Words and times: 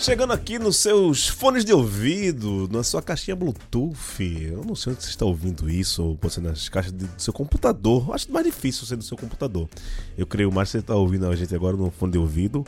Chegando 0.00 0.32
aqui 0.32 0.58
nos 0.58 0.78
seus 0.78 1.28
fones 1.28 1.62
de 1.62 1.74
ouvido, 1.74 2.66
na 2.72 2.82
sua 2.82 3.02
caixinha 3.02 3.36
Bluetooth. 3.36 4.22
Eu 4.50 4.64
não 4.64 4.74
sei 4.74 4.94
onde 4.94 5.04
você 5.04 5.10
está 5.10 5.26
ouvindo 5.26 5.68
isso, 5.68 6.02
ou 6.02 6.30
ser 6.30 6.40
nas 6.40 6.70
caixas 6.70 6.90
do 6.90 7.06
seu 7.18 7.34
computador. 7.34 8.10
Acho 8.14 8.32
mais 8.32 8.46
difícil 8.46 8.86
ser 8.86 8.96
no 8.96 9.02
seu 9.02 9.14
computador. 9.14 9.68
Eu 10.16 10.26
creio 10.26 10.50
mais 10.50 10.68
que 10.68 10.72
você 10.72 10.78
está 10.78 10.94
ouvindo 10.94 11.26
a 11.26 11.36
gente 11.36 11.54
agora 11.54 11.76
no 11.76 11.90
fone 11.90 12.12
de 12.12 12.18
ouvido. 12.18 12.64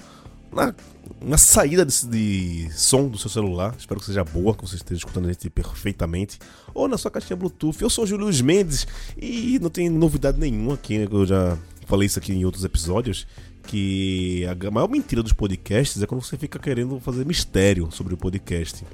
Na, 0.53 0.75
na 1.23 1.39
saída 1.39 1.87
de, 1.87 2.07
de, 2.07 2.71
som 2.75 3.09
do 3.09 3.17
seu 3.17 3.31
celular. 3.31 3.75
Espero 3.79 3.99
que 3.99 4.05
seja 4.05 4.23
boa, 4.23 4.55
que 4.55 4.69
você 4.69 4.77
esteja 4.77 4.99
escutando 4.99 5.25
a 5.25 5.33
gente 5.33 5.49
perfeitamente. 5.49 6.39
Ou 6.75 6.87
na 6.87 6.99
sua 6.99 7.11
caixinha 7.11 7.35
Bluetooth. 7.35 7.81
Eu 7.81 7.89
sou 7.89 8.05
o 8.05 8.07
Júlio 8.07 8.29
Mendes 8.45 8.87
e 9.17 9.59
não 9.59 9.71
tem 9.71 9.89
novidade 9.89 10.39
nenhuma 10.39 10.75
aqui, 10.75 10.99
né? 10.99 11.09
Eu 11.11 11.25
já 11.25 11.57
falei 11.87 12.05
isso 12.05 12.19
aqui 12.19 12.35
em 12.35 12.45
outros 12.45 12.63
episódios 12.63 13.27
que 13.67 14.47
a 14.47 14.71
maior 14.71 14.89
mentira 14.89 15.23
dos 15.23 15.33
podcasts 15.33 16.03
é 16.03 16.07
quando 16.07 16.23
você 16.23 16.37
fica 16.37 16.59
querendo 16.59 16.99
fazer 17.01 17.25
mistério 17.25 17.89
sobre 17.91 18.15
o 18.15 18.17
podcast. 18.17 18.85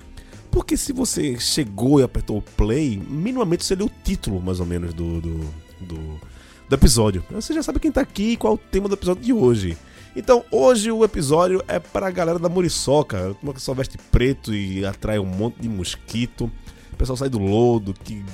Porque 0.51 0.77
se 0.77 0.93
você 0.93 1.39
chegou 1.39 2.01
e 2.01 2.03
apertou 2.03 2.39
o 2.39 2.43
play, 2.43 2.97
minimamente 2.97 3.65
você 3.65 3.75
leu 3.75 3.87
o 3.87 3.91
título, 4.03 4.41
mais 4.41 4.61
ou 4.61 4.67
menos, 4.67 4.95
do, 4.95 5.21
do, 5.21 5.39
do, 5.81 6.21
do 6.69 6.75
episódio. 6.75 7.25
Você 7.31 7.53
já 7.53 7.63
sabe 7.63 7.81
quem 7.81 7.93
tá 7.93 8.01
aqui 8.01 8.33
e 8.33 8.37
qual 8.37 8.55
é 8.55 8.57
o 8.57 8.59
tema 8.59 8.89
do 8.89 8.95
episódio 8.95 9.23
de 9.23 9.33
hoje. 9.33 9.77
Então, 10.17 10.45
hoje 10.51 10.91
o 10.91 11.05
episódio 11.05 11.63
é 11.69 11.79
para 11.79 12.09
a 12.09 12.11
galera 12.11 12.39
da 12.39 12.49
Muriçoca, 12.49 13.37
uma 13.43 13.53
que 13.53 13.61
só 13.61 13.75
veste 13.75 13.99
preto 14.11 14.55
e 14.55 14.85
atrai 14.85 15.19
um 15.19 15.27
monte 15.27 15.61
de 15.61 15.69
mosquito. 15.69 16.51
O 16.93 16.97
pessoal 16.97 17.17
sai 17.17 17.29
do 17.29 17.39
lodo, 17.39 17.95
que 17.95 18.25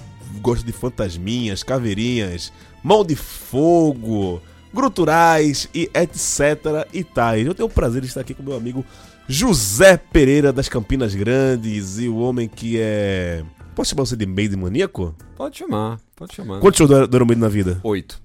gosta 0.40 0.64
de 0.64 0.72
fantasminhas, 0.72 1.62
caveirinhas, 1.62 2.52
mão 2.82 3.04
de 3.04 3.16
fogo, 3.16 4.40
gruturais 4.74 5.68
e 5.72 5.88
etc 5.94 6.86
e 6.92 7.04
tais. 7.04 7.46
Eu 7.46 7.54
tenho 7.54 7.68
o 7.68 7.72
prazer 7.72 8.02
de 8.02 8.08
estar 8.08 8.20
aqui 8.20 8.34
com 8.34 8.42
meu 8.42 8.56
amigo 8.56 8.84
José 9.28 9.96
Pereira 9.96 10.52
das 10.52 10.68
Campinas 10.68 11.14
Grandes 11.14 11.98
e 11.98 12.08
o 12.08 12.16
homem 12.18 12.48
que 12.48 12.78
é. 12.78 13.44
Posso 13.74 13.90
chamar 13.90 14.04
você 14.04 14.16
de 14.16 14.26
Maiden 14.26 14.58
maníaco? 14.58 15.14
Pode 15.36 15.58
chamar, 15.58 15.98
pode 16.14 16.34
chamar. 16.34 16.60
Quantos 16.60 16.78
shows 16.78 17.08
do 17.08 17.16
Iron 17.16 17.26
Maiden 17.26 17.42
na 17.42 17.48
vida? 17.48 17.80
Oito. 17.82 18.22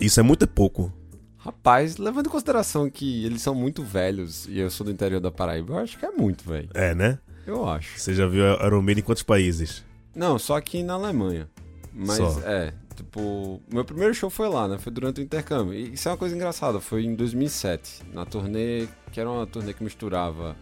Isso 0.00 0.18
é 0.18 0.22
muito 0.22 0.46
pouco. 0.46 0.92
Rapaz, 1.38 1.98
levando 1.98 2.26
em 2.26 2.30
consideração 2.30 2.88
que 2.88 3.24
eles 3.24 3.42
são 3.42 3.54
muito 3.54 3.82
velhos 3.82 4.46
e 4.48 4.58
eu 4.58 4.70
sou 4.70 4.84
do 4.86 4.90
interior 4.90 5.20
da 5.20 5.30
Paraíba, 5.30 5.74
eu 5.74 5.78
acho 5.78 5.98
que 5.98 6.06
é 6.06 6.10
muito, 6.10 6.42
velho. 6.48 6.70
É, 6.72 6.94
né? 6.94 7.18
Eu 7.46 7.68
acho. 7.68 7.98
Você 7.98 8.14
já 8.14 8.26
viu 8.26 8.42
Iron 8.66 8.80
Maiden 8.80 9.02
em 9.02 9.04
quantos 9.04 9.22
países? 9.22 9.84
Não, 10.14 10.38
só 10.38 10.56
aqui 10.56 10.82
na 10.82 10.94
Alemanha. 10.94 11.48
Mas 11.94 12.16
Só. 12.16 12.40
é, 12.44 12.72
tipo, 12.94 13.60
meu 13.70 13.84
primeiro 13.84 14.14
show 14.14 14.30
foi 14.30 14.48
lá, 14.48 14.68
né? 14.68 14.78
Foi 14.78 14.92
durante 14.92 15.20
o 15.20 15.24
intercâmbio. 15.24 15.74
E 15.74 15.94
isso 15.94 16.08
é 16.08 16.12
uma 16.12 16.18
coisa 16.18 16.34
engraçada, 16.34 16.80
foi 16.80 17.04
em 17.04 17.14
2007, 17.14 18.02
na 18.12 18.24
turnê, 18.24 18.86
que 19.12 19.20
era 19.20 19.30
uma 19.30 19.46
turnê 19.46 19.72
que 19.72 19.82
misturava 19.82 20.56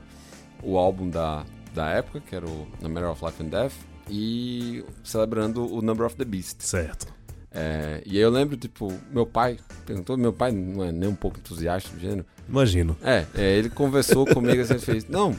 o 0.63 0.77
álbum 0.79 1.09
da, 1.09 1.45
da 1.75 1.89
época, 1.89 2.21
que 2.21 2.35
era 2.35 2.47
o 2.47 2.67
No 2.81 2.89
Matter 2.89 3.11
of 3.11 3.25
Life 3.25 3.43
and 3.43 3.49
Death, 3.49 3.73
e 4.09 4.85
celebrando 5.03 5.73
o 5.73 5.83
Number 5.83 6.07
of 6.07 6.17
the 6.17 6.25
Beast. 6.25 6.63
Certo. 6.63 7.13
É, 7.55 8.03
e 8.07 8.17
aí 8.17 8.23
eu 8.23 8.31
lembro, 8.31 8.57
tipo, 8.57 8.93
meu 9.11 9.27
pai 9.27 9.59
perguntou, 9.85 10.17
meu 10.17 10.33
pai 10.33 10.53
não 10.53 10.83
é 10.85 10.91
nem 10.91 11.09
um 11.09 11.15
pouco 11.15 11.39
entusiasta 11.39 11.91
do 11.95 12.01
gênero. 12.01 12.25
Imagino. 12.49 12.97
É, 13.03 13.27
é, 13.35 13.57
ele 13.59 13.69
conversou 13.69 14.27
comigo 14.27 14.61
assim, 14.63 14.79
fez, 14.79 15.07
não, 15.09 15.35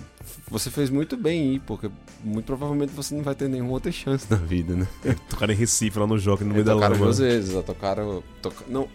você 0.50 0.70
fez 0.70 0.90
muito 0.90 1.18
bem 1.18 1.42
aí, 1.52 1.60
porque 1.60 1.90
muito 2.24 2.46
provavelmente 2.46 2.92
você 2.94 3.14
não 3.16 3.24
vai 3.24 3.34
ter 3.36 3.50
nenhuma 3.50 3.72
outra 3.72 3.92
chance 3.92 4.26
na 4.30 4.38
vida, 4.38 4.76
né? 4.76 4.88
Tocaram 5.30 5.54
em 5.54 5.58
Recife, 5.58 5.98
lá 5.98 6.06
no 6.08 6.18
Jockey, 6.20 6.44
no 6.46 6.54
meio 6.54 6.64
da 6.64 6.74
tocaram 6.74 6.94
lama. 6.94 7.06
duas 7.06 7.18
vezes, 7.20 7.52
já 7.54 7.64
tocaram. 7.64 8.24
toca- 8.42 8.66
Não, 8.70 8.88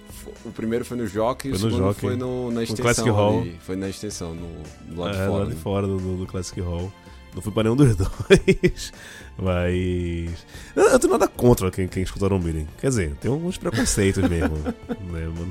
o 0.45 0.51
primeiro 0.53 0.85
foi 0.85 0.97
no 0.97 1.07
Jockey 1.07 1.49
e 1.49 1.53
o 1.53 1.59
Foi 1.59 1.65
no 1.65 1.75
segundo 1.75 1.89
Jockey. 1.89 2.01
foi 2.01 2.17
no, 2.17 2.51
na 2.53 2.63
extensão. 2.63 2.83
Classic 2.85 3.09
Hall. 3.11 3.41
ali. 3.41 3.57
Foi 3.61 3.77
na 3.77 3.89
extensão, 3.89 4.35
no, 4.35 4.95
do 4.95 5.01
lado 5.01 5.17
é, 5.17 5.21
de 5.21 5.27
fora. 5.27 5.39
lá 5.41 5.45
de 5.45 5.55
né? 5.55 5.61
fora 5.61 5.87
do, 5.87 5.97
do- 5.99 6.17
do 6.19 6.27
Classic 6.27 6.61
Hall. 6.61 6.93
Não 7.35 7.43
fui 7.43 7.53
pra 7.53 7.63
nenhum 7.63 7.77
dos 7.77 7.95
dois. 7.97 8.93
Mas. 9.37 10.47
Eu 10.75 10.83
eu 10.91 10.99
tenho 10.99 11.13
nada 11.13 11.29
contra 11.29 11.71
quem, 11.71 11.87
quem 11.87 12.03
escuta 12.03 12.29
Maiden. 12.29 12.67
Quer 12.81 12.89
dizer, 12.89 13.15
tem 13.21 13.31
alguns 13.31 13.57
preconceitos 13.57 14.23
mesmo. 14.29 14.57
né? 14.57 14.73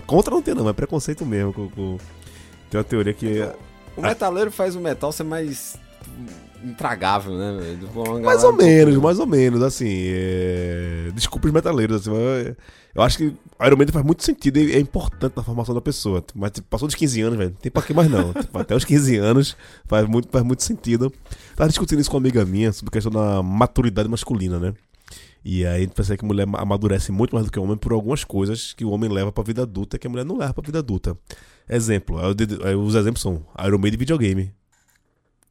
Contra 0.06 0.34
não 0.34 0.42
tem, 0.42 0.54
não, 0.54 0.64
mas 0.66 0.76
preconceito 0.76 1.26
mesmo. 1.26 1.54
Com, 1.54 1.70
com- 1.70 1.98
Tem 2.70 2.78
uma 2.78 2.84
teoria 2.84 3.14
que. 3.14 3.42
O 3.96 4.02
metaleiro 4.02 4.52
faz 4.52 4.76
o 4.76 4.80
metal 4.80 5.12
ser 5.12 5.24
mais 5.24 5.76
tipo, 6.04 6.47
intragável, 6.64 7.34
né? 7.38 7.52
Mais 8.24 8.44
ou 8.44 8.50
um 8.52 8.54
pouco- 8.54 8.64
menos, 8.64 8.96
mais 8.98 9.20
ou 9.20 9.26
menos, 9.28 9.62
assim. 9.62 9.88
É... 9.90 11.12
Desculpa 11.14 11.48
os 11.48 11.54
metaleiros, 11.54 12.02
assim, 12.02 12.10
mas 12.10 12.56
eu 12.96 13.02
acho 13.02 13.18
que 13.18 13.24
Iron 13.26 13.78
Maiden 13.78 13.94
faz 13.94 14.06
muito 14.06 14.24
sentido 14.24 14.58
e 14.58 14.74
é 14.74 14.80
importante 14.80 15.34
na 15.36 15.44
formação 15.44 15.74
da 15.76 15.82
pessoa. 15.82 16.24
Mas 16.36 16.52
tipo, 16.52 16.68
passou 16.68 16.88
dos 16.88 16.96
15 16.96 17.22
anos, 17.22 17.38
velho, 17.38 17.52
não 17.52 17.58
tem 17.58 17.72
pra 17.72 17.82
que 17.82 17.94
mais 17.94 18.10
não. 18.10 18.34
Tipo, 18.34 18.58
até 18.58 18.76
os 18.76 18.84
15 18.86 19.18
anos 19.18 19.56
faz 19.86 20.08
muito, 20.08 20.30
faz 20.30 20.44
muito 20.44 20.64
sentido. 20.64 21.14
Tava 21.56 21.70
discutindo 21.70 22.00
isso 22.00 22.10
com 22.10 22.18
uma 22.18 22.22
amiga 22.22 22.46
minha 22.46 22.72
sobre 22.72 22.90
a 22.90 22.94
questão 22.94 23.12
da 23.12 23.42
maturidade 23.44 24.10
masculina, 24.10 24.60
né? 24.60 24.74
E 25.46 25.66
aí 25.66 25.76
a 25.76 25.80
gente 25.80 26.18
que 26.18 26.26
a 26.26 26.28
mulher 26.28 26.46
amadurece 26.58 27.12
muito 27.12 27.34
mais 27.34 27.46
do 27.46 27.52
que 27.52 27.58
o 27.60 27.64
homem 27.64 27.78
por 27.78 27.94
algumas 27.94 28.24
coisas 28.24 28.74
que 28.74 28.84
o 28.84 28.90
homem 28.90 29.10
leva 29.10 29.32
pra 29.32 29.44
vida 29.44 29.62
adulta 29.62 29.98
que 29.98 30.06
a 30.06 30.10
mulher 30.10 30.26
não 30.26 30.38
leva 30.38 30.54
pra 30.54 30.64
vida 30.64 30.80
adulta. 30.80 31.18
Exemplo, 31.70 32.18
os 32.84 32.96
exemplos 32.96 33.22
são 33.22 33.46
Iron 33.66 33.78
Maiden 33.78 33.96
e 33.96 34.00
videogame. 34.00 34.52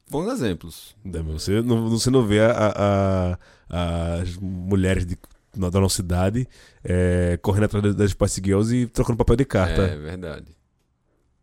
Bons 0.09 0.31
exemplos. 0.31 0.95
Né? 1.03 1.21
Você 1.21 1.61
não, 1.61 1.89
você 1.89 2.09
não 2.09 2.25
vê 2.25 2.39
a- 2.41 3.37
a- 3.69 4.19
as 4.21 4.35
mulheres 4.37 5.05
de- 5.05 5.17
na- 5.55 5.69
da 5.69 5.79
nossa 5.79 6.01
idade 6.01 6.47
é, 6.83 7.37
correndo 7.41 7.65
atrás 7.65 7.93
das 7.95 8.11
Spice 8.11 8.41
Girls 8.43 8.73
e 8.75 8.87
trocando 8.87 9.17
papel 9.17 9.35
de 9.35 9.45
carta. 9.45 9.81
É 9.81 9.95
verdade. 9.97 10.45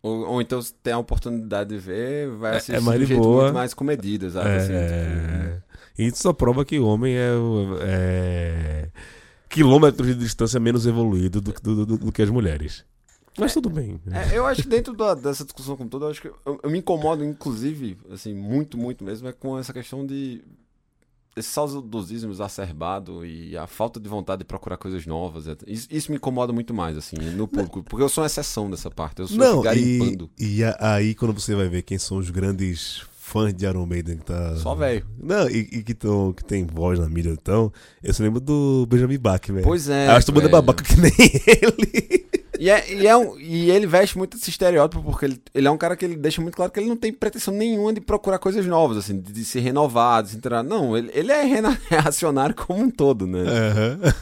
Ou, 0.02 0.26
ou 0.32 0.40
então, 0.42 0.60
se 0.60 0.72
tem 0.74 0.92
a 0.92 0.98
oportunidade 0.98 1.70
de 1.70 1.78
ver, 1.78 2.28
vai 2.30 2.54
É- 2.54 2.56
assistir 2.56 2.76
é 2.76 2.80
mais 2.80 2.98
de 3.00 3.06
de 3.06 3.12
jeito 3.12 3.22
boa. 3.22 3.42
muito 3.44 3.54
mais 3.54 3.72
comedido, 3.74 4.30
sabe? 4.30 4.48
Assim, 4.50 4.66
tipo, 4.68 4.74
É, 4.76 5.62
E 5.98 6.06
isso 6.08 6.22
só 6.22 6.32
prova 6.32 6.64
que 6.64 6.78
o 6.78 6.86
homem 6.86 7.14
é, 7.16 7.30
é 7.82 8.88
quilômetros 9.48 10.08
de 10.08 10.14
distância 10.14 10.58
menos 10.58 10.86
evoluído 10.86 11.40
do, 11.40 11.52
do- 11.52 11.86
do- 11.86 11.98
do 11.98 12.12
que 12.12 12.20
as 12.22 12.30
mulheres. 12.30 12.84
Mas 13.38 13.52
tudo 13.52 13.68
bem. 13.68 14.00
É, 14.12 14.36
eu 14.38 14.46
acho 14.46 14.62
que 14.62 14.68
dentro 14.68 14.94
da- 14.94 15.14
dessa 15.14 15.44
discussão 15.44 15.76
como 15.76 15.88
toda, 15.90 16.06
eu 16.06 16.10
acho 16.10 16.20
que 16.22 16.28
eu, 16.28 16.60
eu 16.62 16.70
me 16.70 16.78
incomodo, 16.78 17.24
inclusive, 17.24 17.96
assim, 18.12 18.32
muito, 18.34 18.78
muito 18.78 19.02
mesmo, 19.04 19.26
é 19.28 19.32
com 19.32 19.58
essa 19.58 19.72
questão 19.72 20.06
de 20.06 20.42
esse 21.36 21.48
saudosismo 21.48 22.30
exacerbado 22.30 23.26
e 23.26 23.56
a 23.56 23.66
falta 23.66 23.98
de 23.98 24.08
vontade 24.08 24.38
de 24.38 24.44
procurar 24.44 24.76
coisas 24.76 25.04
novas. 25.04 25.46
Isso, 25.66 25.88
isso 25.90 26.12
me 26.12 26.16
incomoda 26.16 26.52
muito 26.52 26.72
mais, 26.72 26.96
assim, 26.96 27.16
no 27.16 27.48
público, 27.48 27.82
porque 27.82 28.04
eu 28.04 28.08
sou 28.08 28.22
uma 28.22 28.26
exceção 28.28 28.70
dessa 28.70 28.88
parte, 28.88 29.18
eu 29.20 29.26
sou 29.26 29.36
Não, 29.38 29.60
e, 29.60 29.64
garimpando. 29.64 30.30
e 30.38 30.62
a- 30.62 30.76
aí 30.94 31.12
quando 31.12 31.32
você 31.34 31.56
vai 31.56 31.68
ver 31.68 31.82
quem 31.82 31.98
são 31.98 32.18
os 32.18 32.30
grandes 32.30 33.02
fãs 33.18 33.52
de 33.52 33.64
Iron 33.66 33.84
Maiden 33.84 34.18
que 34.18 34.26
tá. 34.26 34.54
Só 34.58 34.76
velho. 34.76 35.04
Não, 35.18 35.50
e, 35.50 35.58
e 35.72 35.82
que, 35.82 35.92
tão, 35.94 36.32
que 36.32 36.44
tem 36.44 36.64
voz 36.66 37.00
na 37.00 37.08
mídia 37.08 37.30
então, 37.30 37.72
eu 38.00 38.14
se 38.14 38.22
lembro 38.22 38.38
do 38.38 38.86
Benjamin 38.88 39.18
Bach, 39.18 39.40
velho. 39.44 39.64
Pois 39.64 39.88
é. 39.88 40.06
Eu 40.06 40.12
acho 40.12 40.20
que 40.26 40.26
todo 40.32 40.36
mundo 40.36 40.46
é 40.48 40.52
babaca 40.52 40.84
que 40.84 40.94
nem 41.00 41.10
ele. 41.48 42.26
E, 42.58 42.70
é, 42.70 42.92
e, 42.94 43.06
é 43.06 43.16
um- 43.16 43.38
e 43.38 43.70
ele 43.70 43.86
veste 43.86 44.16
muito 44.16 44.36
esse 44.36 44.48
estereótipo, 44.50 45.02
porque 45.02 45.24
ele, 45.24 45.42
ele 45.54 45.66
é 45.66 45.70
um 45.70 45.76
cara 45.76 45.96
que 45.96 46.04
ele 46.04 46.16
deixa 46.16 46.40
muito 46.40 46.54
claro 46.56 46.70
que 46.70 46.78
ele 46.78 46.88
não 46.88 46.96
tem 46.96 47.12
pretensão 47.12 47.52
nenhuma 47.52 47.92
de 47.92 48.00
procurar 48.00 48.38
coisas 48.38 48.64
novas, 48.66 48.96
assim, 48.98 49.20
de, 49.20 49.32
de 49.32 49.44
se 49.44 49.58
renovar, 49.58 50.22
de 50.22 50.30
se 50.30 50.36
inteirar. 50.36 50.62
Não, 50.62 50.96
ele, 50.96 51.10
ele 51.12 51.32
é 51.32 51.42
reacionário 51.90 52.54
como 52.54 52.80
um 52.82 52.90
todo, 52.90 53.26
né? 53.26 53.40
Aham. 53.40 53.98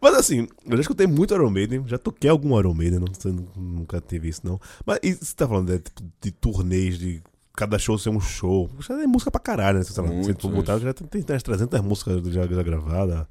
Mas 0.00 0.14
assim, 0.16 0.48
eu 0.66 0.76
já 0.76 0.80
escutei 0.80 1.06
muito 1.06 1.32
Iron 1.32 1.48
Maiden, 1.50 1.84
já 1.86 1.96
toquei 1.96 2.28
algum 2.28 2.58
Iron 2.58 2.74
Maiden, 2.74 2.98
não, 2.98 3.06
você 3.12 3.28
nu- 3.30 3.46
nunca 3.56 4.00
teve 4.00 4.28
isso 4.28 4.40
não. 4.42 4.60
Mas 4.84 4.98
e 5.02 5.12
você 5.14 5.32
tá 5.34 5.46
falando 5.46 5.70
né, 5.70 5.78
tipo, 5.78 6.02
de 6.20 6.32
turnês, 6.32 6.98
de 6.98 7.22
cada 7.54 7.78
show 7.78 7.96
ser 7.96 8.10
um 8.10 8.20
show. 8.20 8.68
Já 8.80 9.00
é 9.00 9.06
música 9.06 9.30
pra 9.30 9.40
caralho, 9.40 9.78
né? 9.78 9.84
Lá, 9.84 9.90
se 9.92 10.00
Muito, 10.02 10.48
botar, 10.48 10.78
já 10.80 10.92
tem, 10.92 11.22
tem 11.22 11.34
umas 11.36 11.42
300 11.44 11.80
músicas 11.82 12.20
já, 12.32 12.44
já 12.46 12.62
gravadas, 12.64 13.26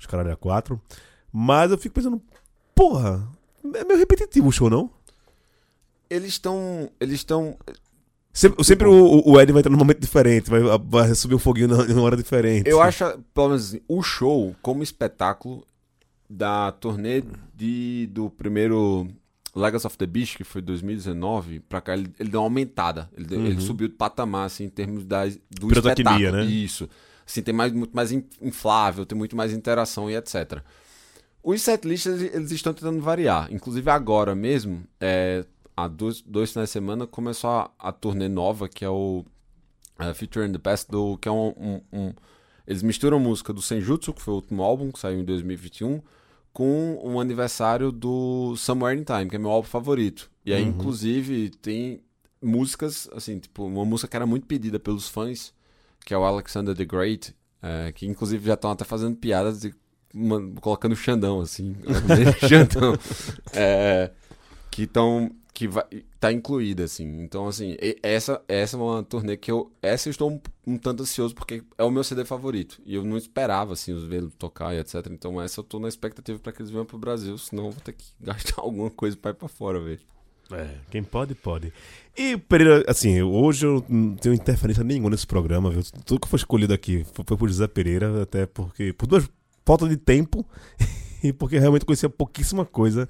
os 0.00 0.06
caralho 0.06 0.32
a 0.32 0.36
quatro. 0.36 0.80
Mas 1.30 1.70
eu 1.70 1.76
fico 1.76 1.94
pensando, 1.96 2.22
porra, 2.74 3.26
é 3.74 3.84
meio 3.84 3.98
repetitivo 3.98 4.48
o 4.48 4.52
show, 4.52 4.68
não? 4.70 4.90
Eles 6.08 6.28
estão. 6.30 6.90
Eles 7.00 7.14
estão. 7.16 7.56
Sempre, 8.32 8.64
sempre 8.64 8.88
o, 8.88 9.22
o 9.24 9.40
Ed 9.40 9.52
vai 9.52 9.60
entrar 9.60 9.70
num 9.70 9.78
momento 9.78 10.00
diferente, 10.00 10.50
vai, 10.50 10.60
vai 10.78 11.14
subir 11.14 11.36
um 11.36 11.38
foguinho 11.38 11.68
na- 11.68 11.84
em 11.84 11.92
uma 11.92 12.02
hora 12.02 12.16
diferente. 12.16 12.68
Eu 12.68 12.82
acho, 12.82 13.04
pelo 13.32 13.48
menos, 13.50 13.68
assim, 13.68 13.80
o 13.86 14.02
show 14.02 14.54
como 14.60 14.82
espetáculo 14.82 15.64
da 16.28 16.72
turnê 16.72 17.22
de, 17.54 18.08
do 18.10 18.28
primeiro 18.30 19.06
Legacy 19.54 19.86
of 19.86 19.96
the 19.96 20.06
Beast, 20.06 20.36
que 20.36 20.42
foi 20.42 20.60
2019, 20.60 21.60
pra 21.60 21.80
cá, 21.80 21.94
ele, 21.94 22.12
ele 22.18 22.28
deu 22.28 22.40
uma 22.40 22.46
aumentada. 22.46 23.08
Ele, 23.16 23.24
deu- 23.24 23.40
ele 23.40 23.54
Uhum. 23.54 23.60
subiu 23.60 23.86
de 23.86 23.94
patamar, 23.94 24.46
assim, 24.46 24.64
em 24.64 24.68
termos 24.68 25.04
da, 25.04 25.26
do 25.26 25.72
espetáculo. 25.72 26.32
né? 26.32 26.44
Isso. 26.44 26.88
Assim, 27.24 27.40
tem 27.40 27.54
mais, 27.54 27.72
muito 27.72 27.94
mais 27.94 28.10
in- 28.10 28.24
inflável, 28.42 29.06
tem 29.06 29.16
muito 29.16 29.36
mais 29.36 29.52
interação 29.52 30.10
e 30.10 30.16
etc. 30.16 30.58
Os 31.46 31.60
setlists, 31.62 32.06
eles, 32.22 32.50
estão 32.52 32.72
tentando 32.72 33.00
variar. 33.02 33.52
Inclusive, 33.52 33.90
agora 33.90 34.34
mesmo, 34.34 34.82
é, 34.98 35.44
há 35.76 35.86
dois, 35.86 36.22
dois 36.22 36.50
finais 36.52 36.70
de 36.70 36.72
semana, 36.72 37.06
começou 37.06 37.50
a, 37.50 37.70
a 37.78 37.92
turnê 37.92 38.28
nova, 38.28 38.66
que 38.68 38.82
é 38.84 38.88
o 38.88 39.24
é, 39.98 40.14
Future 40.14 40.50
the 40.50 40.58
Past, 40.58 40.90
do, 40.90 41.18
que 41.18 41.28
é 41.28 41.32
um, 41.32 41.48
um- 41.56 41.80
um- 41.92 42.12
Eles 42.66 42.82
misturam 42.82 43.20
música 43.20 43.52
do 43.52 43.60
Senjutsu, 43.60 44.14
que 44.14 44.22
foi 44.22 44.32
o 44.32 44.36
último 44.38 44.62
álbum, 44.62 44.90
que 44.90 44.98
saiu 44.98 45.20
em 45.20 45.24
2021, 45.24 46.00
com 46.52 46.98
um 47.04 47.20
aniversário 47.20 47.92
do 47.92 48.56
Somewhere 48.56 48.98
in 48.98 49.04
Time, 49.04 49.28
que 49.28 49.36
é 49.36 49.38
meu 49.38 49.50
álbum 49.50 49.68
favorito. 49.68 50.30
E 50.46 50.52
aí, 50.54 50.62
Uhum. 50.62 50.70
inclusive, 50.70 51.50
tem... 51.60 52.00
músicas, 52.40 53.08
assim, 53.12 53.38
tipo, 53.38 53.64
uma 53.66 53.84
música 53.84 54.08
que 54.08 54.16
era 54.16 54.26
muito 54.26 54.46
pedida 54.46 54.78
pelos 54.78 55.08
fãs, 55.08 55.52
que 56.04 56.12
é 56.14 56.18
o 56.18 56.24
Alexander 56.24 56.74
the 56.76 56.84
Great, 56.86 57.34
é, 57.62 57.92
que 57.92 58.06
inclusive 58.06 58.46
já 58.46 58.54
estão 58.54 58.70
até 58.70 58.84
fazendo 58.84 59.16
piadas 59.16 59.64
e 59.64 59.74
uma, 60.14 60.40
colocando 60.60 60.94
Xandão, 60.94 61.40
assim, 61.40 61.74
Xandão, 62.48 62.96
é, 63.52 64.10
que 64.70 64.82
estão 64.84 65.30
que 65.54 65.68
vai, 65.68 65.84
tá 66.18 66.32
incluída, 66.32 66.82
assim. 66.82 67.22
Então, 67.22 67.46
assim, 67.46 67.76
essa, 68.02 68.42
essa 68.48 68.76
é 68.76 68.80
uma 68.80 69.04
turnê 69.04 69.36
que 69.36 69.50
eu. 69.50 69.70
Essa 69.80 70.08
eu 70.08 70.10
estou 70.10 70.28
um, 70.28 70.40
um, 70.66 70.76
tanto 70.76 71.04
ansioso 71.04 71.32
porque 71.32 71.62
é 71.78 71.84
o 71.84 71.92
meu 71.92 72.02
CD 72.02 72.24
favorito. 72.24 72.82
E 72.84 72.96
eu 72.96 73.04
não 73.04 73.16
esperava, 73.16 73.72
assim, 73.72 73.92
os 73.92 74.04
vê-lo 74.04 74.32
tocar 74.36 74.74
e 74.74 74.80
etc. 74.80 75.06
Então, 75.10 75.40
essa 75.40 75.60
eu 75.60 75.64
tô 75.64 75.78
na 75.78 75.86
expectativa 75.86 76.40
para 76.40 76.52
que 76.52 76.60
eles 76.60 76.72
venham 76.72 76.84
pro 76.84 76.98
Brasil, 76.98 77.38
senão 77.38 77.66
eu 77.66 77.70
vou 77.70 77.80
ter 77.80 77.92
que 77.92 78.04
gastar 78.20 78.60
alguma 78.60 78.90
coisa 78.90 79.16
pra 79.16 79.30
ir 79.30 79.34
pra 79.34 79.46
fora, 79.46 79.80
velho. 79.80 80.00
É, 80.50 80.68
quem 80.90 81.02
pode, 81.04 81.34
pode. 81.36 81.72
E, 82.16 82.36
Pereira, 82.36 82.84
assim, 82.88 83.22
hoje 83.22 83.64
eu 83.64 83.82
não 83.88 84.14
tenho 84.16 84.34
interferência 84.34 84.82
nenhuma 84.82 85.08
nesse 85.08 85.26
programa, 85.26 85.70
viu? 85.70 85.82
Tudo 86.04 86.20
que 86.20 86.28
foi 86.28 86.36
escolhido 86.36 86.74
aqui 86.74 87.06
foi 87.14 87.24
por 87.24 87.48
José 87.48 87.66
Pereira, 87.68 88.22
até 88.22 88.44
porque. 88.44 88.92
Por 88.92 89.06
duas 89.06 89.28
falta 89.64 89.88
de 89.88 89.96
tempo 89.96 90.46
e 91.22 91.32
porque 91.32 91.58
realmente 91.58 91.84
conhecia 91.84 92.08
pouquíssima 92.08 92.64
coisa 92.64 93.08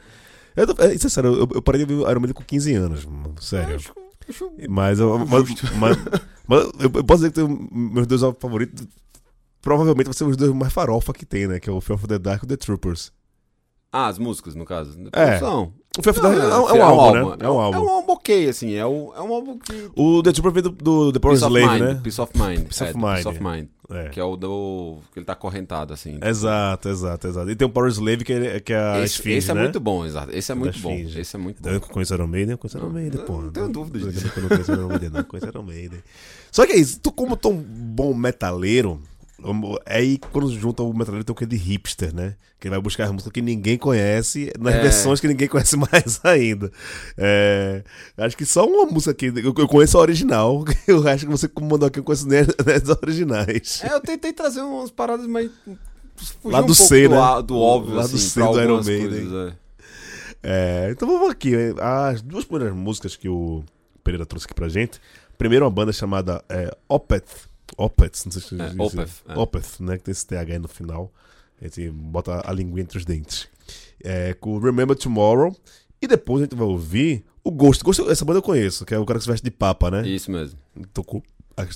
eu, 0.57 0.67
é, 0.79 0.95
isso 0.95 1.07
é 1.07 1.11
sério, 1.11 1.35
eu, 1.35 1.49
eu 1.53 1.63
parei 1.63 1.85
de 1.85 1.93
ver 1.93 2.09
Iron 2.09 2.21
Man 2.21 2.33
com 2.33 2.43
15 2.43 2.75
anos, 2.75 3.05
mano, 3.05 3.35
sério. 3.41 3.75
Acho, 3.75 3.93
acho 4.29 4.53
mas, 4.69 5.01
eu, 5.01 5.19
mas, 5.27 5.45
mas, 5.77 5.99
mas, 6.47 6.71
eu 6.79 7.05
posso 7.05 7.23
dizer 7.23 7.33
que 7.33 7.41
tem 7.41 7.69
meus 7.73 8.07
dois 8.07 8.21
favoritos. 8.39 8.87
Provavelmente 9.61 10.07
vai 10.07 10.15
ser 10.15 10.25
os 10.25 10.37
dois 10.37 10.53
mais 10.53 10.73
farofa 10.73 11.13
que 11.13 11.27
tem, 11.27 11.49
né? 11.49 11.59
Que 11.59 11.69
é 11.69 11.73
o 11.73 11.81
Fear 11.81 11.99
of 11.99 12.07
the 12.07 12.19
Dark 12.19 12.45
e 12.45 12.47
The 12.47 12.57
Troopers. 12.57 13.13
Ah, 13.97 14.09
as 14.09 14.19
músicas, 14.19 14.57
no 14.57 14.65
caso. 14.65 14.99
É. 15.13 15.39
São. 15.39 15.73
O 15.97 16.03
Fear 16.03 16.21
Dark 16.21 16.37
é, 16.37 16.41
é, 16.41 16.47
um, 16.47 16.69
é, 16.69 16.73
um 16.75 16.83
álbum, 16.83 17.31
né? 17.31 17.37
É 17.39 17.49
um 17.49 17.61
álbum. 17.61 17.79
É 17.79 17.81
um 17.81 17.89
álbum 17.89 18.13
ok, 18.15 18.49
assim. 18.49 18.75
É 18.75 18.85
um, 18.85 19.15
é 19.15 19.21
um 19.21 19.33
álbum 19.33 19.57
que. 19.57 19.91
O 19.95 20.21
The 20.21 20.33
Trooper 20.33 20.51
veio 20.51 20.63
do, 20.65 20.71
do 20.71 21.13
The 21.13 21.21
Power 21.21 21.37
Slave, 21.37 21.81
né? 21.81 22.01
Peace 22.03 22.21
of 22.21 22.33
Mind. 22.37 22.65
Peace 22.65 22.83
of 22.83 22.97
Mind. 22.97 23.15
Peace 23.15 23.29
of 23.29 23.41
Mind. 23.41 23.69
É. 23.89 24.09
Que 24.09 24.19
é 24.19 24.25
o 24.25 24.35
do. 24.35 24.99
que 25.13 25.21
ele 25.21 25.27
tá 25.27 25.35
acorrentado, 25.35 25.95
assim. 25.95 26.19
Exato, 26.21 26.89
exato, 26.89 27.29
exato. 27.29 27.49
E 27.49 27.55
tem 27.55 27.69
o 27.69 27.71
Power 27.71 27.89
Slave, 27.89 28.25
que 28.25 28.33
é, 28.33 28.59
que 28.59 28.73
é 28.73 28.77
a 28.77 28.99
esse, 29.05 29.15
Esfinge, 29.15 29.37
esse 29.37 29.51
é 29.53 29.55
né? 29.55 29.63
muito 29.63 29.79
bom, 29.79 30.05
exato. 30.05 30.37
Esse 30.37 30.51
é 30.51 30.55
muito 30.57 30.77
bom. 30.81 30.93
Esse 30.93 31.37
é 31.37 31.39
muito 31.39 31.63
bom. 31.63 31.69
Eu 31.71 31.81
conheço 31.81 32.15
Iron 32.15 32.27
Maiden, 32.27 32.53
eu 32.53 32.59
conheço 32.59 32.79
Iron 32.79 32.91
Maiden, 32.91 33.21
pô. 33.21 33.41
Não 33.43 33.53
tenho 33.53 33.69
dúvida 33.69 34.11
disso. 34.11 34.33
Eu 34.35 34.43
não 34.43 34.49
conheço 34.49 34.73
Iron 34.73 34.89
Maiden, 34.89 35.11
não. 35.11 35.23
Conheço 35.23 35.49
Iron 35.49 35.63
Maiden. 35.63 36.01
Só 36.51 36.67
que 36.67 36.73
é 36.73 36.77
isso, 36.77 36.99
tu 36.99 37.13
como 37.13 37.37
tão 37.37 37.55
bom 37.55 38.13
metaleiro, 38.15 39.01
é 39.14 39.14
aí 39.87 40.19
quando 40.19 40.51
junta 40.53 40.83
o 40.83 40.93
metaleiro 40.93 41.25
tem 41.25 41.33
o 41.33 41.37
que 41.37 41.47
de 41.47 41.57
hipster, 41.57 42.15
né? 42.15 42.37
Que 42.61 42.71
vai 42.71 42.81
buscar 42.81 43.05
as 43.05 43.11
músicas 43.11 43.33
que 43.33 43.43
ninguém 43.43 43.77
conhece, 43.77 44.53
nas 44.59 44.75
é. 44.75 44.83
versões 44.83 45.21
que 45.21 45.29
ninguém 45.29 45.49
conhece 45.49 45.77
mais 45.77 46.21
ainda. 46.23 46.71
É, 47.19 47.83
acho 48.19 48.37
que 48.37 48.47
só 48.47 48.67
uma 48.67 48.87
música 48.87 49.11
aqui, 49.11 49.27
eu 49.27 49.69
conheço 49.69 49.99
a 49.99 50.01
original, 50.01 50.65
o 50.89 51.01
resto 51.01 51.27
que 51.27 51.33
você 51.33 51.51
mandou 51.61 51.89
aqui 51.89 51.99
eu 51.99 52.05
conheço 52.05 52.29
nem 52.29 52.41
as 52.41 52.89
originais. 53.03 53.83
É, 53.83 53.93
eu 53.93 54.01
tentei 54.01 54.33
trazer 54.33 54.63
umas 54.63 54.91
paradas 54.91 55.27
mais. 55.27 55.51
Lá 56.45 56.61
do 56.61 56.73
um 56.73 56.75
C, 56.75 57.09
né? 57.09 57.17
Do, 57.17 57.43
do 57.43 57.59
óbvio, 57.59 57.97
Lá 57.97 58.03
assim, 58.03 58.13
do 58.13 58.19
C 58.19 58.41
do 58.41 58.63
Iron 58.63 58.83
Maiden. 58.85 59.57
É. 60.43 60.87
é. 60.87 60.91
então 60.93 61.09
vamos 61.09 61.31
aqui. 61.31 61.53
As 61.81 62.23
duas 62.23 62.45
primeiras 62.45 62.75
músicas 62.75 63.17
que 63.17 63.29
o 63.29 63.65
Pereira 64.05 64.25
trouxe 64.25 64.47
aqui 64.47 64.55
pra 64.55 64.69
gente. 64.69 65.01
Primeiro, 65.37 65.65
uma 65.65 65.71
banda 65.73 65.93
chamada 65.93 66.45
é, 66.49 66.71
Opeth 66.89 67.49
Opeth, 67.77 68.25
não 68.25 68.33
sei 68.33 68.43
se 68.43 68.61
é, 68.61 68.83
Opeth, 68.83 69.11
é. 69.29 69.39
Opeth, 69.39 69.81
né? 69.81 69.99
Que 69.99 70.05
tem 70.05 70.13
esse 70.13 70.27
TH 70.27 70.59
no 70.59 70.69
final. 70.69 71.13
A 71.61 71.65
gente 71.65 71.91
bota 71.91 72.43
a 72.45 72.53
língua 72.53 72.81
entre 72.81 72.99
os 72.99 73.05
dentes. 73.05 73.49
É, 74.03 74.35
com 74.35 74.59
Remember 74.59 74.97
Tomorrow. 74.97 75.57
E 76.01 76.07
depois 76.07 76.43
a 76.43 76.45
gente 76.45 76.57
vai 76.57 76.67
ouvir 76.67 77.25
o 77.43 77.51
Ghost. 77.51 77.83
Ghost 77.83 78.03
essa 78.11 78.25
banda 78.25 78.39
eu 78.39 78.43
conheço, 78.43 78.85
que 78.85 78.95
é 78.95 78.99
o 78.99 79.07
cara 79.07 79.19
que 79.19 79.25
se 79.25 79.31
veste 79.31 79.45
de 79.45 79.51
papa, 79.51 79.91
né? 79.91 80.07
Isso 80.07 80.31
mesmo. 80.31 80.59
Tocou 80.93 81.23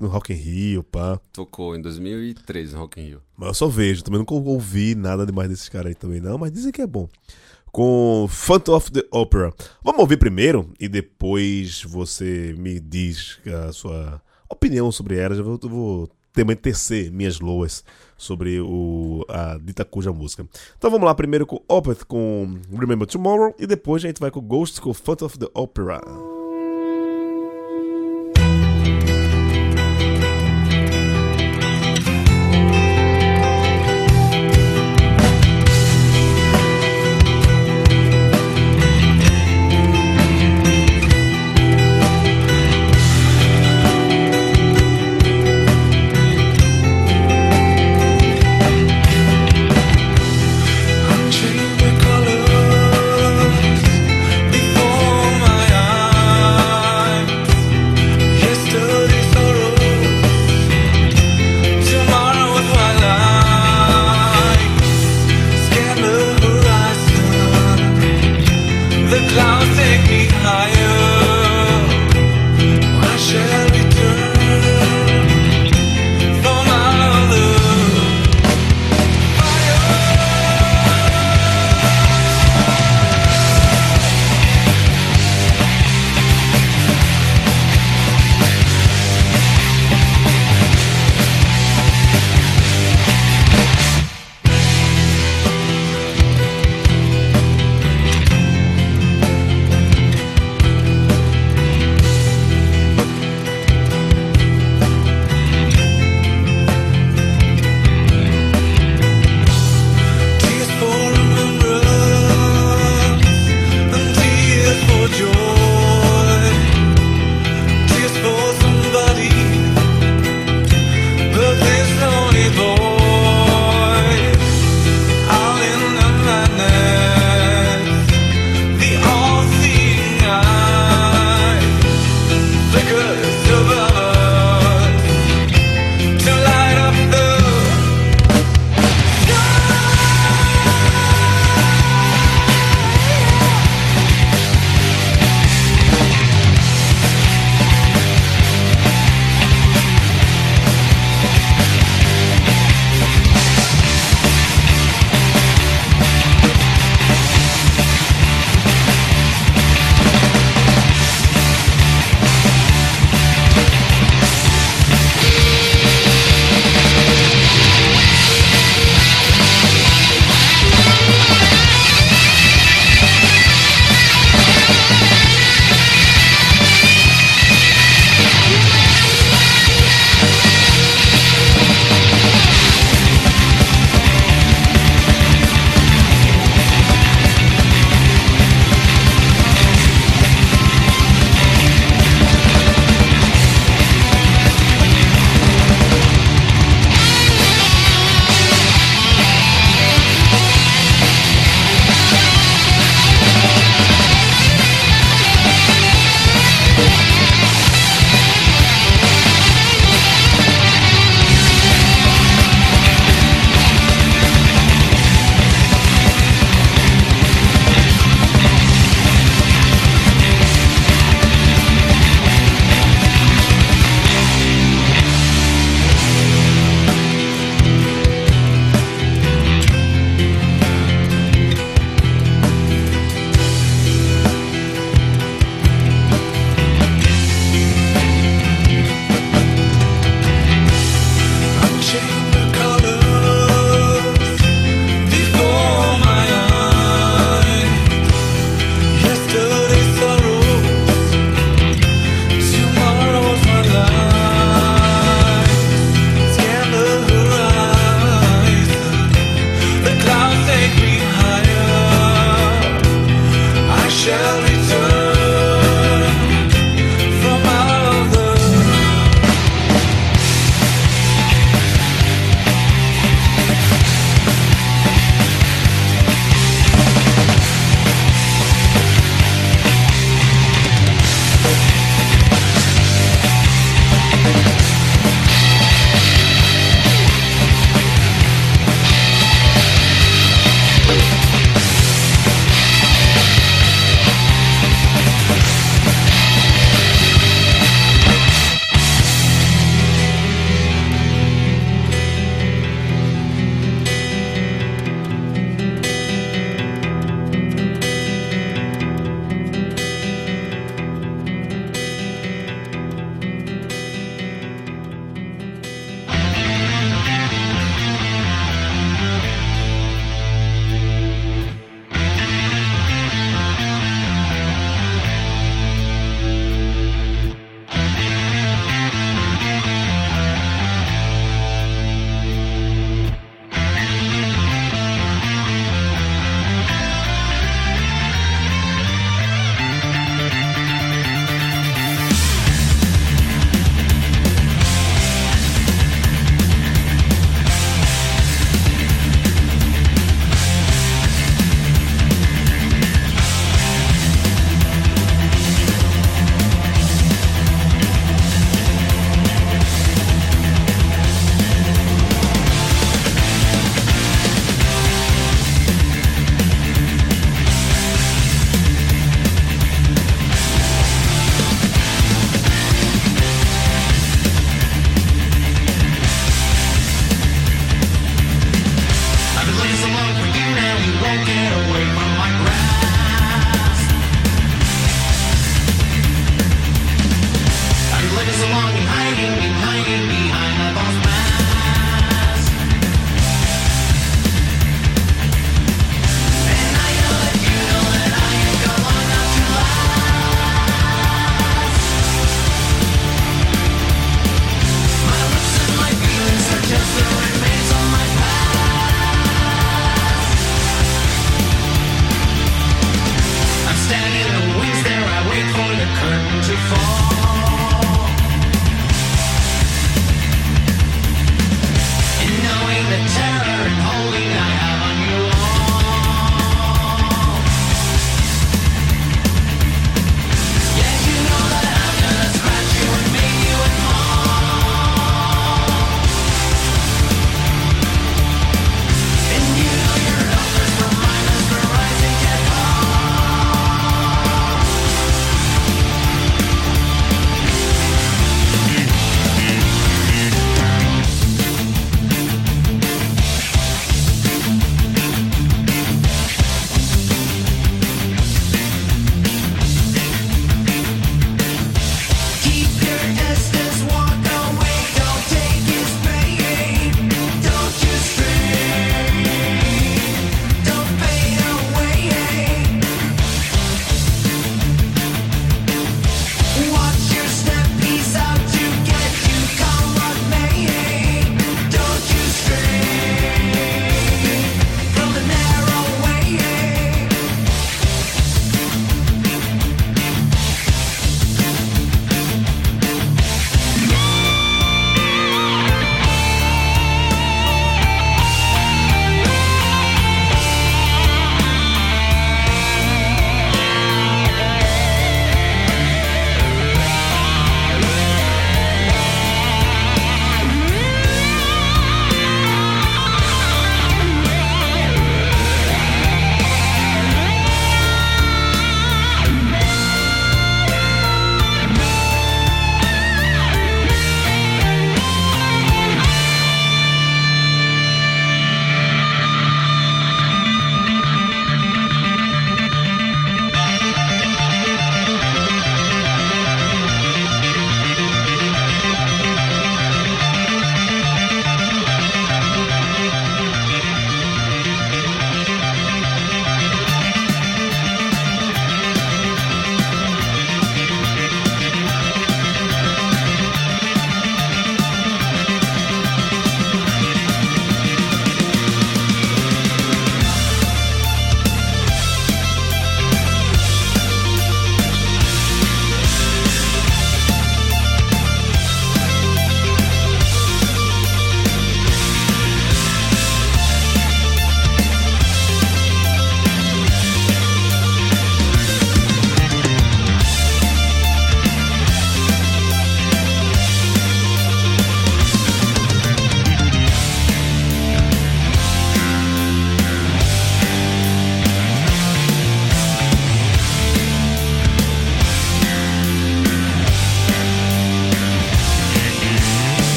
no 0.00 0.08
Rock 0.08 0.32
in 0.32 0.36
Rio, 0.36 0.82
pá. 0.82 1.20
Tocou 1.32 1.76
em 1.76 1.82
2013 1.82 2.72
no 2.72 2.80
Rock 2.80 3.00
in 3.00 3.04
Rio. 3.04 3.22
Mas 3.36 3.48
eu 3.48 3.54
só 3.54 3.68
vejo, 3.68 4.02
também 4.02 4.18
nunca 4.18 4.34
ouvi 4.34 4.94
nada 4.94 5.26
demais 5.26 5.48
desses 5.48 5.68
caras 5.68 5.88
aí 5.88 5.94
também 5.94 6.20
não, 6.20 6.38
mas 6.38 6.50
dizem 6.50 6.72
que 6.72 6.80
é 6.80 6.86
bom. 6.86 7.08
Com 7.70 8.26
Phantom 8.28 8.74
of 8.74 8.90
the 8.90 9.04
Opera. 9.10 9.52
Vamos 9.84 10.00
ouvir 10.00 10.16
primeiro 10.16 10.72
e 10.80 10.88
depois 10.88 11.82
você 11.82 12.54
me 12.58 12.80
diz 12.80 13.38
a 13.46 13.72
sua 13.72 14.22
opinião 14.48 14.90
sobre 14.92 15.18
elas. 15.18 15.38
Eu 15.38 15.44
vou, 15.44 15.58
vou 15.62 16.08
também 16.32 16.54
tecer 16.54 17.10
minhas 17.10 17.40
loas 17.40 17.82
sobre 18.16 18.60
o, 18.60 19.24
a 19.28 19.58
dita 19.58 19.84
cuja 19.84 20.12
música. 20.12 20.46
Então 20.76 20.90
vamos 20.90 21.06
lá, 21.06 21.14
primeiro 21.14 21.46
com 21.46 21.62
Opeth 21.68 22.04
com 22.06 22.58
Remember 22.70 23.06
Tomorrow 23.08 23.54
e 23.58 23.66
depois 23.66 24.04
a 24.04 24.08
gente 24.08 24.20
vai 24.20 24.30
com 24.30 24.40
Ghost 24.40 24.80
com 24.80 24.92
Phantom 24.92 25.26
of 25.26 25.38
the 25.38 25.48
Opera. 25.54 26.35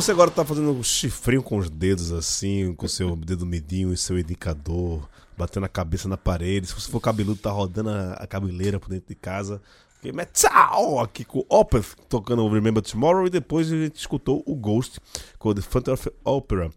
Você 0.00 0.12
agora 0.12 0.30
tá 0.30 0.44
fazendo 0.44 0.70
um 0.70 0.80
chifrinho 0.80 1.42
com 1.42 1.58
os 1.58 1.68
dedos 1.68 2.12
assim, 2.12 2.72
com 2.74 2.86
seu 2.86 3.16
dedo 3.16 3.44
midinho 3.44 3.92
e 3.92 3.96
seu 3.96 4.16
indicador, 4.16 5.08
batendo 5.36 5.66
a 5.66 5.68
cabeça 5.68 6.08
na 6.08 6.16
parede. 6.16 6.68
Se 6.68 6.74
você 6.74 6.88
for 6.88 7.00
cabeludo, 7.00 7.40
tá 7.40 7.50
rodando 7.50 7.90
a, 7.90 8.24
cabeleira 8.28 8.78
por 8.78 8.90
dentro 8.90 9.08
de 9.08 9.16
casa. 9.16 9.60
Porque 9.94 10.12
metal 10.12 11.00
aqui 11.00 11.24
com 11.24 11.44
Opeth 11.48 11.96
tocando 12.08 12.44
o 12.44 12.48
Remember 12.48 12.80
Tomorrow 12.80 13.26
e 13.26 13.30
depois 13.30 13.72
a 13.72 13.76
gente 13.76 13.96
escutou 13.96 14.40
o 14.46 14.54
Ghost 14.54 15.00
com 15.36 15.52
The 15.52 15.62
Phantom 15.62 15.94
of 15.94 16.10
Opera. 16.24 16.70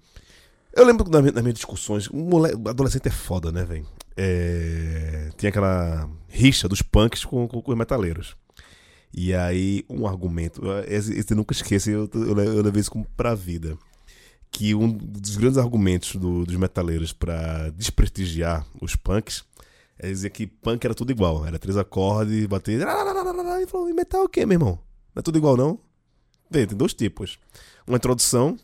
Eu 0.74 0.84
lembro 0.84 1.08
minhas, 1.08 1.32
das 1.32 1.44
minhas 1.44 1.56
discussões, 1.56 2.10
moleque, 2.10 2.56
adolescente 2.68 3.08
é 3.08 3.12
foda, 3.12 3.52
né, 3.52 3.64
velho? 3.64 3.86
É, 4.18 5.30
tinha 5.38 5.50
aquela 5.50 6.10
rixa 6.28 6.68
dos 6.68 6.82
punks 6.82 7.24
com, 7.24 7.48
com, 7.48 7.62
com 7.62 7.72
os 7.72 7.78
metaleiros. 7.78 8.36
E 9.14 9.34
aí, 9.34 9.84
um 9.90 10.08
argumento, 10.08 10.62
esse, 10.88 11.14
esse 11.14 11.34
eu 11.34 11.38
nunca 11.38 11.54
esqueço, 11.54 11.90
eu, 11.90 12.10
eu, 12.14 12.40
eu 12.40 12.62
levei 12.64 12.82
isso 12.82 12.92
pra 13.16 13.36
vida. 13.36 13.78
Que 14.50 14.76
um 14.76 14.92
dos 14.92 15.38
grandes 15.38 15.58
argumentos 15.58 16.16
do, 16.16 16.46
dos 16.46 16.56
metaleiros 16.56 17.14
para 17.14 17.70
desprestigiar 17.70 18.66
os 18.82 18.96
punks 18.96 19.46
é 19.98 20.08
dizer 20.08 20.30
que 20.32 20.48
punk 20.48 20.84
era 20.84 20.96
tudo 20.96 21.12
igual. 21.12 21.46
Era 21.46 21.60
três 21.60 21.78
acordes, 21.78 22.46
bater. 22.48 22.82
E 22.82 23.68
falou: 23.68 23.90
e 23.90 23.94
metal 23.94 24.22
é 24.22 24.26
o 24.26 24.30
quê, 24.30 24.46
meu 24.46 24.56
irmão? 24.56 24.80
Não 25.14 25.20
é 25.20 25.22
tudo 25.22 25.38
igual, 25.38 25.56
não? 25.56 25.80
Vê, 26.50 26.66
tem 26.66 26.78
dois 26.78 26.94
tipos. 26.94 27.38
Uma 27.88 27.98
introdução. 27.98 28.58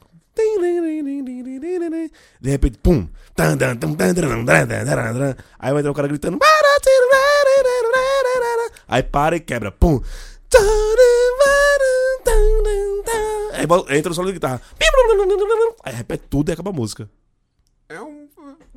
De 2.42 2.50
repente, 2.50 2.78
pum. 2.80 3.08
Aí 5.60 5.72
vai 5.72 5.80
entrar 5.80 5.92
o 5.92 5.96
cara 5.96 6.08
gritando. 6.08 6.40
Aí 8.88 9.04
para 9.04 9.36
e 9.36 9.40
quebra. 9.40 9.72
Pum. 9.72 10.02
Aí 13.54 13.98
entra 13.98 14.12
o 14.12 14.16
solo 14.16 14.28
de 14.28 14.34
guitarra. 14.34 14.62
Aí 15.84 15.94
repete 15.94 16.26
tudo 16.30 16.50
e 16.50 16.54
acaba 16.54 16.70
a 16.70 16.74
música. 16.74 17.10
É 17.90 18.02
um. 18.02 18.28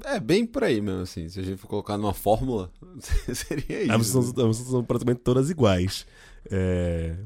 É 0.05 0.19
bem 0.19 0.47
por 0.47 0.65
aí 0.65 0.81
mesmo, 0.81 1.03
assim. 1.03 1.29
Se 1.29 1.41
a 1.41 1.43
gente 1.43 1.59
for 1.59 1.69
colocar 1.69 1.99
numa 1.99 2.15
fórmula, 2.15 2.73
seria 3.35 3.83
isso. 3.83 3.93
As 3.93 4.15
músicas 4.15 4.35
são, 4.35 4.53
são 4.53 4.85
praticamente 4.85 5.21
todas 5.21 5.51
iguais. 5.51 6.07
É... 6.51 7.17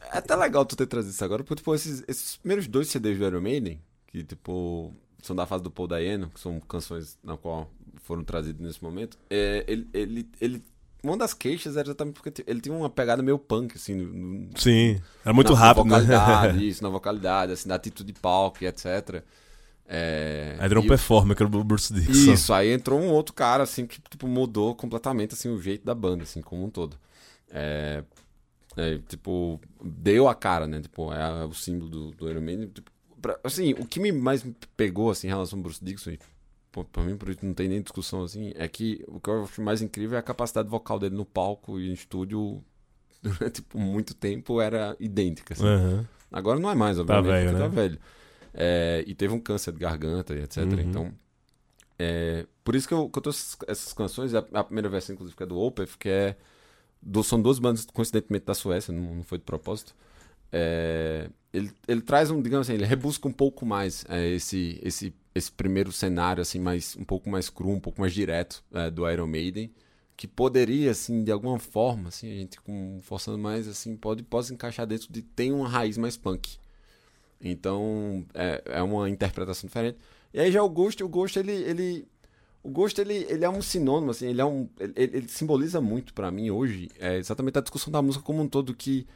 é 0.00 0.18
até 0.18 0.34
legal 0.34 0.64
tu 0.64 0.76
ter 0.76 0.86
trazido 0.86 1.12
isso 1.12 1.24
agora, 1.24 1.44
porque, 1.44 1.56
tipo, 1.56 1.74
esses, 1.74 2.02
esses 2.08 2.36
primeiros 2.36 2.66
dois 2.66 2.88
CDs 2.88 3.18
do 3.18 3.26
Iron 3.26 3.40
Maiden, 3.40 3.80
que, 4.06 4.24
tipo, 4.24 4.94
são 5.22 5.36
da 5.36 5.46
fase 5.46 5.62
do 5.62 5.70
Paul 5.70 5.88
Dayano, 5.88 6.30
que 6.30 6.40
são 6.40 6.58
canções 6.60 7.18
na 7.22 7.36
qual 7.36 7.70
foram 8.02 8.24
trazidas 8.24 8.60
nesse 8.60 8.82
momento, 8.82 9.18
é, 9.28 9.64
ele, 9.68 9.88
ele, 9.92 10.28
ele 10.40 10.62
uma 11.10 11.16
das 11.16 11.34
queixas 11.34 11.76
era 11.76 11.88
exatamente 11.88 12.14
porque 12.14 12.44
ele 12.46 12.60
tinha 12.60 12.74
uma 12.74 12.90
pegada 12.90 13.22
meio 13.22 13.38
punk, 13.38 13.76
assim. 13.76 13.94
No, 13.94 14.50
Sim, 14.58 15.00
era 15.24 15.32
muito 15.32 15.52
na, 15.52 15.58
rápido, 15.58 15.84
na 15.86 15.98
vocalidade, 15.98 16.58
né? 16.58 16.64
isso, 16.64 16.82
na 16.82 16.88
vocalidade, 16.88 17.52
assim, 17.52 17.68
na 17.68 17.74
atitude 17.74 18.12
de 18.12 18.20
palco 18.20 18.64
etc. 18.64 19.22
É, 19.88 20.56
aí 20.58 20.66
entrou 20.66 20.82
um 20.82 20.86
performer, 20.88 21.36
que 21.36 21.42
era 21.42 21.56
o 21.56 21.64
Bruce 21.64 21.92
Dixon. 21.92 22.32
Isso, 22.32 22.52
aí 22.52 22.72
entrou 22.72 23.00
um 23.00 23.10
outro 23.10 23.32
cara, 23.32 23.62
assim, 23.62 23.86
que 23.86 24.00
tipo, 24.00 24.26
mudou 24.26 24.74
completamente 24.74 25.34
assim, 25.34 25.48
o 25.48 25.60
jeito 25.60 25.84
da 25.84 25.94
banda, 25.94 26.24
assim, 26.24 26.42
como 26.42 26.64
um 26.64 26.70
todo. 26.70 26.96
É, 27.50 28.02
é, 28.76 28.98
tipo, 29.08 29.60
deu 29.82 30.28
a 30.28 30.34
cara, 30.34 30.66
né? 30.66 30.80
Tipo, 30.80 31.12
é 31.12 31.44
o 31.44 31.54
símbolo 31.54 31.88
do, 31.88 32.10
do 32.12 32.28
Iron 32.28 32.40
Man. 32.40 32.66
Tipo, 32.66 32.90
pra, 33.22 33.38
assim, 33.44 33.72
o 33.74 33.86
que 33.86 34.00
me 34.00 34.10
mais 34.12 34.44
pegou, 34.76 35.10
assim, 35.10 35.28
em 35.28 35.30
relação 35.30 35.58
ao 35.58 35.62
Bruce 35.62 35.84
Dixon, 35.84 36.16
pra 36.84 37.02
mim, 37.02 37.16
por 37.16 37.28
isso 37.28 37.44
não 37.44 37.54
tem 37.54 37.68
nem 37.68 37.80
discussão 37.80 38.22
assim, 38.22 38.52
é 38.56 38.68
que 38.68 39.04
o 39.08 39.20
que 39.20 39.30
eu 39.30 39.44
acho 39.44 39.62
mais 39.62 39.82
incrível 39.82 40.16
é 40.16 40.20
a 40.20 40.22
capacidade 40.22 40.68
vocal 40.68 40.98
dele 40.98 41.14
no 41.14 41.24
palco 41.24 41.78
e 41.78 41.90
em 41.90 41.92
estúdio 41.92 42.62
durante 43.22 43.62
tipo, 43.62 43.78
muito 43.78 44.14
tempo 44.14 44.60
era 44.60 44.96
idêntica. 45.00 45.54
Assim. 45.54 45.64
Uhum. 45.64 46.04
Agora 46.30 46.58
não 46.58 46.70
é 46.70 46.74
mais, 46.74 46.96
tá 46.96 47.02
obviamente, 47.02 47.24
tá 47.24 47.32
velho, 47.32 47.52
né? 47.52 47.58
tá 47.58 47.68
velho. 47.68 47.98
É, 48.52 49.04
e 49.06 49.14
teve 49.14 49.34
um 49.34 49.40
câncer 49.40 49.72
de 49.72 49.78
garganta 49.78 50.34
e 50.34 50.42
etc. 50.42 50.58
Uhum. 50.58 50.80
Então, 50.80 51.14
é, 51.98 52.46
por 52.64 52.74
isso 52.74 52.86
que 52.86 52.94
eu, 52.94 53.08
que 53.08 53.18
eu 53.18 53.22
tô 53.22 53.30
essas 53.30 53.92
canções, 53.92 54.34
a, 54.34 54.44
a, 54.52 54.64
primeira 54.64 54.88
versão, 54.88 55.14
inclusive, 55.14 55.36
que 55.36 55.42
é 55.42 55.46
do 55.46 55.58
Opeth, 55.58 55.96
que 55.98 56.08
é. 56.08 56.36
Do, 57.00 57.22
são 57.22 57.40
duas 57.40 57.58
bandas, 57.58 57.84
coincidentemente, 57.84 58.46
da 58.46 58.54
Suécia, 58.54 58.92
não, 58.92 59.16
não 59.16 59.22
foi 59.22 59.38
de 59.38 59.44
propósito. 59.44 59.94
É, 60.50 61.30
ele, 61.52 61.70
ele 61.86 62.00
traz 62.00 62.30
um, 62.30 62.40
digamos 62.42 62.66
assim, 62.66 62.74
ele 62.74 62.84
rebusca 62.84 63.28
um 63.28 63.32
pouco 63.32 63.64
mais 63.64 64.04
é, 64.08 64.28
esse, 64.30 64.80
esse 64.82 65.14
esse 65.36 65.52
primeiro 65.52 65.92
cenário 65.92 66.40
assim 66.40 66.58
mais 66.58 66.96
um 66.96 67.04
pouco 67.04 67.28
mais 67.28 67.50
cru, 67.50 67.70
um 67.70 67.80
pouco 67.80 68.00
mais 68.00 68.14
direto 68.14 68.64
é, 68.72 68.90
do 68.90 69.08
Iron 69.10 69.26
Maiden, 69.26 69.70
que 70.16 70.26
poderia 70.26 70.90
assim 70.90 71.22
de 71.22 71.30
alguma 71.30 71.58
forma, 71.58 72.08
assim 72.08 72.30
a 72.30 72.34
gente 72.34 72.60
com, 72.60 72.98
forçando 73.02 73.38
mais 73.38 73.68
assim 73.68 73.96
pode 73.96 74.22
pode 74.22 74.52
encaixar 74.52 74.86
dentro 74.86 75.12
de 75.12 75.20
tem 75.20 75.52
uma 75.52 75.68
raiz 75.68 75.98
mais 75.98 76.16
punk. 76.16 76.58
Então 77.40 78.24
é, 78.34 78.62
é 78.64 78.82
uma 78.82 79.10
interpretação 79.10 79.66
diferente. 79.66 79.98
E 80.32 80.40
aí 80.40 80.50
já 80.50 80.62
o 80.62 80.68
Ghost, 80.70 81.02
o 81.04 81.08
Ghost 81.08 81.38
ele, 81.38 81.52
ele 81.52 82.08
o 82.62 82.70
Ghost 82.70 82.98
ele, 82.98 83.26
ele 83.28 83.44
é 83.44 83.50
um 83.50 83.60
sinônimo 83.60 84.12
assim, 84.12 84.28
ele 84.28 84.40
é 84.40 84.44
um 84.44 84.68
ele, 84.80 84.92
ele 84.96 85.28
simboliza 85.28 85.80
muito 85.82 86.14
para 86.14 86.30
mim 86.30 86.50
hoje, 86.50 86.88
é 86.98 87.16
exatamente 87.18 87.58
a 87.58 87.62
discussão 87.62 87.92
da 87.92 88.00
música 88.00 88.24
como 88.24 88.42
um 88.42 88.48
todo 88.48 88.74
que 88.74 89.06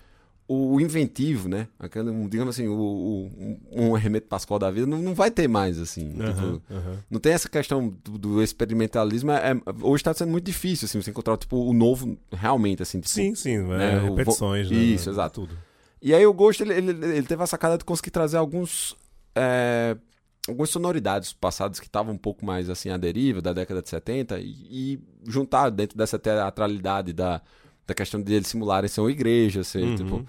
o 0.52 0.80
inventivo, 0.80 1.48
né? 1.48 1.68
Aquele, 1.78 2.10
digamos 2.26 2.56
assim, 2.56 2.66
o, 2.66 2.74
o, 2.74 3.30
um 3.70 3.92
Remeto 3.92 4.26
Pascoal 4.26 4.58
da 4.58 4.68
vida 4.68 4.84
não, 4.84 4.98
não 4.98 5.14
vai 5.14 5.30
ter 5.30 5.46
mais, 5.46 5.78
assim. 5.78 6.06
Uhum, 6.08 6.26
tipo, 6.26 6.62
uhum. 6.74 6.96
Não 7.08 7.20
tem 7.20 7.32
essa 7.32 7.48
questão 7.48 7.94
do, 8.02 8.18
do 8.18 8.42
experimentalismo. 8.42 9.30
É, 9.30 9.54
hoje 9.80 10.00
está 10.00 10.12
sendo 10.12 10.32
muito 10.32 10.46
difícil, 10.46 10.86
assim, 10.86 11.00
você 11.00 11.10
encontrar, 11.10 11.36
tipo, 11.36 11.56
o 11.56 11.72
novo 11.72 12.18
realmente, 12.32 12.82
assim. 12.82 12.98
Tipo, 12.98 13.14
sim, 13.14 13.32
sim, 13.36 13.58
né? 13.58 13.94
é, 13.94 13.98
repetições, 14.00 14.68
o, 14.68 14.74
né? 14.74 14.80
Isso, 14.80 15.08
exato. 15.08 15.42
Tudo. 15.42 15.56
E 16.02 16.12
aí 16.12 16.26
o 16.26 16.34
Ghost, 16.34 16.60
ele, 16.64 16.74
ele, 16.74 16.90
ele, 16.90 17.22
teve 17.22 17.40
a 17.40 17.46
sacada 17.46 17.78
de 17.78 17.84
conseguir 17.84 18.10
trazer 18.10 18.36
alguns... 18.36 18.96
É, 19.36 19.96
algumas 20.48 20.70
sonoridades 20.70 21.32
passadas 21.32 21.78
que 21.78 21.86
estavam 21.86 22.14
um 22.14 22.18
pouco 22.18 22.44
mais, 22.44 22.68
assim, 22.68 22.90
à 22.90 22.96
deriva, 22.96 23.40
da 23.40 23.52
década 23.52 23.80
de 23.80 23.88
70, 23.88 24.40
e, 24.40 24.56
e 24.68 25.00
juntar 25.28 25.70
dentro 25.70 25.96
dessa 25.96 26.18
teatralidade 26.18 27.12
da, 27.12 27.40
da 27.86 27.94
questão 27.94 28.20
de 28.20 28.34
eles 28.34 28.48
simularem 28.48 28.88
ser 28.88 29.00
uma 29.00 29.12
igreja, 29.12 29.62
ser, 29.62 29.84
uhum. 29.84 29.94
tipo 29.94 30.26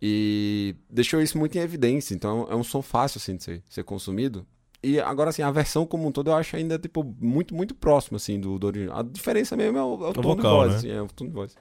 e 0.00 0.74
deixou 0.88 1.20
isso 1.20 1.36
muito 1.36 1.56
em 1.56 1.60
evidência. 1.60 2.14
Então 2.14 2.46
é 2.50 2.54
um 2.54 2.64
som 2.64 2.82
fácil 2.82 3.18
assim, 3.18 3.36
de 3.36 3.44
ser, 3.44 3.62
ser 3.68 3.84
consumido. 3.84 4.46
E 4.82 4.98
agora, 4.98 5.28
assim, 5.28 5.42
a 5.42 5.50
versão 5.50 5.84
como 5.84 6.08
um 6.08 6.12
todo 6.12 6.30
eu 6.30 6.34
acho 6.34 6.56
ainda, 6.56 6.78
tipo, 6.78 7.04
muito, 7.20 7.54
muito 7.54 7.74
próximo, 7.74 8.16
assim, 8.16 8.40
do, 8.40 8.58
do 8.58 8.66
original. 8.66 8.98
A 8.98 9.02
diferença 9.02 9.54
mesmo 9.54 9.76
é 9.76 9.82
o, 9.82 9.84
é 9.84 10.06
o, 10.06 10.10
o 10.10 10.12
tom 10.14 10.22
vocal, 10.22 10.36
de 10.36 10.42
voz, 10.42 10.70
né? 10.70 10.76
assim, 10.76 10.90
é 10.90 11.02
o 11.02 11.06
tom 11.08 11.26
de 11.26 11.32
voz. 11.32 11.54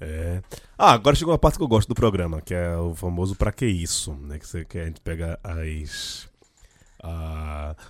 É. 0.00 0.42
Ah, 0.78 0.92
agora 0.92 1.16
chegou 1.16 1.34
a 1.34 1.38
parte 1.38 1.58
que 1.58 1.64
eu 1.64 1.68
gosto 1.68 1.88
do 1.88 1.94
programa, 1.94 2.40
que 2.40 2.54
é 2.54 2.76
o 2.76 2.94
famoso 2.94 3.34
Pra 3.34 3.50
Que 3.50 3.66
Isso, 3.66 4.14
né? 4.14 4.38
Que, 4.38 4.46
você, 4.46 4.64
que 4.64 4.78
a 4.78 4.84
gente 4.84 5.00
pega 5.00 5.38
as... 5.42 6.28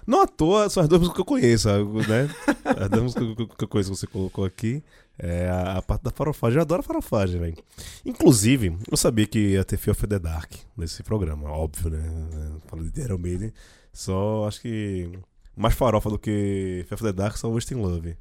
Não 0.07 0.22
à 0.22 0.26
toa, 0.26 0.70
são 0.70 0.83
as 0.83 0.88
duas 0.88 1.00
músicas 1.00 1.16
que 1.16 1.20
eu 1.20 1.26
conheço, 1.26 1.68
né? 1.68 2.31
as 2.64 2.88
duas 2.88 3.02
músicas 3.02 3.57
que 3.57 3.64
eu 3.64 3.68
conheço 3.68 3.90
que 3.90 3.96
você 3.98 4.07
colocou 4.07 4.44
aqui. 4.44 4.83
É 5.18 5.48
a, 5.48 5.79
a, 5.79 5.83
parte 5.83 6.03
da 6.03 6.11
farofagem. 6.11 6.57
Eu 6.57 6.62
adoro 6.62 6.83
farofagem, 6.83 7.40
velho. 7.40 7.57
Inclusive, 8.05 8.77
eu 8.90 8.96
sabia 8.96 9.27
que 9.27 9.38
ia 9.38 9.64
ter 9.64 9.77
Fear 9.77 9.96
of 9.96 10.07
the 10.07 10.18
Dark 10.18 10.53
nesse 10.77 11.03
programa, 11.03 11.51
óbvio, 11.51 11.90
né? 11.90 12.03
Falando 12.66 12.90
de 12.90 13.01
Iron 13.01 13.18
Maiden. 13.18 13.53
Só 13.92 14.46
acho 14.48 14.61
que 14.62 15.12
mais 15.57 15.75
farofa 15.75 16.09
do 16.09 16.18
que 16.18 16.85
Fear 16.88 16.94
of 16.94 17.05
the 17.05 17.12
Dark 17.12 17.37
são 17.37 17.53
Wasting 17.53 17.75
Love. 17.75 18.16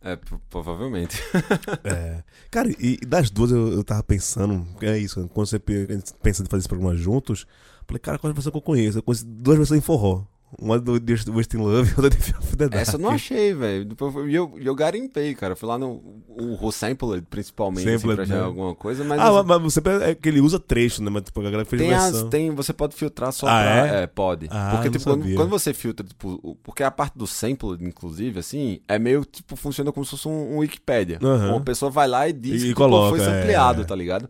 É, 0.00 0.16
provavelmente. 0.48 1.20
é. 1.82 2.22
Cara, 2.48 2.70
e 2.78 2.96
das 3.04 3.28
duas 3.28 3.50
eu, 3.50 3.72
eu 3.72 3.82
tava 3.82 4.04
pensando, 4.04 4.64
é 4.80 4.96
isso, 4.96 5.28
quando 5.34 5.48
você 5.48 5.58
pensa 5.58 6.42
em 6.44 6.46
fazer 6.46 6.60
esse 6.60 6.68
programa 6.68 6.94
juntos, 6.94 7.44
falei, 7.88 7.98
cara, 7.98 8.16
qual 8.16 8.30
é 8.30 8.32
a 8.32 8.34
versão 8.34 8.52
que 8.52 8.58
eu 8.58 8.62
conheço? 8.62 8.98
Eu 8.98 9.02
conheço 9.02 9.26
duas 9.26 9.56
versões 9.56 9.78
em 9.78 9.82
forró. 9.82 10.24
Uma 10.58 10.78
do 10.78 10.92
West 10.92 11.54
in 11.54 11.58
Love 11.58 11.90
e 11.90 11.94
outra 12.00 12.08
de 12.08 12.16
Fear 12.16 12.38
of 12.38 12.56
the 12.56 12.68
Dark. 12.68 12.80
Essa 12.80 12.96
eu 12.96 13.00
não 13.00 13.10
achei, 13.10 13.52
velho. 13.52 13.88
E 14.28 14.34
eu, 14.34 14.54
eu 14.56 14.74
garimpei, 14.74 15.34
cara. 15.34 15.56
Fui 15.56 15.68
lá 15.68 15.76
no 15.76 16.00
o, 16.28 16.54
o 16.54 17.22
principalmente, 17.28 17.88
assim, 17.88 18.14
pra 18.14 18.22
achar 18.22 18.34
né? 18.36 18.40
alguma 18.42 18.74
coisa. 18.74 19.04
Mas, 19.04 19.20
ah, 19.20 19.40
assim, 19.40 19.48
mas 19.48 19.62
você 19.62 19.80
é 20.02 20.14
que 20.14 20.28
ele 20.28 20.40
usa 20.40 20.58
trecho, 20.60 21.02
né? 21.02 21.10
Mas 21.10 21.24
tipo, 21.24 21.40
a 21.40 21.44
galera 21.44 21.64
fez 21.64 21.82
tem 21.82 21.90
versão. 21.90 22.24
As, 22.24 22.30
tem, 22.30 22.50
você 22.54 22.72
pode 22.72 22.94
filtrar 22.94 23.32
só 23.32 23.46
ah, 23.46 23.50
pra... 23.50 23.86
É? 23.86 24.02
é? 24.02 24.06
pode. 24.06 24.46
Ah, 24.50 24.70
porque, 24.74 24.90
tipo, 24.90 25.04
quando, 25.04 25.34
quando, 25.34 25.50
você 25.50 25.74
filtra, 25.74 26.06
tipo... 26.06 26.56
Porque 26.62 26.82
a 26.82 26.90
parte 26.90 27.18
do 27.18 27.26
sample, 27.26 27.76
inclusive, 27.80 28.38
assim, 28.38 28.80
é 28.86 28.98
meio, 28.98 29.24
tipo, 29.24 29.56
funciona 29.56 29.90
como 29.90 30.04
se 30.04 30.12
fosse 30.12 30.28
um, 30.28 30.54
um 30.54 30.58
Wikipedia. 30.58 31.18
Uhum. 31.20 31.50
Uma 31.50 31.60
pessoa 31.60 31.90
vai 31.90 32.06
lá 32.06 32.28
e 32.28 32.32
diz 32.32 32.54
e, 32.54 32.58
que 32.58 32.68
tipo, 32.68 32.80
coloca, 32.80 33.18
foi 33.18 33.26
ampliado, 33.26 33.82
é. 33.82 33.84
tá 33.84 33.94
ligado? 33.94 34.28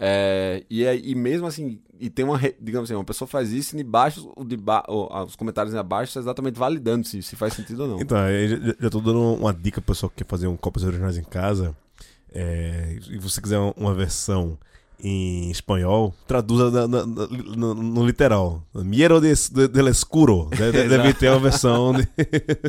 É, 0.00 0.62
e, 0.70 0.84
e 0.84 1.14
mesmo 1.16 1.46
assim, 1.46 1.80
e 1.98 2.08
tem 2.08 2.24
uma, 2.24 2.38
digamos 2.60 2.88
assim, 2.88 2.96
uma 2.96 3.04
pessoa 3.04 3.26
faz 3.26 3.52
isso 3.52 3.76
e 3.76 3.80
embaixo, 3.80 4.30
o 4.36 4.44
de 4.44 4.56
ba 4.56 4.84
os 4.88 5.34
comentários 5.34 5.74
abaixo 5.74 6.10
estão 6.10 6.22
exatamente 6.22 6.56
validando 6.56 7.04
se, 7.04 7.20
se 7.20 7.34
faz 7.34 7.54
sentido 7.54 7.82
ou 7.82 7.88
não. 7.88 8.00
Então, 8.00 8.16
eu 8.28 8.74
já, 8.80 8.90
tô 8.90 9.00
dando 9.00 9.34
uma 9.34 9.52
dica 9.52 9.80
pro 9.80 9.92
pessoal 9.92 10.08
que 10.08 10.22
quer 10.22 10.30
fazer 10.30 10.46
um 10.46 10.56
cópias 10.56 10.84
originais 10.84 11.18
em 11.18 11.24
casa. 11.24 11.76
É, 12.32 12.98
e 13.10 13.18
você 13.18 13.40
quiser 13.40 13.58
uma, 13.58 13.94
versão 13.94 14.56
em 15.00 15.50
espanhol, 15.50 16.14
traduza 16.26 16.70
na, 16.70 16.86
na, 16.86 17.06
na, 17.06 17.26
no, 17.26 17.74
no, 17.74 18.06
literal. 18.06 18.62
Miero 18.74 19.20
de, 19.20 19.32
de, 19.50 19.68
del 19.68 19.88
escuro. 19.88 20.48
Né? 20.56 20.70
Deve 20.86 21.14
ter 21.14 21.30
uma 21.30 21.40
versão 21.40 21.92
de 21.92 22.06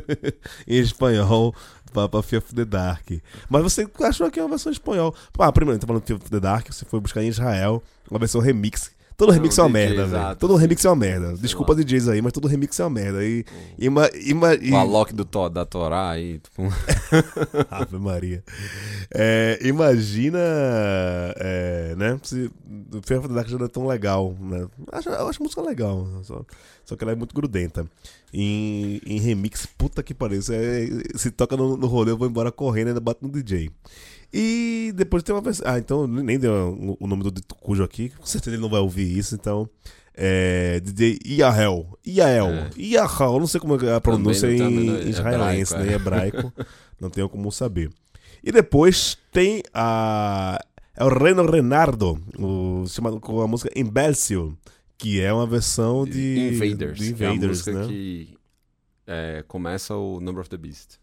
em 0.67 0.79
espanhol 0.79 1.53
para 1.89 2.07
of 2.37 2.55
the 2.55 2.65
Dark. 2.65 3.09
Mas 3.49 3.63
você 3.63 3.89
achou 4.01 4.29
que 4.29 4.39
é 4.39 4.43
uma 4.43 4.49
versão 4.49 4.71
espanhol. 4.71 5.13
Ah, 5.37 5.51
primeiro, 5.51 5.79
tá 5.79 5.87
falando 5.87 6.03
de 6.03 6.13
of 6.13 6.29
the 6.29 6.39
Dark, 6.39 6.67
você 6.71 6.85
foi 6.85 6.99
buscar 6.99 7.23
em 7.23 7.27
Israel 7.27 7.83
uma 8.09 8.19
versão 8.19 8.41
remix 8.41 8.91
Todo 9.19 9.33
remix 9.33 9.57
é 9.57 9.61
uma 9.63 9.69
DJ, 9.69 9.81
merda, 9.97 10.05
velho. 10.07 10.35
Todo 10.37 10.53
sim. 10.55 10.61
remix 10.61 10.85
é 10.85 10.89
uma 10.89 10.95
merda. 10.95 11.33
Desculpa, 11.33 11.73
lá. 11.73 11.79
DJs 11.79 12.07
aí, 12.07 12.21
mas 12.21 12.31
todo 12.31 12.47
remix 12.47 12.79
é 12.79 12.83
uma 12.85 12.89
merda. 12.89 13.21
E, 13.23 13.43
ima, 13.77 14.09
ima, 14.13 14.53
e- 14.55 14.71
O 14.71 14.77
Alok 14.77 15.13
do 15.13 15.25
to, 15.25 15.49
da 15.49 15.65
Torá 15.65 16.11
aí, 16.11 16.39
tipo, 16.39 16.63
Ave 17.69 17.97
Maria. 17.99 18.41
É, 19.13 19.59
imagina, 19.61 20.39
é, 21.35 21.95
né? 21.97 22.19
Se 22.23 22.49
o 22.93 23.01
Fear 23.05 23.19
of 23.19 23.27
the 23.27 23.33
Dark 23.35 23.49
já 23.49 23.57
não 23.57 23.65
é 23.65 23.69
tão 23.69 23.85
legal, 23.85 24.33
né? 24.39 24.65
Acho- 24.91 25.09
Eu 25.09 25.27
acho 25.27 25.41
a 25.41 25.43
música 25.43 25.61
legal, 25.61 26.07
só, 26.23 26.45
só 26.85 26.95
que 26.95 27.03
ela 27.03 27.11
é 27.11 27.15
muito 27.15 27.35
grudenta. 27.35 27.85
Em, 28.33 29.01
em 29.05 29.19
remix, 29.19 29.65
puta 29.65 30.01
que 30.01 30.13
pariu. 30.13 30.39
é- 30.39 31.17
se 31.17 31.29
toca 31.29 31.57
no, 31.57 31.75
no 31.75 31.87
rolê, 31.87 32.11
eu 32.11 32.17
vou 32.17 32.27
embora 32.27 32.51
correndo 32.53 32.87
e 32.87 32.89
ainda 32.91 33.01
bato 33.01 33.25
no 33.25 33.29
DJ. 33.31 33.69
E 34.31 34.91
depois 34.95 35.23
tem 35.23 35.33
uma 35.33 35.41
versão. 35.41 35.65
Ah, 35.67 35.79
então 35.79 36.05
nem 36.07 36.37
deu 36.37 36.97
o- 36.99 37.07
nome 37.07 37.23
do 37.23 37.33
Cujo 37.55 37.83
aqui, 37.83 38.09
com 38.09 38.25
certeza 38.25 38.55
ele 38.55 38.61
não 38.61 38.69
vai 38.69 38.79
ouvir 38.79 39.17
isso, 39.17 39.33
então. 39.35 39.67
É, 40.13 40.79
DJ 40.81 41.17
Iael. 41.25 41.97
Iael. 42.05 42.47
É. 42.47 42.69
Iael, 42.77 43.07
eu 43.33 43.39
não 43.39 43.47
sei 43.47 43.59
como 43.59 43.75
é 43.85 43.95
a 43.95 44.01
pronúncia 44.01 44.47
não- 44.47 44.55
em, 44.55 44.57
também 44.59 44.85
não- 44.85 44.99
em 45.01 45.09
israelense, 45.09 45.73
hebraico, 45.73 45.77
né? 45.77 45.87
Em 45.87 45.91
é. 45.91 45.95
hebraico. 45.95 46.53
não 46.99 47.09
tenho 47.09 47.29
como 47.29 47.51
saber. 47.51 47.89
E 48.43 48.51
depois 48.51 49.17
tem 49.31 49.63
a. 49.73 50.59
É 50.95 51.03
o 51.05 51.07
Reno 51.07 51.49
Renardo, 51.49 52.19
o, 52.37 52.85
chamado, 52.87 53.19
com 53.21 53.41
a 53.41 53.47
música 53.47 53.71
Imbécil, 53.73 54.57
que 54.97 55.21
é 55.21 55.31
uma 55.33 55.47
versão 55.47 56.05
de. 56.05 56.49
Invaders. 56.53 56.97
de 56.99 57.05
é 57.23 57.27
a 57.27 57.31
Invaders, 57.31 57.49
música 57.59 57.73
né? 57.73 57.87
que 57.87 58.37
é, 59.07 59.43
começa 59.47 59.95
o 59.95 60.19
Number 60.19 60.41
of 60.41 60.49
the 60.49 60.57
Beast. 60.57 60.97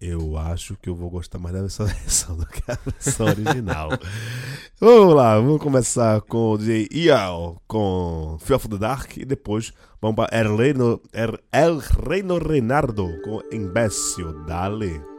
Eu 0.00 0.36
acho 0.36 0.76
que 0.76 0.88
eu 0.88 0.94
vou 0.94 1.10
gostar 1.10 1.38
mais 1.38 1.54
dessa 1.54 1.84
versão 1.86 2.36
do 2.36 2.46
que 2.46 2.62
a 2.70 2.78
versão 2.84 3.26
original. 3.26 3.90
vamos 4.80 5.14
lá, 5.14 5.36
vamos 5.38 5.62
começar 5.62 6.20
com 6.22 6.52
o 6.52 6.58
DJ 6.58 6.88
Ial 6.92 7.62
com 7.66 8.36
Fear 8.40 8.56
of 8.56 8.68
the 8.68 8.78
Dark 8.78 9.16
e 9.16 9.24
depois 9.24 9.72
vamos 10.00 10.16
para 10.16 10.36
El 10.36 10.56
Reino, 10.56 11.00
El, 11.12 11.38
El 11.52 11.80
Reino 11.80 12.38
Renardo 12.38 13.08
com 13.22 13.40
Imbécil. 13.52 14.44
Dale. 14.46 15.13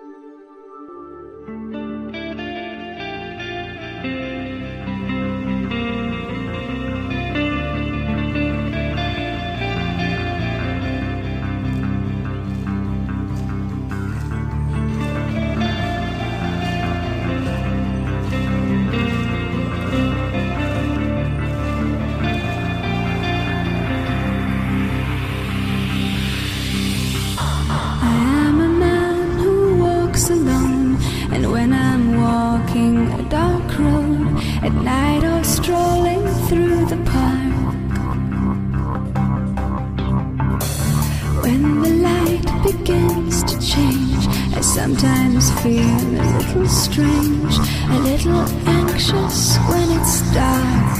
Sometimes 44.75 45.51
feel 45.61 45.79
a 45.79 46.27
little 46.35 46.67
strange, 46.67 47.55
a 47.95 47.99
little 48.09 48.43
anxious 48.67 49.55
when 49.69 49.87
it's 49.97 50.19
dark. 50.33 50.97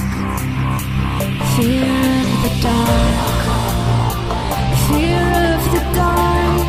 Fear 1.54 1.84
of 2.22 2.30
the 2.44 2.52
dark. 2.62 3.38
Fear 4.86 5.28
of 5.56 5.62
the 5.74 5.82
dark. 5.94 6.66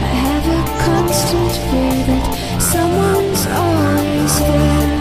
I 0.00 0.14
have 0.24 0.46
a 0.58 0.62
constant 0.86 1.52
fear 1.68 1.98
that 2.08 2.24
someone's 2.72 3.44
always 3.60 4.34
there. 4.48 4.96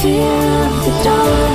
Fear 0.00 0.42
of 0.66 0.74
the 0.84 1.04
dark. 1.04 1.49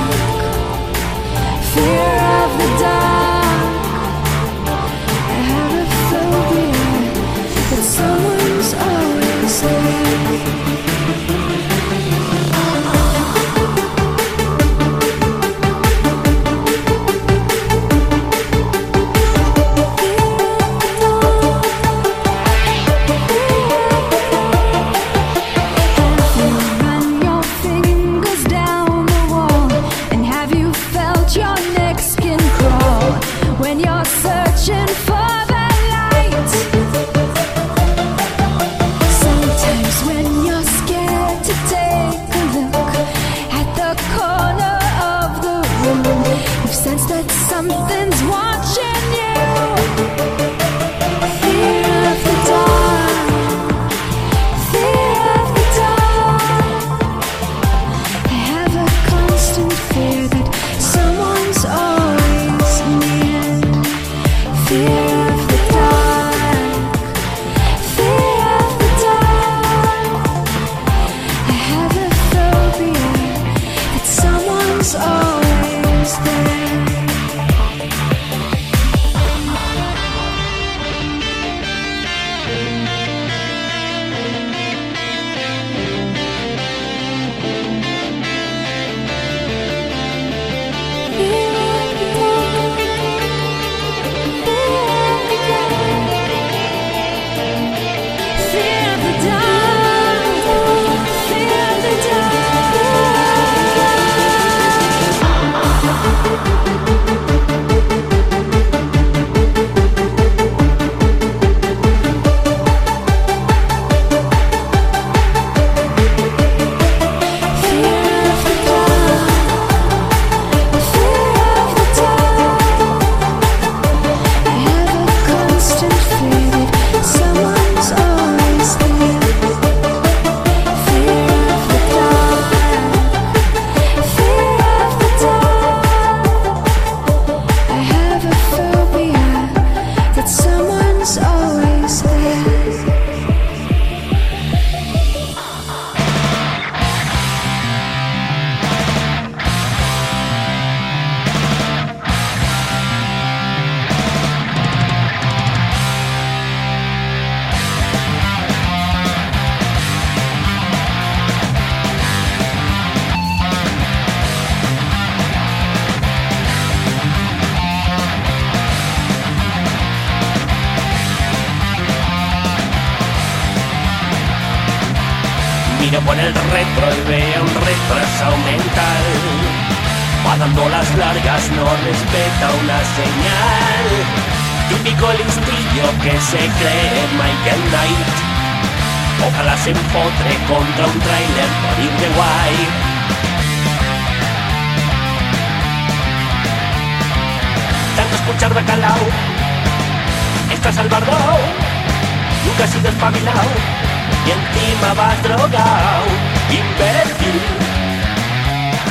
Drogado, 204.94 206.06
imbécil. 206.50 207.40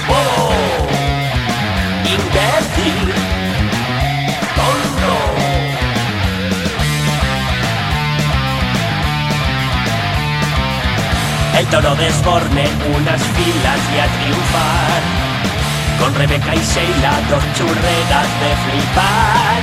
Oh, 0.09 0.51
imbécil, 2.03 3.13
tonto. 4.55 5.13
El 11.57 11.65
toro 11.67 11.95
desborne 11.95 12.67
unas 12.97 13.21
filas 13.21 13.81
y 13.95 13.99
a 13.99 14.07
triunfar. 14.19 15.01
Con 15.99 16.13
Rebeca 16.15 16.55
y 16.55 16.59
Sheila, 16.59 17.21
dos 17.29 17.43
churreras 17.55 18.29
de 18.41 18.51
flipar. 18.63 19.61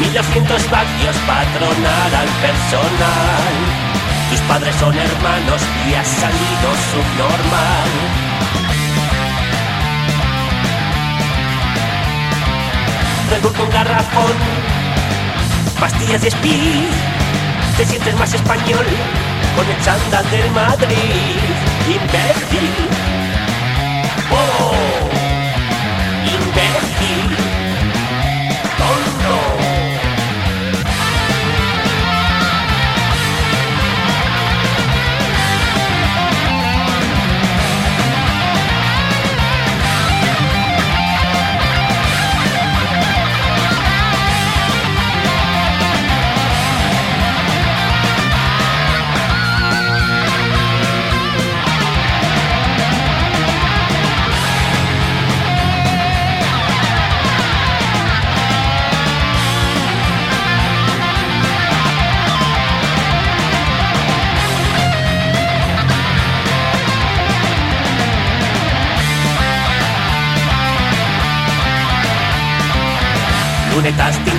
1200 0.00 0.70
vatios 0.70 1.16
patronar 1.26 2.14
al 2.14 2.28
personal. 2.40 3.91
Tus 4.32 4.40
padres 4.48 4.74
son 4.76 4.94
hermanos 4.96 5.60
y 5.90 5.92
has 5.92 6.08
salido 6.08 6.68
subnormal. 6.90 7.90
Red 13.28 13.42
Bull 13.42 13.52
con 13.52 13.68
garrafón, 13.68 14.32
pastillas 15.78 16.22
de 16.22 16.28
speed. 16.28 16.88
Te 17.76 17.84
sientes 17.84 18.14
más 18.14 18.32
español 18.32 18.86
con 19.54 19.68
el 19.68 19.78
chándal 19.84 20.30
del 20.30 20.50
Madrid. 20.52 20.96
Imbécil. 21.88 23.21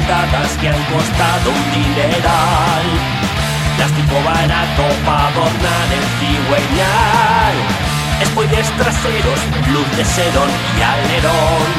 Tintadas 0.03 0.57
que 0.59 0.67
han 0.67 0.83
costado 0.85 1.49
un 1.49 1.71
dineral. 1.71 2.85
Plástico 3.77 4.15
barato 4.23 4.83
para 5.05 5.27
adornar 5.27 5.87
el 5.97 6.05
cigüeñal. 6.19 7.55
Spoilers 8.25 8.71
traseros, 8.77 9.39
luz 9.71 9.97
de 9.97 10.05
serón 10.05 10.49
y 10.77 10.81
alerón. 10.81 11.71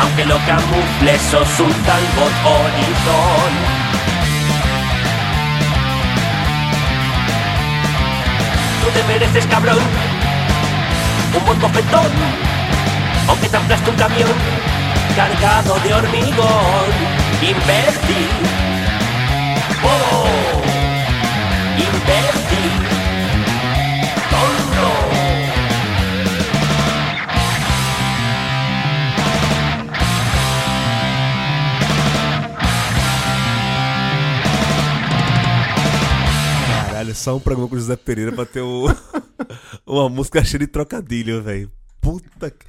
Aunque 0.00 0.24
lo 0.24 0.38
camufle, 0.46 1.18
sos 1.30 1.60
un 1.60 1.72
talbot 1.72 2.34
horizon. 2.44 3.52
Tú 8.82 8.90
te 8.90 9.04
mereces, 9.12 9.46
cabrón, 9.46 9.78
un 11.36 11.44
buen 11.44 11.60
bofetón. 11.60 12.12
Aunque 13.28 13.48
te 13.48 13.56
aplaste 13.56 13.90
un 13.90 13.96
camión 13.96 14.83
cargado 15.16 15.78
de 15.80 15.92
hormigón, 15.92 16.88
imbécil. 17.42 18.28
Oh, 19.84 20.26
imbécil. 21.78 22.70
Tonto. 24.30 24.88
Caralho, 36.86 37.14
só 37.14 37.36
um 37.36 37.40
programa 37.40 37.68
com 37.68 37.76
o 37.76 37.78
José 37.78 37.96
Pereira 37.96 38.32
pra 38.32 38.46
ter 38.46 38.62
o... 38.62 38.86
uma 39.86 40.08
música 40.08 40.42
cheia 40.44 40.60
de 40.60 40.66
trocadilho, 40.66 41.42
velho. 41.42 41.70
Puta 42.04 42.50
que... 42.50 42.66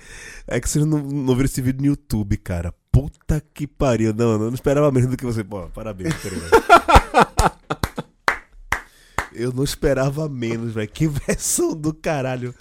É 0.47 0.59
que 0.59 0.69
vocês 0.69 0.85
não, 0.85 0.99
não 0.99 1.35
viram 1.35 1.45
esse 1.45 1.61
vídeo 1.61 1.81
no 1.81 1.87
YouTube, 1.87 2.37
cara. 2.37 2.73
Puta 2.91 3.43
que 3.53 3.67
pariu. 3.67 4.13
Não, 4.13 4.31
eu 4.31 4.39
não 4.39 4.53
esperava 4.53 4.91
menos 4.91 5.09
do 5.09 5.17
que 5.17 5.25
você. 5.25 5.43
Pô, 5.43 5.67
parabéns, 5.69 6.15
Pereira. 6.15 6.45
Eu 9.35 9.51
não 9.51 9.65
esperava 9.65 10.29
menos, 10.29 10.73
velho. 10.73 10.87
Que 10.87 11.07
versão 11.07 11.75
do 11.75 11.93
caralho. 11.93 12.55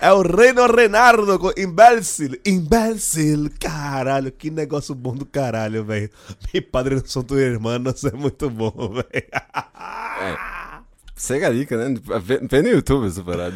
É 0.00 0.12
o 0.12 0.22
Reino 0.22 0.64
Renardo 0.66 1.38
com 1.38 1.52
Imbécil. 1.56 2.38
Imbécil. 2.46 3.50
Caralho, 3.58 4.30
que 4.30 4.48
negócio 4.50 4.94
bom 4.94 5.14
do 5.14 5.26
caralho, 5.26 5.84
velho. 5.84 6.08
Mi 6.54 6.60
padre 6.60 6.94
não 6.94 7.04
são 7.04 7.24
tus 7.24 7.38
hermanos. 7.38 8.04
É 8.04 8.12
muito 8.12 8.48
bom, 8.48 8.72
velho. 8.94 9.28
Segue 11.20 11.44
a 11.44 11.50
dica, 11.52 11.76
né? 11.76 12.00
Vê, 12.22 12.62
no 12.62 12.68
YouTube 12.68 13.06
essa 13.06 13.22
parada. 13.22 13.54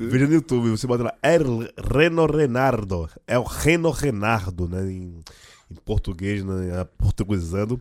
Veja 0.00 0.26
no 0.26 0.32
YouTube, 0.32 0.70
você 0.70 0.86
bota 0.86 1.02
lá, 1.04 1.14
é 1.22 1.36
Reno 1.36 2.24
Renardo. 2.24 3.06
É 3.26 3.38
o 3.38 3.42
Reno 3.42 3.90
Renardo, 3.90 4.66
né? 4.66 4.82
Em, 4.90 5.20
em 5.70 5.74
português, 5.84 6.42
né? 6.42 6.86
Portuguesando. 6.96 7.78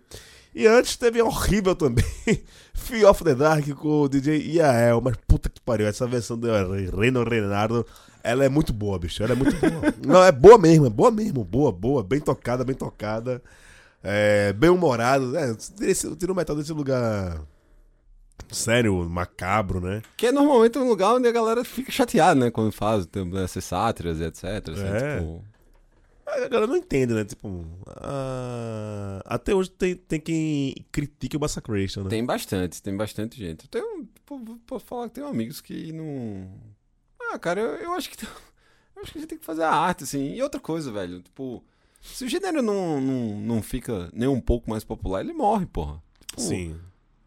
E 0.54 0.68
antes 0.68 0.98
teve 0.98 1.22
horrível 1.22 1.74
também. 1.74 2.04
Fear 2.74 3.10
of 3.10 3.24
the 3.24 3.34
Dark 3.34 3.66
com 3.76 4.02
o 4.02 4.10
DJ 4.10 4.38
Iael. 4.56 5.00
Mas 5.00 5.16
puta 5.26 5.48
que 5.48 5.62
pariu, 5.62 5.88
essa 5.88 6.06
versão 6.06 6.38
do 6.38 6.48
Reno 7.00 7.24
Renardo, 7.24 7.86
ela 8.22 8.44
é 8.44 8.50
muito 8.50 8.74
boa, 8.74 9.00
bicho. 9.00 9.24
Ela 9.24 9.32
é 9.32 9.36
muito 9.38 9.56
boa. 9.58 9.94
Não, 10.06 10.22
é 10.26 10.32
boa 10.34 10.58
mesmo, 10.58 10.88
é 10.88 10.90
boa 10.90 11.10
mesmo. 11.10 11.46
Boa, 11.46 11.72
boa. 11.72 12.04
Bem 12.04 12.20
tocada, 12.20 12.66
bem 12.66 12.76
tocada. 12.76 13.42
É, 14.04 14.52
bem 14.52 14.70
humorado. 14.70 15.38
É, 15.38 15.56
tira 15.56 15.90
esse- 15.90 16.14
tira 16.18 16.34
o 16.34 16.36
metal 16.36 16.54
desse 16.58 16.74
lugar. 16.74 17.40
Sério, 18.52 19.08
macabro, 19.10 19.80
né? 19.82 20.02
Que 20.18 20.28
é 20.28 20.32
normalmente 20.32 20.78
um 20.78 20.88
lugar 20.88 21.14
onde 21.16 21.28
a 21.28 21.32
galera 21.32 21.64
fica 21.64 21.92
chateada, 21.92 22.40
né? 22.40 22.52
Quando 22.52 22.72
faz 22.72 23.06
tem 23.06 23.30
essas 23.38 23.64
sátiras 23.66 24.20
e 24.20 24.24
etc. 24.24 24.44
assim, 24.70 24.84
É. 24.84 25.18
tipo, 25.20 25.44
A 26.28 26.48
galera 26.48 26.68
não 26.68 26.78
entende, 26.78 27.14
né? 27.14 27.26
Tipo, 27.26 27.66
até 29.26 29.54
hoje 29.54 29.70
tem, 29.72 29.96
tem 29.96 30.20
quem 30.20 30.76
critique 30.92 31.36
o 31.36 31.40
Massacration, 31.40 32.04
né? 32.04 32.10
Tem 32.10 32.26
bastante, 32.26 32.82
tem 32.82 32.96
bastante 32.96 33.38
gente. 33.38 33.66
Eu 33.66 33.70
tenho, 33.70 34.06
tipo, 34.06 34.60
posso 34.66 34.86
falar 34.86 35.08
que 35.10 35.16
tenho 35.16 35.28
amigos 35.28 35.62
que 35.62 35.92
não. 35.92 36.50
Ah, 37.32 37.40
cara, 37.40 37.60
eu, 37.62 37.68
eu 37.76 37.94
acho 37.94 38.10
que. 38.10 38.26
Eu 38.94 39.04
acho 39.04 39.14
que 39.14 39.18
a 39.18 39.22
gente 39.22 39.30
tem 39.30 39.40
que 39.40 39.46
fazer 39.46 39.64
a 39.64 39.72
arte, 39.72 40.04
assim. 40.04 40.36
E 40.36 40.44
outra 40.44 40.60
coisa, 40.60 40.92
velho, 40.92 41.22
tipo. 41.22 41.64
Se 42.04 42.24
o 42.26 42.30
gênero 42.30 42.62
não, 42.62 43.02
não, 43.02 43.40
não 43.40 43.62
fica 43.64 44.10
nem 44.14 44.28
um 44.28 44.40
pouco 44.42 44.70
mais 44.70 44.84
popular, 44.84 45.22
ele 45.22 45.34
morre, 45.34 45.66
porra. 45.66 46.00
Tipo, 46.28 46.42
Sim. 46.42 46.80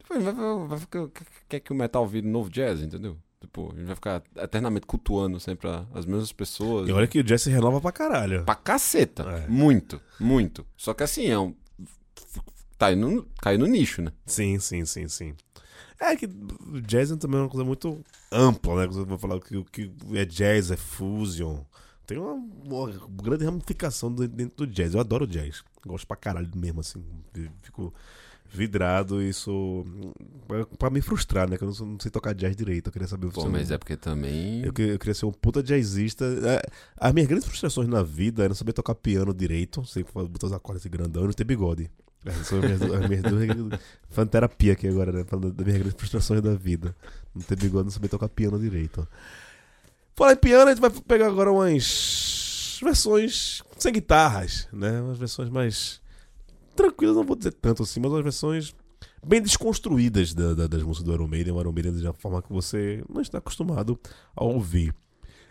Vai, 0.08 0.20
vai, 0.20 0.34
vai 0.68 0.78
ficar, 0.78 1.08
quer 1.48 1.60
que 1.60 1.72
o 1.72 1.74
metal 1.74 2.06
vire 2.06 2.26
novo 2.26 2.50
jazz, 2.50 2.82
entendeu? 2.82 3.16
Tipo, 3.40 3.72
a 3.72 3.76
gente 3.76 3.86
vai 3.86 3.94
ficar 3.94 4.22
eternamente 4.36 4.86
cultuando 4.86 5.38
sempre 5.38 5.68
as 5.92 6.06
mesmas 6.06 6.32
pessoas. 6.32 6.88
E 6.88 6.92
olha 6.92 7.06
que 7.06 7.20
o 7.20 7.26
Jesse 7.26 7.50
renova 7.50 7.80
pra 7.80 7.92
caralho. 7.92 8.44
Pra 8.44 8.54
caceta. 8.54 9.22
É. 9.22 9.48
Muito, 9.48 10.00
muito. 10.18 10.66
Só 10.76 10.94
que 10.94 11.02
assim, 11.02 11.26
é 11.26 11.38
um. 11.38 11.54
Tá 12.78 12.94
no, 12.96 13.26
cai 13.40 13.56
no 13.56 13.66
nicho, 13.66 14.02
né? 14.02 14.12
Sim, 14.26 14.58
sim, 14.58 14.84
sim, 14.84 15.08
sim. 15.08 15.34
É 16.00 16.16
que 16.16 16.26
o 16.26 16.80
jazz 16.80 17.16
também 17.16 17.38
é 17.38 17.42
uma 17.42 17.48
coisa 17.48 17.64
muito 17.64 18.02
ampla, 18.32 18.76
né? 18.76 18.84
Eu 18.84 19.06
vou 19.06 19.18
falar 19.18 19.38
que 19.40 19.56
o 19.56 19.64
que 19.64 19.92
é 20.14 20.24
jazz, 20.24 20.70
é 20.70 20.76
fusion. 20.76 21.60
Tem 22.06 22.18
uma, 22.18 22.32
uma 22.32 22.90
grande 23.22 23.44
ramificação 23.44 24.12
dentro 24.12 24.66
do 24.66 24.66
jazz. 24.66 24.94
Eu 24.94 25.00
adoro 25.00 25.26
jazz. 25.26 25.62
Gosto 25.86 26.06
pra 26.06 26.16
caralho 26.16 26.50
mesmo, 26.54 26.80
assim. 26.80 27.04
Fico, 27.62 27.94
vidrado, 28.56 29.22
isso. 29.22 29.84
pra- 30.46 30.66
Pra 30.66 30.90
me 30.90 31.00
frustrar, 31.00 31.48
né? 31.48 31.56
Que 31.58 31.64
eu 31.64 31.70
não, 31.78 31.86
não 31.86 32.00
sei 32.00 32.10
tocar 32.10 32.34
jazz 32.34 32.54
direito. 32.56 32.88
Eu 32.88 32.92
queria 32.92 33.08
saber 33.08 33.28
Pô, 33.32 33.40
se 33.40 33.46
eu- 33.46 33.52
mas 33.52 33.70
é 33.70 33.78
porque 33.78 33.96
também. 33.96 34.60
Eu, 34.60 34.72
eu 34.86 34.98
queria 34.98 35.14
ser 35.14 35.26
um 35.26 35.32
puta 35.32 35.62
jazzista. 35.62 36.24
É, 36.24 36.62
As 36.96 37.12
minhas 37.12 37.28
grandes 37.28 37.46
frustrações 37.46 37.88
na 37.88 38.02
vida 38.02 38.44
eram 38.44 38.54
saber 38.54 38.72
tocar 38.72 38.94
piano 38.94 39.34
direito, 39.34 39.84
sem 39.86 40.04
botar 40.04 40.46
os 40.46 40.52
acordes 40.52 40.86
grandão 40.86 41.24
e 41.24 41.26
não 41.26 41.32
ter 41.32 41.44
bigode. 41.44 41.90
Essas 42.24 42.46
são 42.46 42.58
as 42.58 42.64
minhas, 42.64 42.82
as 42.82 43.08
minhas 43.08 43.22
duas. 43.22 43.80
Fazendo 44.08 44.30
terapia 44.30 44.72
aqui 44.72 44.88
agora, 44.88 45.12
né? 45.12 45.24
Falando 45.24 45.52
das 45.52 45.66
minhas 45.66 45.78
grandes 45.80 45.98
frustrações 45.98 46.40
da 46.40 46.54
vida. 46.54 46.96
Não 47.34 47.42
ter 47.42 47.56
bigode 47.56 47.84
não 47.84 47.90
saber 47.90 48.08
tocar 48.08 48.28
piano 48.28 48.58
direito. 48.58 49.06
Falar 50.16 50.32
em 50.32 50.36
piano, 50.36 50.66
a 50.70 50.74
gente 50.74 50.80
vai 50.80 50.90
pegar 50.90 51.26
agora 51.26 51.50
umas 51.52 52.78
versões 52.82 53.62
sem 53.78 53.92
guitarras, 53.92 54.68
né? 54.72 55.00
Umas 55.02 55.18
versões 55.18 55.48
mais 55.50 56.00
tranquilas, 56.74 57.16
não 57.16 57.24
vou 57.24 57.36
dizer 57.36 57.52
tanto 57.54 57.82
assim, 57.82 58.00
mas 58.00 58.10
umas 58.12 58.22
versões 58.22 58.74
bem 59.26 59.40
desconstruídas 59.40 60.34
da- 60.34 60.54
da- 60.54 60.66
das 60.66 60.82
músicas 60.82 61.04
do 61.08 61.14
Iron 61.14 61.28
Maiden. 61.28 61.54
O 61.54 61.60
Iron 61.60 61.72
Maiden 61.72 61.92
de 61.94 62.04
uma 62.06 62.12
forma 62.12 62.42
que 62.42 62.52
você 62.52 63.02
não 63.08 63.20
está 63.20 63.38
acostumado 63.38 63.98
a 64.36 64.44
ouvir. 64.44 64.94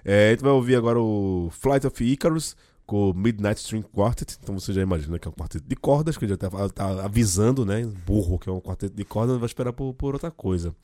É, 0.06 0.28
a 0.28 0.32
gente 0.32 0.42
vai 0.44 0.52
ouvir 0.52 0.76
agora 0.76 1.00
o 1.00 1.50
Flight 1.52 1.88
of 1.88 2.04
Icarus 2.04 2.56
com 2.86 3.14
Midnight 3.14 3.60
String 3.62 3.82
Quartet. 3.84 4.38
Então 4.42 4.60
você 4.60 4.74
já 4.74 4.82
imagina 4.82 5.18
que 5.18 5.28
é 5.28 5.32
um 5.32 5.34
quarteto 5.34 5.66
de 5.68 5.76
cordas, 5.76 6.18
que 6.18 6.28
já 6.28 6.36
tá, 6.36 6.50
tá 6.70 7.06
avisando, 7.06 7.66
né? 7.66 7.86
Burro 8.06 8.38
que 8.38 8.50
é 8.50 8.52
um 8.52 8.60
quarteto 8.60 8.96
de 8.96 9.06
cordas, 9.06 9.38
vai 9.38 9.46
esperar 9.46 9.72
por, 9.74 9.94
por 9.94 10.14
outra 10.14 10.30
coisa. 10.30 10.76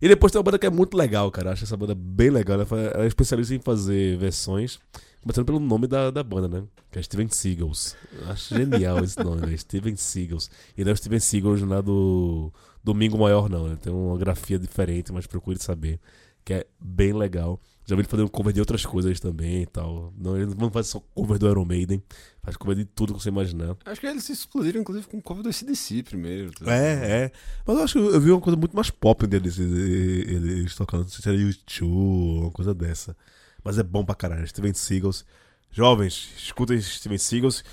E 0.00 0.08
depois 0.08 0.30
tem 0.32 0.38
uma 0.38 0.44
banda 0.44 0.58
que 0.58 0.66
é 0.66 0.70
muito 0.70 0.96
legal, 0.96 1.30
cara. 1.30 1.52
Acho 1.52 1.64
essa 1.64 1.76
banda 1.76 1.94
bem 1.94 2.30
legal. 2.30 2.60
Ela 2.60 3.04
é 3.04 3.06
especialista 3.06 3.54
em 3.54 3.58
fazer 3.60 4.16
versões, 4.18 4.78
começando 5.24 5.46
pelo 5.46 5.58
nome 5.58 5.86
da, 5.86 6.10
da 6.10 6.22
banda, 6.22 6.48
né? 6.48 6.66
Que 6.92 6.98
é 6.98 7.02
Steven 7.02 7.28
Seagals. 7.28 7.96
Eu 8.12 8.30
acho 8.30 8.54
genial 8.54 9.02
esse 9.02 9.18
nome, 9.18 9.40
velho. 9.40 9.58
Steven 9.58 9.96
Seagals. 9.96 10.50
E 10.76 10.84
não 10.84 10.90
é 10.90 10.92
o 10.92 10.96
Steven 10.96 11.18
Seagals 11.18 11.62
lá 11.62 11.80
do 11.80 12.52
Domingo 12.84 13.18
Maior, 13.18 13.48
não. 13.48 13.66
Né? 13.66 13.76
Tem 13.80 13.92
uma 13.92 14.18
grafia 14.18 14.58
diferente, 14.58 15.12
mas 15.12 15.26
procure 15.26 15.58
saber. 15.58 15.98
Que 16.44 16.52
é 16.52 16.66
bem 16.78 17.14
legal. 17.14 17.58
Já 17.86 17.96
vi 17.96 18.02
ele 18.02 18.08
fazendo 18.08 18.30
cover 18.30 18.52
de 18.52 18.60
outras 18.60 18.84
coisas 18.84 19.18
também 19.18 19.62
e 19.62 19.66
tal. 19.66 20.12
Não, 20.16 20.36
ele 20.36 20.54
não 20.54 20.70
faz 20.70 20.88
só 20.88 21.00
cover 21.14 21.38
do 21.38 21.48
Iron 21.48 21.64
Maiden, 21.64 22.02
faz 22.42 22.56
cover 22.56 22.76
de 22.76 22.84
tudo 22.84 23.14
que 23.14 23.22
você 23.22 23.30
imaginar. 23.30 23.76
Acho 23.84 24.00
que 24.00 24.06
eles 24.06 24.24
se 24.24 24.32
explodiram, 24.32 24.82
inclusive, 24.82 25.06
com 25.06 25.20
cover 25.22 25.42
do 25.42 25.52
CDC 25.52 26.02
primeiro. 26.02 26.52
tá? 26.52 26.70
É, 26.70 27.24
é. 27.24 27.32
Mas 27.66 27.76
eu 27.76 27.82
acho 27.82 27.92
que 27.94 27.98
eu 27.98 28.20
vi 28.20 28.30
uma 28.30 28.40
coisa 28.40 28.58
muito 28.58 28.76
mais 28.76 28.90
pop 28.90 29.26
deles, 29.26 29.58
eles, 29.58 30.28
eles 30.28 30.74
tocando, 30.74 31.02
não 31.02 31.08
sei 31.08 31.22
se 31.22 31.28
era 31.28 31.38
YouTube, 31.38 32.42
uma 32.42 32.50
coisa 32.50 32.74
dessa. 32.74 33.16
Mas 33.64 33.78
é 33.78 33.82
bom 33.82 34.04
pra 34.04 34.14
caralho. 34.14 34.46
Steven 34.46 34.74
Seagals. 34.74 35.24
Jovens, 35.70 36.32
escutem 36.36 36.80
Steven 36.80 37.18
Seagals. 37.18 37.64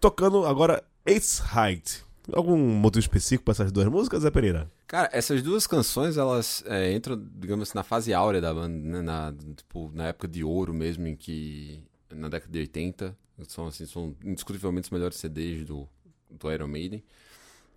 Tocando 0.00 0.46
agora 0.46 0.82
Ace 1.04 1.42
Height. 1.54 2.02
Algum 2.32 2.56
motivo 2.56 3.00
específico 3.00 3.44
pra 3.44 3.52
essas 3.52 3.70
duas 3.70 3.86
músicas, 3.88 4.22
Zé 4.22 4.30
Pereira? 4.30 4.66
Cara, 4.86 5.10
essas 5.12 5.42
duas 5.42 5.66
canções, 5.66 6.16
elas 6.16 6.62
é, 6.66 6.90
entram, 6.94 7.22
digamos 7.36 7.68
assim, 7.68 7.76
na 7.76 7.82
fase 7.82 8.14
áurea 8.14 8.40
da 8.40 8.54
banda, 8.54 8.78
né? 8.78 9.02
Na, 9.02 9.34
tipo, 9.56 9.90
na 9.92 10.06
época 10.06 10.26
de 10.28 10.42
ouro 10.42 10.72
mesmo, 10.72 11.06
em 11.06 11.14
que. 11.16 11.82
Na 12.10 12.28
década 12.28 12.50
de 12.52 12.60
80. 12.60 13.16
São, 13.48 13.66
assim, 13.66 13.84
são 13.84 14.14
indiscutivelmente 14.24 14.84
os 14.86 14.90
melhores 14.90 15.16
CDs 15.18 15.66
do, 15.66 15.88
do 16.30 16.52
Iron 16.52 16.68
Maiden. 16.68 17.02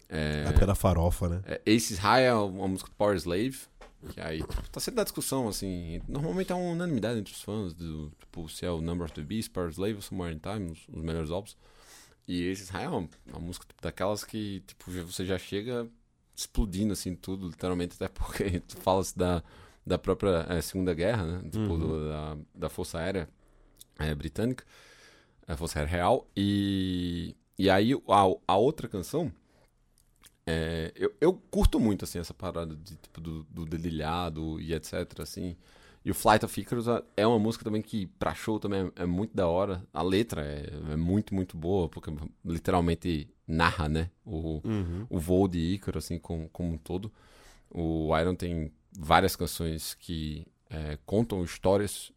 É, 0.08 0.44
Na 0.44 0.50
época 0.52 0.68
da 0.68 0.76
farofa, 0.76 1.28
né? 1.28 1.42
é, 1.46 1.76
Aces 1.76 1.98
High 1.98 2.24
é 2.26 2.34
uma 2.34 2.68
música 2.68 2.90
do 2.90 2.96
Power 2.96 3.18
Slave. 3.18 3.58
Que 4.14 4.22
aí 4.22 4.40
tipo, 4.40 4.70
tá 4.70 4.80
sempre 4.80 4.98
da 4.98 5.04
discussão, 5.04 5.48
assim. 5.48 6.02
Normalmente 6.08 6.52
é 6.52 6.56
uma 6.56 6.72
unanimidade 6.72 7.20
entre 7.20 7.34
os 7.34 7.42
fãs 7.42 7.74
do 7.74 8.12
tipo, 8.20 8.48
se 8.48 8.66
é 8.66 8.72
o 8.72 8.80
Number 8.82 9.06
of 9.06 9.14
the 9.14 9.22
Beast, 9.22 9.52
Power 9.52 9.70
Slave 9.70 9.96
ou 9.96 10.02
Somewhere 10.02 10.34
in 10.36 10.40
Time, 10.40 10.72
os, 10.72 10.88
os 10.88 11.02
melhores 11.04 11.32
álbuns. 11.32 11.58
E 12.28 12.52
Aces 12.52 12.70
High 12.70 12.84
é 12.86 12.90
uma, 12.90 13.10
uma 13.28 13.40
música 13.40 13.66
tipo, 13.68 13.82
daquelas 13.82 14.24
que 14.24 14.62
tipo, 14.68 14.92
você 14.92 15.26
já 15.26 15.38
chega 15.38 15.88
explodindo 16.36 16.94
assim 16.94 17.16
tudo, 17.16 17.48
literalmente, 17.48 17.96
até 17.96 18.08
porque 18.08 18.60
tu 18.68 18.78
fala-se 18.78 19.18
da, 19.18 19.42
da 19.86 19.98
própria 19.98 20.46
eh, 20.50 20.62
Segunda 20.62 20.94
Guerra, 20.94 21.26
né? 21.26 21.50
Tipo, 21.50 21.60
Uhum. 21.74 21.80
do- 21.80 22.10
da, 22.10 22.38
da 22.54 22.70
Força 22.70 23.00
Aérea 23.00 23.28
eh, 23.98 24.14
Britânica, 24.14 24.64
a 25.48 25.58
Força 25.58 25.80
Aérea 25.80 25.92
Real. 25.92 26.28
E, 26.36 27.36
e 27.58 27.70
aí 27.70 27.94
a, 27.94 28.24
a 28.48 28.58
outra 28.58 28.88
canção. 28.88 29.32
É, 30.48 30.94
eu, 30.96 31.14
eu 31.20 31.34
curto 31.52 31.80
muito, 31.80 32.06
assim, 32.06 32.20
essa 32.20 32.34
parada 32.34 32.76
de, 32.76 32.96
tipo, 32.96 33.20
do, 33.22 33.44
do 33.50 33.66
dedilhado 33.66 34.60
e 34.62 34.74
etc, 34.74 35.20
assim. 35.22 35.56
E 36.06 36.12
o 36.12 36.14
Flight 36.16 36.46
of 36.46 36.62
Icarus 36.62 36.88
é- 37.18 37.28
uma 37.28 37.38
música 37.40 37.66
também 37.66 37.82
que, 37.82 38.08
pra 38.18 38.34
show, 38.34 38.60
também 38.60 38.92
é, 38.96 39.04
é 39.04 39.06
muito 39.06 39.36
da 39.36 39.48
hora. 39.48 39.84
A 39.94 40.02
letra 40.02 40.42
é, 40.46 40.94
é 40.94 40.96
muito, 40.96 41.36
muito 41.36 41.58
boa, 41.58 41.90
porque 41.90 42.10
literalmente 42.46 43.30
narra, 43.46 43.90
né? 43.90 44.10
O, 44.26 44.62
Uhum. 44.64 45.06
o 45.10 45.20
voo 45.20 45.48
de 45.50 45.60
Ícaro, 45.60 45.98
assim, 45.98 46.18
como, 46.18 46.48
como 46.50 46.74
um 46.74 46.78
todo. 46.78 47.12
O 47.70 48.18
Iron 48.18 48.36
tem 48.36 48.72
várias 48.98 49.36
canções 49.36 49.94
que 49.96 50.46
é, 50.70 50.98
contam 51.06 51.44
histórias 51.44 52.12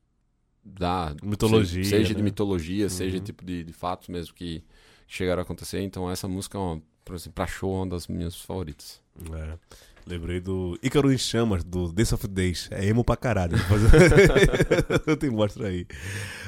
da... 0.64 1.14
Mitologia, 1.22 1.84
se- 1.84 1.90
Seja 1.90 2.14
de 2.14 2.22
né? 2.22 2.22
mitologia, 2.22 2.88
seja 2.88 3.16
Uhum. 3.18 3.24
tipo 3.24 3.44
de, 3.44 3.64
de 3.64 3.72
fatos 3.72 4.08
mesmo 4.08 4.34
que 4.34 4.62
chegaram 5.06 5.40
a 5.40 5.42
acontecer. 5.44 5.80
Então 5.82 6.10
essa 6.10 6.28
música 6.28 6.58
é 6.58 6.60
uma, 6.60 6.82
por 7.04 7.14
exemplo, 7.14 7.32
pra 7.34 7.46
show 7.46 7.72
é 7.74 7.76
uma 7.78 7.88
das 7.88 8.06
minhas 8.06 8.36
favoritas. 8.36 9.00
É. 9.32 9.58
Lembrei 10.06 10.40
do 10.40 10.78
Ícaro 10.82 11.12
em 11.12 11.18
Chamas, 11.18 11.62
do 11.62 11.92
Dance 11.92 12.14
of 12.14 12.26
Days. 12.26 12.68
É 12.70 12.86
emo 12.86 13.04
pra 13.04 13.16
caralho. 13.16 13.56
Mas... 13.70 15.06
eu 15.06 15.16
te 15.16 15.30
mostro 15.30 15.64
aí. 15.66 15.86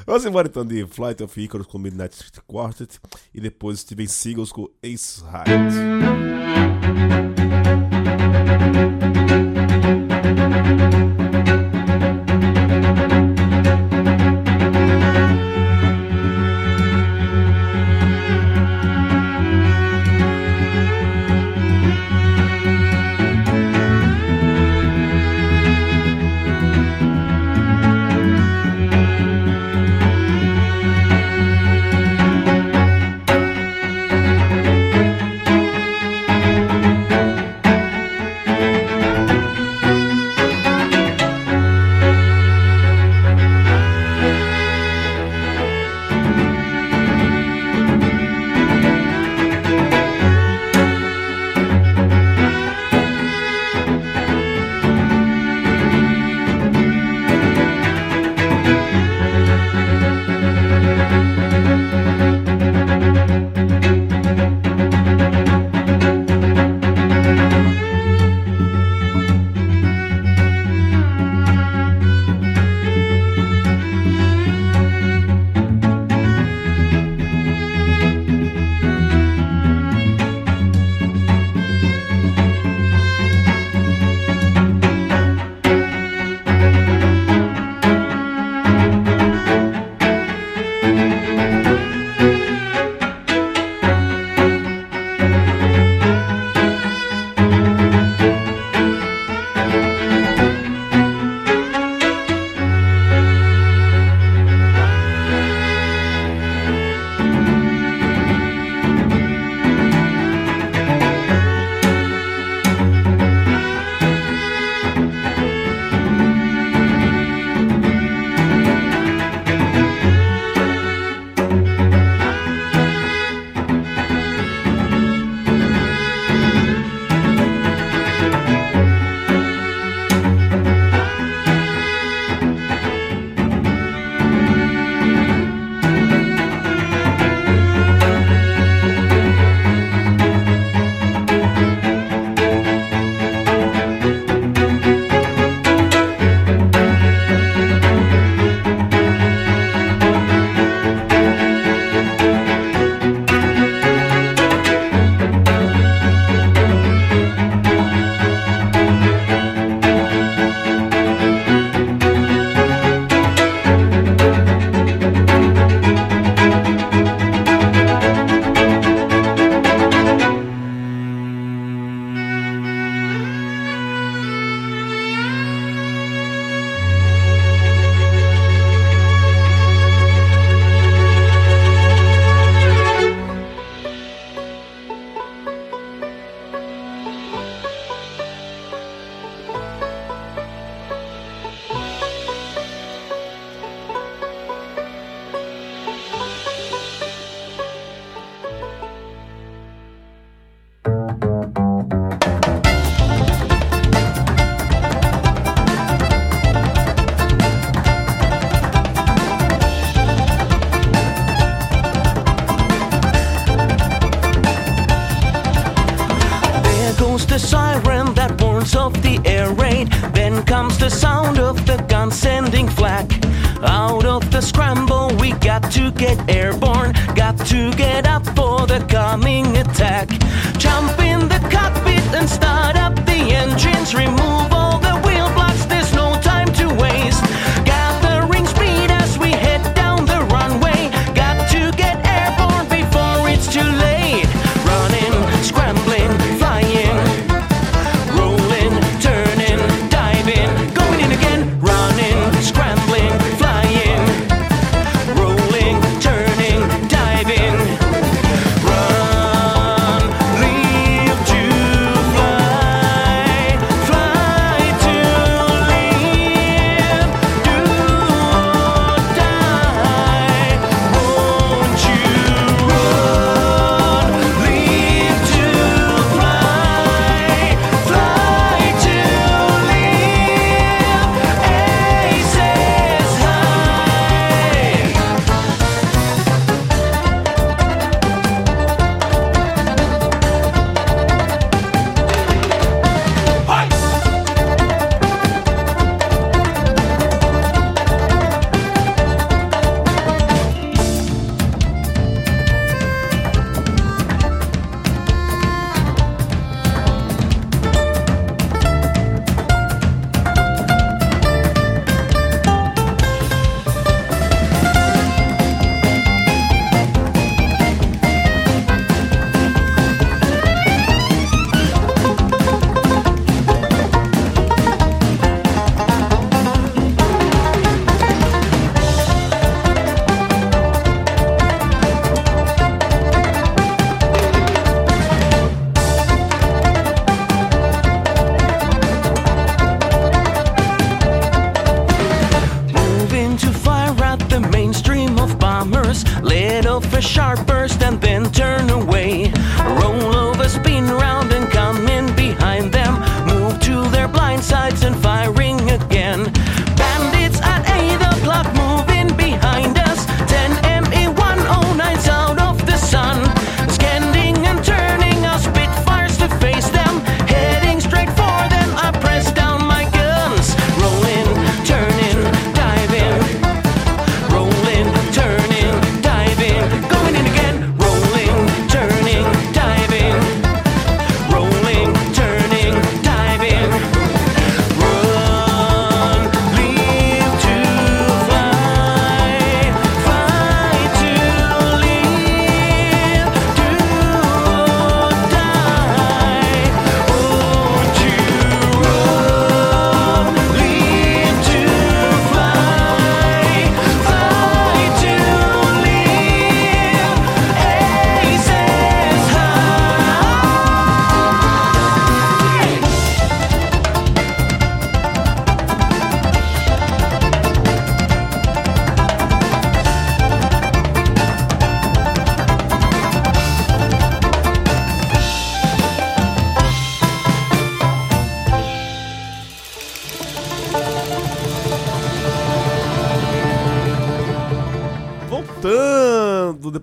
Vamos 0.05 0.25
embora 0.25 0.47
então 0.47 0.65
de 0.65 0.85
Flight 0.87 1.23
of 1.23 1.41
Icarus 1.41 1.67
com 1.67 1.77
Midnight 1.77 2.13
Street 2.15 2.39
Quartet 2.45 2.99
e 3.33 3.39
depois 3.39 3.79
Steven 3.79 4.07
Seagals 4.07 4.51
com 4.51 4.69
Ace 4.81 5.23
High. 5.23 5.43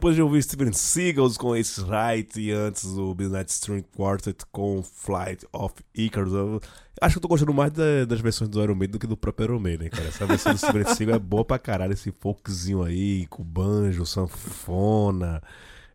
Depois 0.01 0.17
de 0.17 0.23
ouvir 0.23 0.43
Steven 0.43 0.73
Seagals 0.73 1.37
com 1.37 1.55
Ace 1.55 1.79
Wright 1.83 2.41
e 2.41 2.51
antes 2.53 2.85
o 2.85 3.15
Midnight 3.15 3.51
String 3.53 3.85
Quartet 3.95 4.47
com 4.51 4.83
Flight 4.83 5.47
of 5.53 5.75
Icarus. 5.95 6.33
Eu 6.33 6.59
acho 7.03 7.15
que 7.15 7.19
eu 7.19 7.23
tô 7.23 7.29
gostando 7.29 7.53
mais 7.53 7.71
da- 7.71 8.07
das 8.09 8.19
versões 8.19 8.49
do 8.49 8.63
Iron 8.63 8.75
Maiden 8.75 8.93
do 8.93 8.99
que 8.99 9.07
do 9.07 9.15
próprio 9.15 9.45
Iron 9.45 9.59
Maiden, 9.61 9.91
cara. 9.91 10.09
Essa 10.09 10.25
versão 10.27 10.53
do 10.55 10.59
Steven 10.59 10.85
Seagal 10.97 11.17
é 11.17 11.19
boa 11.19 11.45
pra 11.45 11.59
caralho, 11.59 11.93
esse 11.93 12.11
folkzinho 12.13 12.83
aí, 12.83 13.27
com 13.27 13.45
banjo, 13.45 14.07
sanfona. 14.07 15.43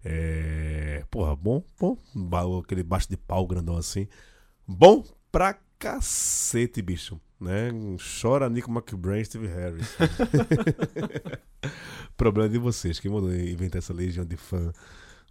É... 0.03 1.03
Porra, 1.09 1.35
bom, 1.35 1.63
bom. 1.79 1.97
Aquele 2.59 2.83
baixo 2.83 3.09
de 3.09 3.17
pau 3.17 3.47
grandão 3.47 3.75
assim. 3.75 4.07
Bom 4.67 5.03
pra 5.31 5.57
cacete, 5.79 6.79
bicho. 6.79 7.19
Né? 7.39 7.69
Chora 8.21 8.49
Nico 8.49 8.71
McBrain 8.71 9.21
e 9.21 9.25
Steve 9.25 9.47
Harris. 9.47 9.95
Problema 12.15 12.49
de 12.49 12.57
vocês. 12.57 12.99
Quem 12.99 13.11
mandou 13.11 13.33
inventar 13.35 13.79
essa 13.79 13.93
legião 13.93 14.25
de 14.25 14.37
fã 14.37 14.71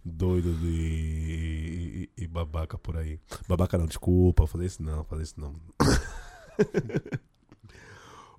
doido 0.03 0.53
de... 0.53 0.67
e, 0.67 2.09
e- 2.17 2.23
e 2.23 2.27
babaca 2.27 2.77
por 2.77 2.95
aí? 2.97 3.19
Babaca 3.47 3.77
não, 3.77 3.87
desculpa. 3.87 4.45
Fazer 4.45 4.65
isso 4.67 4.83
não, 4.83 5.03
fazer 5.03 5.23
isso 5.23 5.39
não. 5.39 5.55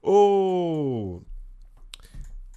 Ô. 0.03 1.21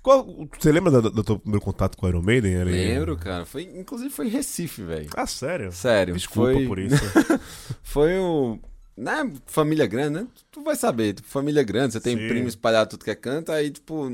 Qual, 0.01 0.26
você 0.57 0.72
lembra 0.72 1.01
do, 1.01 1.10
do 1.10 1.24
teu 1.24 1.38
primeiro 1.39 1.64
contato 1.64 1.97
com 1.97 2.05
o 2.05 2.10
Iron 2.10 2.22
Maiden? 2.22 2.64
Lembro, 2.64 3.18
cara. 3.18 3.45
Foi, 3.45 3.64
inclusive 3.64 4.10
foi 4.10 4.28
em 4.28 4.30
Recife, 4.30 4.84
velho. 4.84 5.10
Ah, 5.16 5.28
sério? 5.28 5.72
Sério. 5.72 6.14
Desculpa 6.14 6.53
foi, 6.53 6.68
por 6.68 6.80
isso. 6.80 6.95
Foi 7.84 8.18
o. 8.18 8.60
Né, 9.02 9.32
família 9.45 9.88
grande, 9.88 10.20
né? 10.20 10.28
Tu 10.52 10.62
vai 10.62 10.76
saber, 10.76 11.14
tipo, 11.14 11.28
família 11.30 11.64
grande, 11.64 11.93
você 11.93 12.02
tem 12.02 12.18
Sim. 12.18 12.28
primo 12.28 12.50
espalhado 12.50 12.89
tudo 12.89 13.06
que 13.06 13.12
é 13.12 13.16
canto, 13.16 13.50
aí, 13.50 13.72
tipo, 13.72 14.10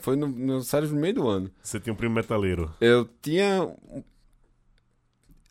foi 0.00 0.14
no, 0.14 0.26
no 0.28 0.62
sério 0.62 0.86
no 0.90 1.00
meio 1.00 1.14
do 1.14 1.26
ano. 1.26 1.50
Você 1.62 1.80
tinha 1.80 1.92
um 1.92 1.96
primo 1.96 2.14
metaleiro. 2.14 2.70
Eu 2.82 3.08
tinha. 3.22 3.66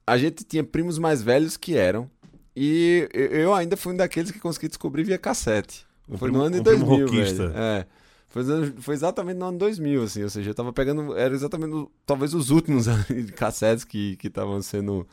A 0.05 0.17
gente 0.17 0.43
tinha 0.43 0.63
primos 0.63 0.99
mais 0.99 1.21
velhos 1.23 1.57
que 1.57 1.75
eram. 1.75 2.09
E 2.55 3.09
eu- 3.13 3.53
ainda 3.53 3.75
fui 3.75 3.93
um 3.93 3.97
daqueles 3.97 4.29
que 4.29 4.39
consegui 4.39 4.67
descobrir 4.67 5.03
via 5.03 5.17
cassete. 5.17 5.85
Um 6.07 6.17
foi 6.17 6.29
primo- 6.29 6.37
no 6.37 6.43
ano 6.45 6.55
de 6.55 6.61
um 6.61 6.63
primo 6.63 6.85
2000, 6.85 7.07
rockista. 7.07 7.47
velho. 7.47 7.59
É. 7.59 7.87
Foi, 8.27 8.43
foi 8.79 8.93
exatamente 8.93 9.37
no 9.37 9.45
ano 9.45 9.57
2000, 9.57 10.03
assim. 10.03 10.21
Ou 10.23 10.29
seja, 10.29 10.49
eu 10.51 10.53
tava 10.53 10.71
pegando. 10.73 11.15
Era 11.17 11.33
exatamente. 11.33 11.87
talvez 12.05 12.33
os 12.35 12.51
últimos 12.51 12.85
cassetes 13.35 13.83
que 13.83 14.17
estavam 14.23 14.61
sendo 14.61 15.07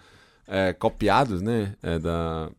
é, 0.47 0.72
copiados, 0.74 1.41
né? 1.41 1.74
é, 1.82 1.99
da, 1.99 2.51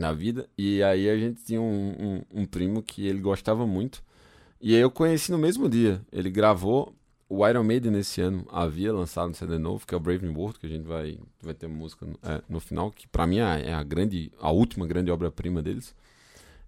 na 0.00 0.12
vida. 0.12 0.48
E 0.56 0.82
aí 0.82 1.08
a 1.08 1.16
gente 1.16 1.42
tinha 1.44 1.60
um, 1.60 2.22
um, 2.32 2.42
um 2.42 2.44
primo 2.46 2.82
que 2.82 3.06
ele 3.06 3.20
gostava 3.20 3.66
muito. 3.66 4.02
E 4.60 4.74
aí 4.74 4.80
eu 4.80 4.90
conheci 4.90 5.30
no 5.30 5.38
mesmo 5.38 5.68
dia. 5.68 6.00
Ele 6.12 6.30
gravou 6.30 6.94
o 7.28 7.46
Iron 7.46 7.62
Maiden 7.62 7.92
nesse 7.92 8.20
ano. 8.20 8.46
Havia 8.50 8.92
lançado 8.92 9.30
um 9.30 9.34
CD 9.34 9.58
novo, 9.58 9.86
que 9.86 9.94
é 9.94 9.96
o 9.96 10.00
Brave 10.00 10.24
New 10.26 10.36
World, 10.38 10.58
que 10.58 10.66
a 10.66 10.68
gente 10.70 10.84
vai, 10.86 11.18
vai 11.42 11.54
ter 11.54 11.68
música 11.68 12.06
no, 12.06 12.18
é, 12.22 12.42
no 12.48 12.58
final, 12.60 12.90
que 12.90 13.06
pra 13.06 13.26
mim 13.26 13.38
é 13.38 13.72
a 13.74 13.82
grande, 13.82 14.32
a 14.40 14.50
última 14.50 14.86
grande 14.86 15.10
obra-prima 15.10 15.62
deles. 15.62 15.94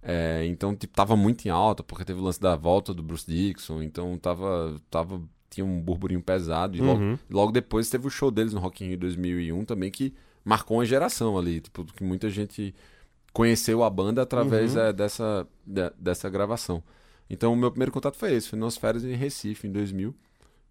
É, 0.02 0.44
então, 0.46 0.74
tipo, 0.74 0.94
tava 0.94 1.14
muito 1.16 1.44
em 1.46 1.50
alta, 1.50 1.82
porque 1.82 2.04
teve 2.04 2.20
o 2.20 2.22
lance 2.22 2.40
da 2.40 2.56
volta 2.56 2.94
do 2.94 3.02
Bruce 3.02 3.26
Dixon, 3.26 3.82
então 3.82 4.16
tava, 4.18 4.76
tava 4.90 5.20
tinha 5.50 5.64
um 5.66 5.80
burburinho 5.80 6.22
pesado. 6.22 6.76
E 6.76 6.80
logo, 6.80 7.00
Uhum. 7.00 7.18
logo 7.28 7.52
depois 7.52 7.90
teve 7.90 8.06
o 8.06 8.10
show 8.10 8.30
deles 8.30 8.54
no 8.54 8.60
Rock 8.60 8.84
in 8.84 8.88
Rio 8.88 8.98
2001 8.98 9.64
também, 9.64 9.90
que 9.90 10.14
marcou 10.44 10.78
uma 10.78 10.86
geração 10.86 11.36
ali, 11.36 11.60
tipo, 11.60 11.84
que 11.84 12.04
muita 12.04 12.30
gente 12.30 12.74
conheceu 13.32 13.82
a 13.84 13.90
banda 13.90 14.22
através 14.22 14.74
Uhum. 14.74 14.82
é, 14.82 14.92
dessa, 14.92 15.46
de- 15.66 15.92
dessa 15.98 16.28
gravação. 16.28 16.82
Então, 17.28 17.52
o 17.52 17.56
meu 17.56 17.70
primeiro 17.70 17.92
contato 17.92 18.16
foi 18.16 18.32
esse, 18.34 18.48
foi 18.48 18.58
nas 18.58 18.76
férias 18.76 19.04
em 19.04 19.14
Recife, 19.14 19.68
em 19.68 19.72
2000, 19.72 20.14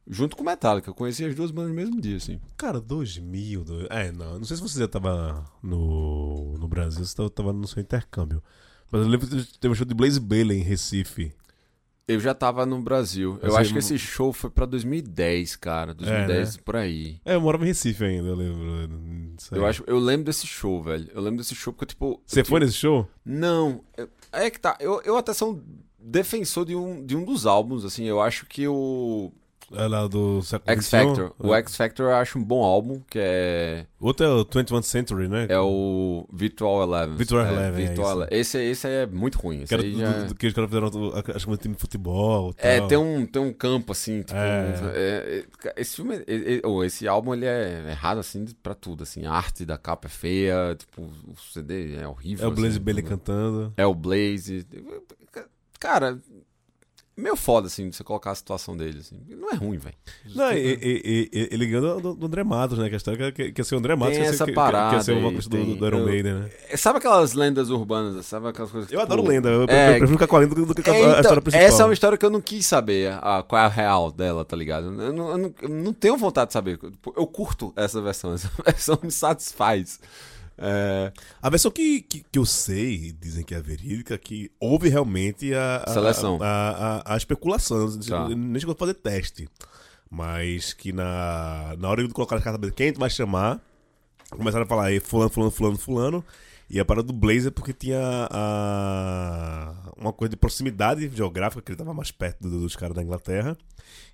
junto 0.08 0.36
com 0.36 0.44
Metallica. 0.44 0.90
Eu 0.90 0.94
conheci 0.94 1.24
as 1.24 1.34
duas 1.34 1.52
bandas 1.52 1.70
no 1.70 1.76
mesmo 1.76 2.02
dia, 2.02 2.18
assim. 2.18 2.40
Cara, 2.58 2.82
2000. 2.82 3.64
do- 3.64 3.88
É, 3.90 4.12
não. 4.12 4.40
Não 4.40 4.44
sei 4.46 4.58
se 4.58 4.64
você 4.64 4.80
já 4.80 4.88
tava 4.88 5.46
no, 5.64 6.58
no 6.58 6.68
Brasil, 6.68 7.06
você 7.06 7.16
tava, 7.16 7.30
tava 7.30 7.54
no 7.54 7.68
seu 7.68 7.82
intercâmbio. 7.82 8.44
Mas 8.92 9.02
eu 9.04 9.08
lembro 9.08 9.28
que 9.28 9.58
teve 9.60 9.72
um 9.72 9.76
show 9.76 9.86
de 9.86 9.94
Blaze 9.94 10.20
Bailey 10.20 10.60
em 10.60 10.64
Recife. 10.64 11.32
Eu 12.12 12.20
já 12.20 12.34
tava 12.34 12.66
no 12.66 12.82
Brasil. 12.82 13.38
Eu 13.42 13.50
Esse 13.50 13.58
acho 13.60 13.74
que 13.74 13.80
esse 13.80 13.98
show 14.00 14.34
foi 14.34 14.50
pra 14.50 14.66
2010, 14.66 15.56
cara. 15.58 15.94
2010, 15.94 16.58
por 16.58 16.76
aí. 16.76 17.20
É, 17.24 17.36
eu 17.36 17.42
morava 17.42 17.64
em 17.64 17.68
Recife 17.68 18.04
ainda, 18.04 18.28
eu 18.30 18.36
lembro. 18.36 18.64
Aí. 19.52 19.58
Eu, 19.58 19.66
acho, 19.66 19.84
eu 19.86 20.00
lembro 20.00 20.26
desse 20.26 20.48
show, 20.48 20.82
velho. 20.82 21.08
Eu 21.14 21.22
lembro 21.22 21.38
desse 21.38 21.54
show 21.56 21.72
porque, 21.72 21.86
tipo. 21.86 22.22
Você 22.26 22.42
eu 22.42 22.46
foi 22.46 22.60
tinha- 22.60 22.66
nesse 22.68 22.78
show? 22.80 23.08
Não. 23.24 23.84
eu- 23.96 24.10
É 24.32 24.50
que 24.50 24.60
tá. 24.60 24.76
Eu, 24.80 25.02
eu 25.04 25.18
até 25.18 25.34
sou 25.34 25.54
um 25.54 25.62
defensor 26.00 26.66
de 26.66 26.76
um, 26.76 27.06
de 27.06 27.16
um 27.16 27.24
dos 27.24 27.46
álbuns, 27.46 27.86
assim. 27.86 28.06
Eu 28.06 28.20
acho 28.22 28.46
que 28.48 28.68
o 28.68 29.32
É 29.74 29.88
lá 29.88 30.08
do 30.08 30.42
século 30.42 30.72
X? 30.74 30.90
Factor. 30.90 31.34
O 31.38 31.54
X 31.56 31.76
Factor 31.76 32.06
eu 32.08 32.16
acho 32.16 32.40
um 32.40 32.44
bom 32.44 32.64
álbum, 32.64 33.02
que 33.10 33.20
é. 33.22 33.86
Outro 34.00 34.26
é 34.26 34.30
o 34.30 34.46
21th 34.46 34.84
Century, 34.84 35.28
né? 35.28 35.46
É 35.50 35.60
o 35.60 36.28
Virtual 36.32 36.84
Eleven. 36.84 37.16
Virtual 37.16 37.46
é, 37.46 37.50
Eleven, 37.52 37.84
é 37.84 37.88
Virtual. 37.88 38.12
Eleven. 38.18 38.40
Esse, 38.40 38.58
esse 38.58 38.88
é 38.88 39.06
muito 39.06 39.38
ruim. 39.38 39.60
Que, 39.60 39.64
Esse 39.66 39.74
era 39.76 39.84
aí 39.84 39.92
do- 39.92 40.00
já... 40.00 40.12
do- 40.24 40.36
que 40.36 40.48
os 40.48 40.54
caras 40.54 40.70
fizeram, 40.70 40.88
acho 41.36 41.46
que 41.46 41.52
um 41.52 41.58
time 41.58 41.76
de 41.76 41.82
futebol. 41.82 42.54
É, 42.58 42.80
tal. 42.80 42.88
tem 42.88 42.98
um, 42.98 43.26
tem 43.26 43.42
um 43.42 43.54
campo 43.54 43.92
assim, 43.92 44.22
tipo. 44.22 44.38
É. 44.40 44.74
é, 44.96 45.46
é, 45.66 45.74
esse 45.82 45.96
filme, 45.98 46.16
é- 46.16 46.24
é- 46.28 46.62
ou 46.66 46.84
esse 46.84 47.08
álbum 47.08 47.34
ele 47.34 47.46
é 47.46 47.90
errado 47.90 48.20
assim 48.20 48.46
pra 48.64 48.74
tudo, 48.74 49.04
assim. 49.04 49.26
A 49.26 49.32
arte 49.34 49.66
da 49.66 49.78
capa 49.78 50.08
é 50.08 50.10
feia, 50.10 50.76
tipo, 50.78 51.02
o 51.02 51.36
CD 51.54 51.96
é 51.96 52.08
horrível. 52.08 52.46
É 52.46 52.48
o 52.48 52.52
Blaze 52.52 52.76
assim, 52.78 52.84
Bailey 52.84 53.04
né? 53.04 53.10
cantando. 53.10 53.74
É 53.78 53.86
o 53.86 53.94
Blaze. 53.94 54.66
Cara, 55.80 56.20
meio 57.20 57.36
foda, 57.36 57.68
assim, 57.68 57.92
você 57.92 58.04
colocar 58.04 58.32
a 58.32 58.36
situação 58.36 58.76
dele, 58.76 59.00
assim. 59.00 59.18
Não 59.30 59.50
é 59.52 59.56
ruim, 59.56 59.78
velho. 59.78 59.96
Não, 60.36 60.52
e, 60.52 60.58
e- 60.82 61.30
e- 61.32 61.50
ele 61.52 61.68
ganhou 61.68 62.02
do, 62.02 62.16
do 62.16 62.26
André 62.26 62.44
Matos, 62.44 62.78
né? 62.80 62.88
Que 62.90 62.96
a 62.96 62.98
história 62.98 63.32
que, 63.32 63.52
que 63.52 63.62
ia 63.62 63.66
ser 63.66 63.76
o 63.76 63.78
André 63.78 63.96
Matos. 63.96 64.16
Tem 64.16 64.24
que 64.26 64.32
ia 64.32 64.38
ser- 64.38 64.54
parada 64.54 65.02
ser 65.04 65.12
o 65.14 65.22
vocalista 65.22 65.50
do, 65.50 65.76
do 65.76 65.86
Iron 65.88 66.06
Maiden, 66.06 66.34
né? 66.34 66.50
É, 66.70 66.78
Sabe 66.78 66.98
aquelas 67.00 67.34
lendas 67.34 67.70
urbanas? 67.70 68.26
Sabe 68.26 68.48
aquelas 68.48 68.72
coisas 68.72 68.90
que, 68.90 68.96
Eu 68.96 69.00
tipo, 69.02 69.14
adoro 69.14 69.28
lenda. 69.28 69.50
Eu, 69.50 69.66
é, 69.68 69.88
eu 69.88 69.98
prefiro 69.98 70.08
ficar 70.14 70.28
com 70.28 70.36
a 70.36 70.40
lenda 70.40 70.56
do 70.56 70.74
que 70.76 70.82
com 70.84 70.92
a, 70.92 70.96
É, 70.96 70.98
a 70.98 71.08
então, 71.10 71.20
história 71.22 71.42
principal. 71.42 71.68
Essa 71.68 71.82
é 71.82 71.86
uma 71.86 71.94
história 71.94 72.18
que 72.18 72.26
eu 72.26 72.30
não 72.30 72.42
quis 72.42 72.66
saber 72.66 73.12
a, 73.22 73.44
qual 73.48 73.62
é 73.62 73.66
a 73.66 73.70
real 73.70 74.12
dela, 74.12 74.44
tá 74.46 74.56
ligado? 74.56 74.86
Eu 75.02 75.14
não, 75.14 75.30
eu 75.32 75.38
não- 75.38 75.54
eu 75.62 75.70
não 75.70 75.94
tenho 75.94 76.18
vontade 76.18 76.48
de 76.48 76.54
saber. 76.54 76.80
Eu 77.16 77.28
curto 77.28 77.74
essa 77.76 78.02
versão, 78.02 78.34
essa 78.34 78.50
versão 78.66 79.00
me 79.02 79.12
satisfaz. 79.12 80.00
É, 80.62 81.12
A 81.42 81.50
versão 81.50 81.72
que, 81.72 82.02
que, 82.02 82.26
que 82.32 82.38
eu 82.40 82.46
sei, 82.46 83.12
dizem 83.20 83.44
que 83.44 83.56
é 83.56 83.62
verídica, 83.62 84.18
que 84.18 84.52
houve 84.60 84.90
realmente 84.90 85.54
a, 85.54 85.84
a, 85.88 85.94
Seleção. 85.94 86.38
a, 86.42 87.02
a, 87.06 87.14
a 87.14 87.18
especulação. 87.18 87.98
Tá. 88.00 88.28
Nem 88.30 88.60
chegou 88.60 88.74
a 88.74 88.78
fazer 88.78 88.94
teste. 88.96 89.48
Mas 90.12 90.74
que 90.74 90.92
na, 90.92 91.76
na 91.78 91.88
hora 91.90 92.06
de 92.08 92.14
colocar 92.14 92.36
as 92.38 92.44
cartas, 92.44 92.72
quem 92.72 92.92
tu 92.92 93.00
vai 93.00 93.10
chamar, 93.10 93.62
começaram 94.32 94.66
a 94.66 94.68
falar 94.68 94.86
aí, 94.86 95.00
fulano, 95.00 95.30
fulano, 95.30 95.52
fulano, 95.52 95.78
fulano. 95.78 96.26
E 96.70 96.80
a 96.80 96.86
parada 96.86 97.08
do 97.08 97.14
Blazer 97.14 97.52
porque 97.52 97.74
tinha 97.74 98.00
a, 98.32 99.74
uma 99.98 100.14
coisa 100.14 100.30
de 100.30 100.36
proximidade 100.38 101.10
geográfica, 101.16 101.62
que 101.62 101.72
ele 101.72 101.78
tava 101.78 101.94
mais 101.94 102.12
perto 102.12 102.42
do- 102.48 102.60
dos 102.62 102.76
caras 102.76 102.96
da 102.96 103.02
Inglaterra. 103.04 103.58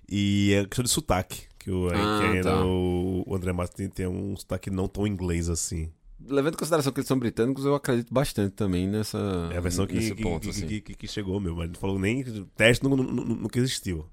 E 0.08 0.54
a 0.56 0.64
questão 0.66 0.84
de 0.84 0.90
sotaque. 0.90 1.42
Que, 1.58 1.70
o, 1.70 1.88
Ah, 1.88 2.20
que 2.32 2.40
tá. 2.42 2.64
o, 2.64 3.24
o 3.26 3.34
André 3.34 3.52
tem, 3.74 3.88
tem 3.88 4.06
um 4.06 4.36
sotaque 4.36 4.70
não 4.70 4.86
tão 4.86 5.06
inglês 5.06 5.48
assim. 5.48 5.90
Levando 6.20 6.54
em 6.54 6.56
consideração 6.56 6.92
que 6.92 7.00
eles 7.00 7.08
são 7.08 7.18
britânicos, 7.18 7.64
eu 7.64 7.74
acredito 7.74 8.12
bastante 8.12 8.52
também 8.54 8.86
nessa. 8.86 9.18
É 9.52 9.56
a 9.56 9.60
versão 9.60 9.86
que, 9.86 10.14
que, 10.14 10.22
ponto, 10.22 10.42
que, 10.42 10.50
assim. 10.50 10.66
que, 10.66 10.80
que- 10.80 11.08
chegou, 11.08 11.38
meu. 11.40 11.54
Mas 11.56 11.68
não 11.68 11.76
falou 11.76 11.98
nem. 11.98 12.22
Teste 12.56 12.84
no, 12.84 12.96
no, 12.96 13.04
no 13.04 13.48
que 13.48 13.58
existiu. 13.58 14.06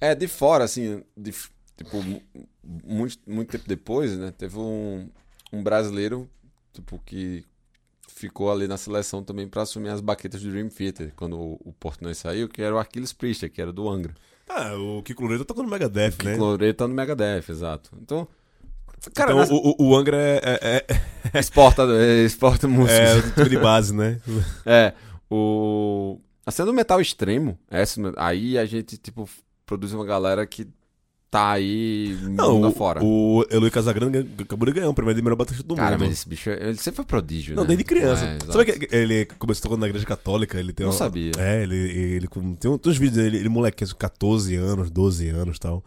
É, 0.00 0.14
de 0.14 0.28
fora, 0.28 0.64
assim, 0.64 1.02
de, 1.16 1.32
tipo, 1.76 2.02
mu- 2.02 2.22
muito, 2.62 3.18
muito 3.26 3.50
tempo 3.50 3.64
depois, 3.66 4.16
né? 4.16 4.32
Teve 4.36 4.56
um, 4.58 5.08
um 5.52 5.62
brasileiro, 5.62 6.28
tipo, 6.72 7.00
que 7.04 7.44
ficou 8.06 8.50
ali 8.50 8.66
na 8.68 8.76
seleção 8.76 9.22
também 9.22 9.46
pra 9.48 9.62
assumir 9.62 9.88
as 9.90 10.00
baquetas 10.00 10.42
do 10.42 10.50
Dream 10.50 10.68
Theater, 10.68 11.12
quando 11.16 11.36
o, 11.38 11.60
o 11.64 11.72
Portnoy 11.72 12.14
saiu, 12.14 12.48
que 12.48 12.62
era 12.62 12.74
o 12.74 12.78
Aquiles 12.78 13.12
Priester, 13.12 13.50
que 13.50 13.60
era 13.60 13.72
do 13.72 13.88
Angra. 13.88 14.14
Ah, 14.48 14.74
o 14.76 15.02
Kiko 15.02 15.22
Loureiro 15.22 15.44
tá 15.44 15.52
tocando 15.54 15.70
Megadeth, 15.70 16.14
né? 16.24 16.36
Cloreiro 16.36 16.74
tá 16.76 16.88
no 16.88 16.94
Megadeth, 16.94 17.44
exato. 17.50 17.90
Então, 18.00 18.26
cara, 19.14 19.30
então 19.32 19.38
nessa- 19.40 19.52
o, 19.52 19.74
o, 19.78 19.88
o 19.90 19.96
Angra 19.96 20.16
é, 20.16 20.40
é, 20.62 20.86
exporta, 21.34 21.82
é, 21.82 22.24
exporta 22.24 22.66
é, 22.66 22.70
músicas. 22.70 23.00
é 23.00 23.16
o 23.16 23.30
time 23.32 23.48
de 23.48 23.58
base, 23.58 23.94
né? 23.94 24.20
É, 24.66 24.92
o. 25.30 26.18
A 26.46 26.50
cena 26.50 26.66
do 26.66 26.72
metal 26.74 26.98
extremo, 27.00 27.58
essa, 27.70 28.00
aí 28.16 28.56
a 28.56 28.64
gente, 28.64 28.96
tipo, 28.96 29.28
produz 29.66 29.92
uma 29.92 30.04
galera 30.06 30.46
que 30.46 30.66
tá 31.30 31.50
aí 31.52 32.16
Não, 32.22 32.54
mundo 32.54 32.72
o, 33.04 33.44
Eloy 33.50 33.70
Casagrande 33.70 34.26
acabou 34.40 34.64
de 34.64 34.72
ganhar 34.72 34.88
o 34.88 34.94
primeiro 34.94 35.18
de 35.20 35.22
melhor 35.22 35.36
baterista 35.36 35.62
do 35.68 35.74
Cara, 35.76 35.90
mundo. 35.98 36.06
mas 36.08 36.12
esse 36.20 36.26
bicho, 36.26 36.48
ele 36.48 36.78
sempre 36.78 36.96
foi 36.96 37.04
prodígio, 37.04 37.54
Não, 37.54 37.64
né? 37.64 37.68
desde 37.68 37.84
criança. 37.84 38.24
É. 38.24 38.38
Sabe 38.50 38.64
que 38.64 38.96
ele 38.96 39.26
começou 39.38 39.64
tocando 39.64 39.80
na 39.80 39.88
igreja 39.88 40.06
católica? 40.06 40.58
Ele 40.58 40.72
tem 40.72 40.86
Não 40.86 40.92
uma- 40.92 40.98
sabia. 40.98 41.32
É, 41.36 41.62
ele, 41.62 41.76
ele, 41.76 42.28
com- 42.28 42.54
tem 42.54 42.70
um- 42.70 42.78
tem 42.78 42.90
uns 42.92 42.96
vídeos 42.96 43.22
dele, 43.22 43.36
ele 43.36 43.48
moleque, 43.50 43.84
14 43.94 44.56
anos, 44.56 44.90
12 44.90 45.28
anos 45.28 45.58
e 45.58 45.60
tal. 45.60 45.84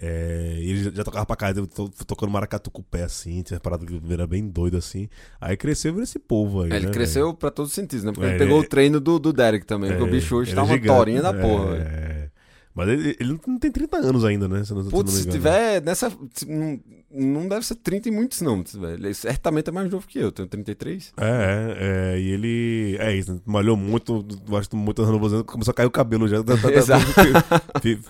É, 0.00 0.56
e 0.58 0.70
ele 0.70 0.84
já, 0.84 1.04
tocava 1.04 1.24
pra 1.24 1.36
tô- 1.66 1.88
tocando 2.06 2.30
maracatu 2.30 2.70
com 2.70 2.80
o 2.80 2.84
pé 2.84 3.04
assim, 3.04 3.42
tinha 3.42 3.60
parado 3.60 3.86
que 3.86 4.00
era 4.12 4.26
bem 4.26 4.48
doido 4.48 4.76
assim. 4.76 5.08
Aí 5.40 5.56
cresceu 5.56 5.92
virou 5.92 6.02
esse 6.04 6.18
povo 6.18 6.62
aí. 6.62 6.72
É, 6.72 6.76
ele 6.76 6.86
né, 6.86 6.92
cresceu 6.92 7.32
pra 7.32 7.50
todos 7.50 7.70
os 7.70 7.74
sentidos, 7.74 8.04
né? 8.04 8.12
Porque 8.12 8.26
É, 8.26 8.30
ele 8.30 8.38
pegou 8.38 8.60
o 8.60 8.64
treino 8.64 8.98
do, 9.00 9.18
do 9.18 9.32
Derek 9.32 9.64
também, 9.64 9.90
porque 9.90 10.02
o 10.04 10.10
bicho 10.10 10.36
hoje 10.36 10.54
tá 10.54 10.60
é 10.60 10.64
uma 10.64 10.74
gigante. 10.74 10.96
torinha 10.98 11.22
da 11.22 11.32
porra, 11.32 11.76
velho. 11.76 12.30
É. 12.76 12.76
Mas 12.76 12.88
ele, 12.88 13.16
ele 13.20 13.40
não 13.46 13.58
tem 13.58 13.70
30 13.70 13.96
anos 13.98 14.24
ainda, 14.24 14.48
né? 14.48 14.64
Se, 14.64 14.74
não- 14.74 14.82
se 14.82 14.90
Putz, 14.90 15.12
não 15.12 15.18
me 15.18 15.24
se 15.24 15.30
tiver 15.30 15.80
nessa. 15.82 16.10
se- 16.34 16.44
Não, 16.46 16.80
não 17.10 17.48
deve 17.48 17.64
ser 17.64 17.76
30 17.76 18.08
e 18.08 18.10
muitos, 18.12 18.40
não. 18.40 18.64
Ele 18.92 19.14
certamente 19.14 19.68
é 19.68 19.72
mais 19.72 19.88
novo 19.88 20.04
que 20.08 20.18
eu, 20.18 20.32
tenho 20.32 20.48
33. 20.48 21.12
É, 21.16 21.24
é, 21.24 21.76
é, 22.16 22.20
e 22.20 22.30
ele. 22.30 22.96
É 22.98 23.14
isso, 23.14 23.40
malhou 23.46 23.76
muito, 23.76 24.26
gosto 24.48 24.76
muito 24.76 25.00
das 25.02 25.10
novas 25.12 25.42
começou 25.44 25.70
a 25.70 25.74
cair 25.74 25.86
o 25.86 25.90
cabelo 25.92 26.26
já. 26.26 26.42
Tá, 26.42 26.56
tá- 26.56 26.62
tá- 26.62 26.72
Exato. 26.72 27.04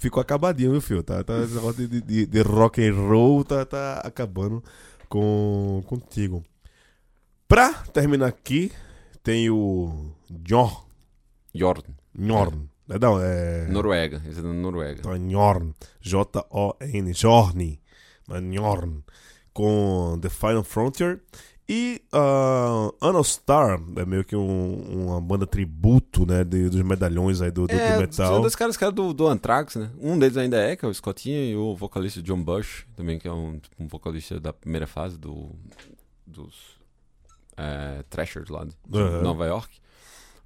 ficou 0.01 0.21
acabadinho, 0.23 0.71
meu 0.73 0.81
filho. 0.81 1.03
Tá, 1.03 1.23
tá, 1.23 1.39
esse 1.43 1.55
negócio 1.55 1.87
de, 1.87 2.01
de, 2.01 2.27
de 2.27 2.41
rock 2.43 2.83
and 2.83 2.95
roll 2.95 3.45
tá, 3.45 3.67
tá 3.67 4.01
acabando 4.05 4.65
com, 5.09 5.83
contigo. 5.87 6.43
Pra 7.47 7.73
terminar 7.93 8.29
aqui, 8.29 8.73
tem 9.23 9.51
o 9.51 10.11
Jorn. 10.49 10.77
Jordan, 11.55 11.93
Jorn. 12.19 12.69
É, 12.89 12.99
Não, 12.99 13.21
é. 13.21 13.67
Noruega. 13.69 14.23
Esse 14.29 14.41
é 14.41 14.43
da 14.43 14.53
Noruega. 14.53 15.01
Então 15.01 15.13
é 15.15 15.19
Njorn. 15.19 15.75
J-O-N. 16.01 17.13
Jorn. 17.15 17.81
Njorn. 18.29 19.03
Com 19.53 20.19
The 20.21 20.29
Final 20.29 20.65
Frontier. 20.65 21.21
E 21.67 22.03
uh, 22.13 22.95
Anostar 23.01 23.81
é 23.97 24.05
meio 24.05 24.23
que 24.23 24.37
um- 24.37 25.07
uma 25.07 25.19
banda 25.21 25.47
tributo, 25.47 26.27
né? 26.27 26.45
de- 26.45 26.69
dos 26.69 26.83
medalhões 26.83 27.41
aí 27.41 27.51
do, 27.51 27.67
do, 27.67 27.73
É, 27.73 27.95
do 27.95 28.01
metal. 28.01 28.41
dois 28.43 28.55
caras 28.55 28.77
que 28.77 28.85
eram 28.85 28.93
do, 28.93 29.15
do 29.15 29.27
Anthrax, 29.27 29.77
né? 29.77 29.91
Um 29.99 30.19
deles 30.19 30.37
ainda 30.37 30.59
é, 30.59 30.77
que 30.77 30.85
é 30.85 30.89
o 30.89 30.93
Scottinha, 30.93 31.43
e 31.43 31.57
o 31.57 31.75
vocalista 31.75 32.21
John 32.21 32.43
Bush, 32.45 32.85
também, 32.95 33.19
que 33.19 33.27
é 33.27 33.33
um, 33.33 33.59
um 33.79 33.89
vocalista 33.89 34.39
da 34.39 34.53
primeira 34.53 34.87
fase 34.87 35.17
do, 35.19 35.53
dos 36.27 36.55
é, 37.57 38.03
Thrashers 38.11 38.51
lá 38.51 38.67
de 38.67 38.99
Aham. 38.99 39.23
Nova 39.23 39.47
York. 39.47 39.79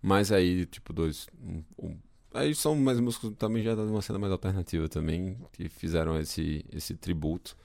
Mas 0.00 0.30
aí, 0.30 0.66
tipo, 0.66 0.92
dois. 0.92 1.26
um- 1.42 1.64
um- 1.82 1.96
aí 2.32 2.54
são 2.54 2.74
mais 2.76 3.00
músicos 3.00 3.32
também 3.38 3.62
já 3.62 3.74
de 3.74 3.80
uma 3.80 4.02
cena 4.02 4.18
mais 4.18 4.32
alternativa 4.32 4.88
também, 4.88 5.36
que 5.52 5.68
fizeram 5.68 6.18
esse, 6.18 6.64
esse 6.72 6.94
tributo. 6.94 7.56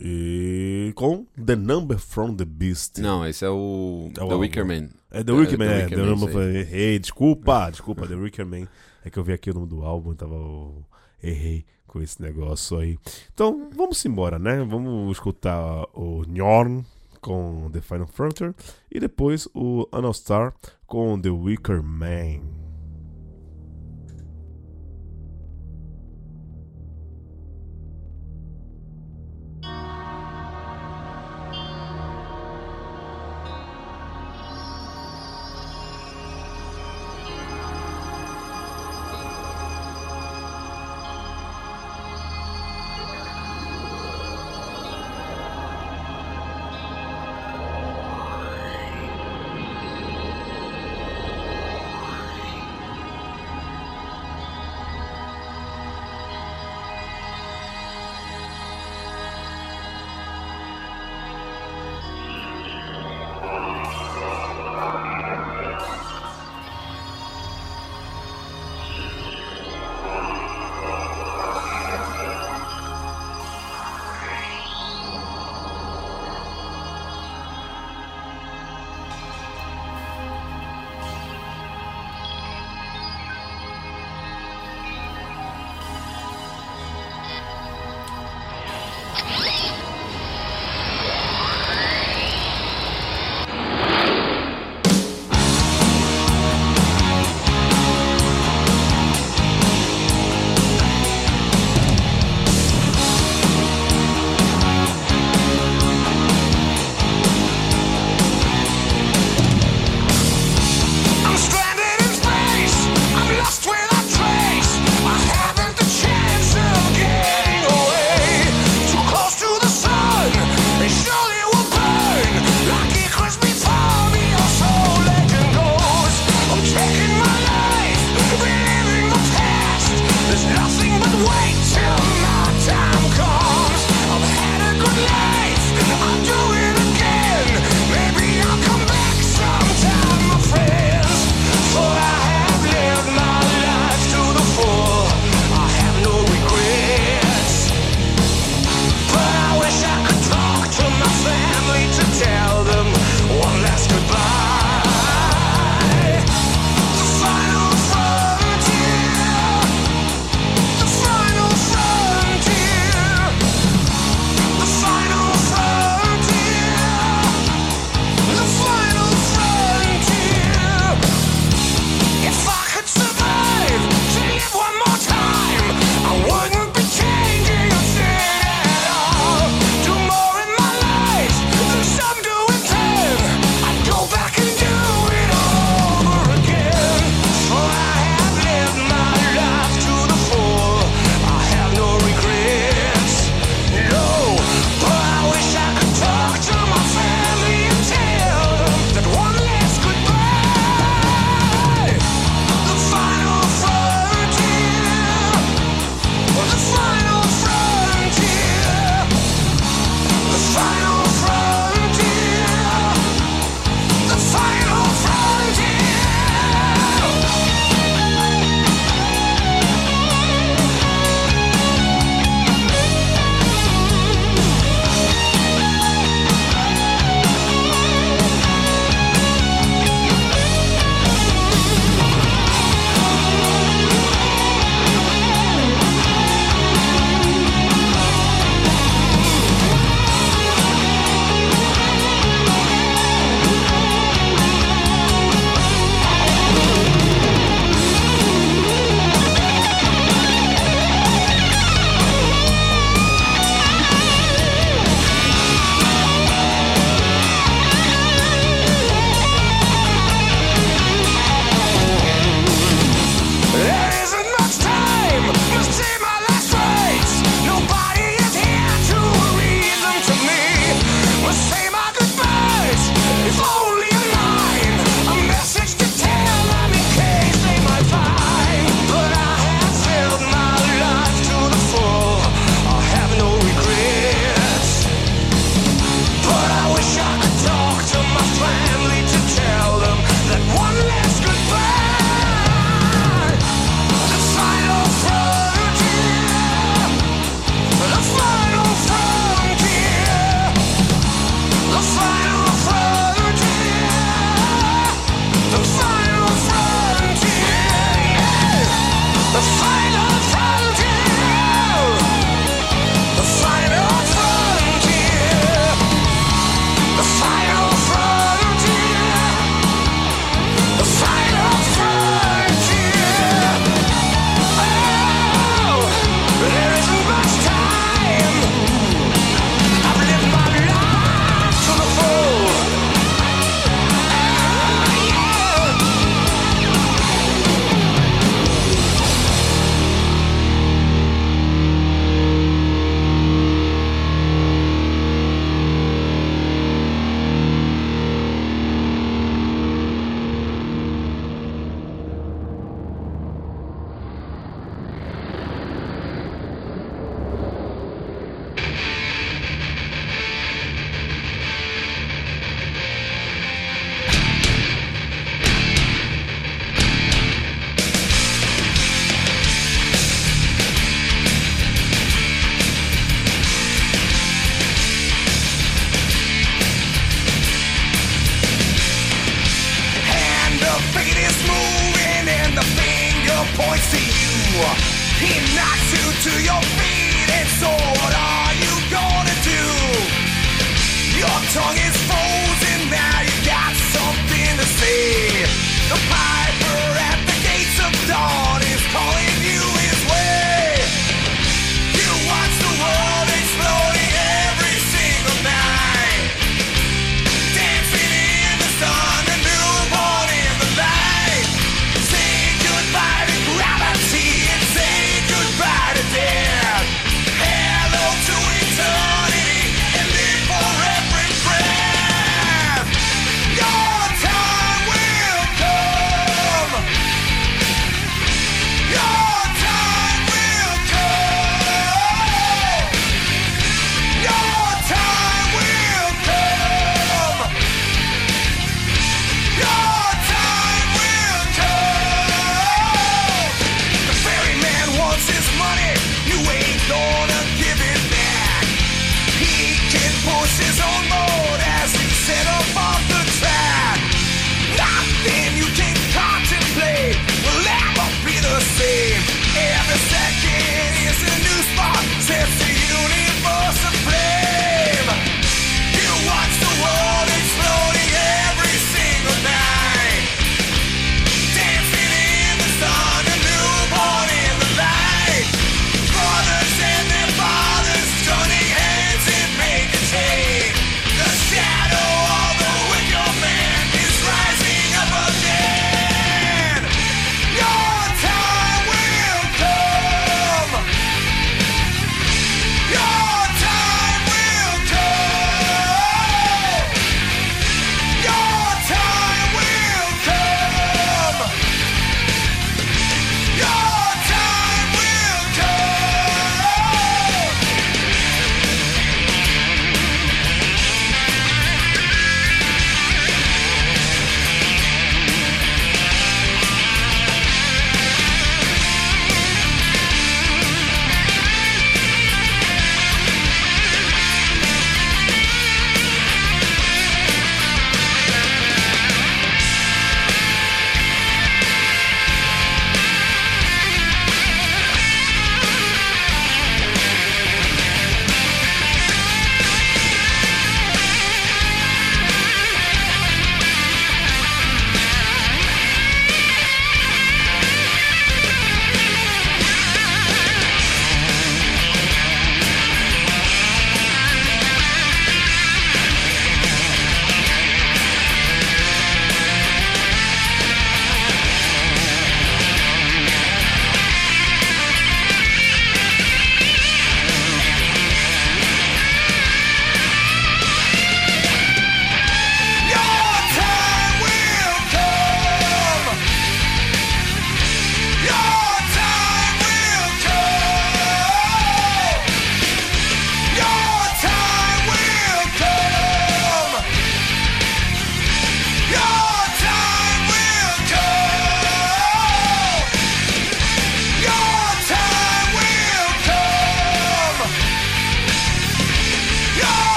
E 0.00 0.92
com 0.96 1.24
The 1.46 1.54
Number 1.54 1.98
from 1.98 2.34
the 2.34 2.44
Beast. 2.44 2.98
Não, 2.98 3.24
esse 3.26 3.44
é 3.44 3.48
o 3.50 4.10
É 4.10 4.26
The. 4.26 4.34
Wicker 4.34 4.66
Man. 4.66 4.88
É 5.10 5.22
The 5.22 5.32
É, 5.32 5.34
Wicker 5.34 5.58
The 5.58 5.64
Man, 5.64 5.70
é. 5.70 5.88
The 5.88 5.96
Number. 5.96 6.56
Errei, 6.56 6.98
desculpa, 6.98 7.70
desculpa, 7.70 8.06
The 8.06 8.14
Wicker 8.14 8.46
Man. 8.46 8.66
É 9.04 9.10
que 9.10 9.18
eu 9.18 9.24
vi 9.24 9.32
aqui 9.32 9.50
o 9.50 9.54
nome 9.54 9.68
do 9.68 9.82
álbum, 9.82 10.14
tava. 10.14 10.34
eu 10.34 10.84
Errei 11.22 11.64
com 11.86 12.00
esse 12.00 12.20
negócio 12.20 12.78
aí. 12.78 12.98
Então, 13.32 13.70
vamos 13.76 14.04
embora, 14.04 14.38
né? 14.38 14.64
Vamos 14.64 15.12
escutar 15.12 15.84
o 15.92 16.24
Njorn 16.26 16.84
com 17.20 17.70
The 17.70 17.80
Final 17.80 18.06
Frontier 18.08 18.54
e 18.90 18.98
depois 18.98 19.46
o 19.54 19.86
Star 20.12 20.54
com 20.86 21.20
The 21.20 21.30
Wicker 21.30 21.82
Man. 21.82 22.61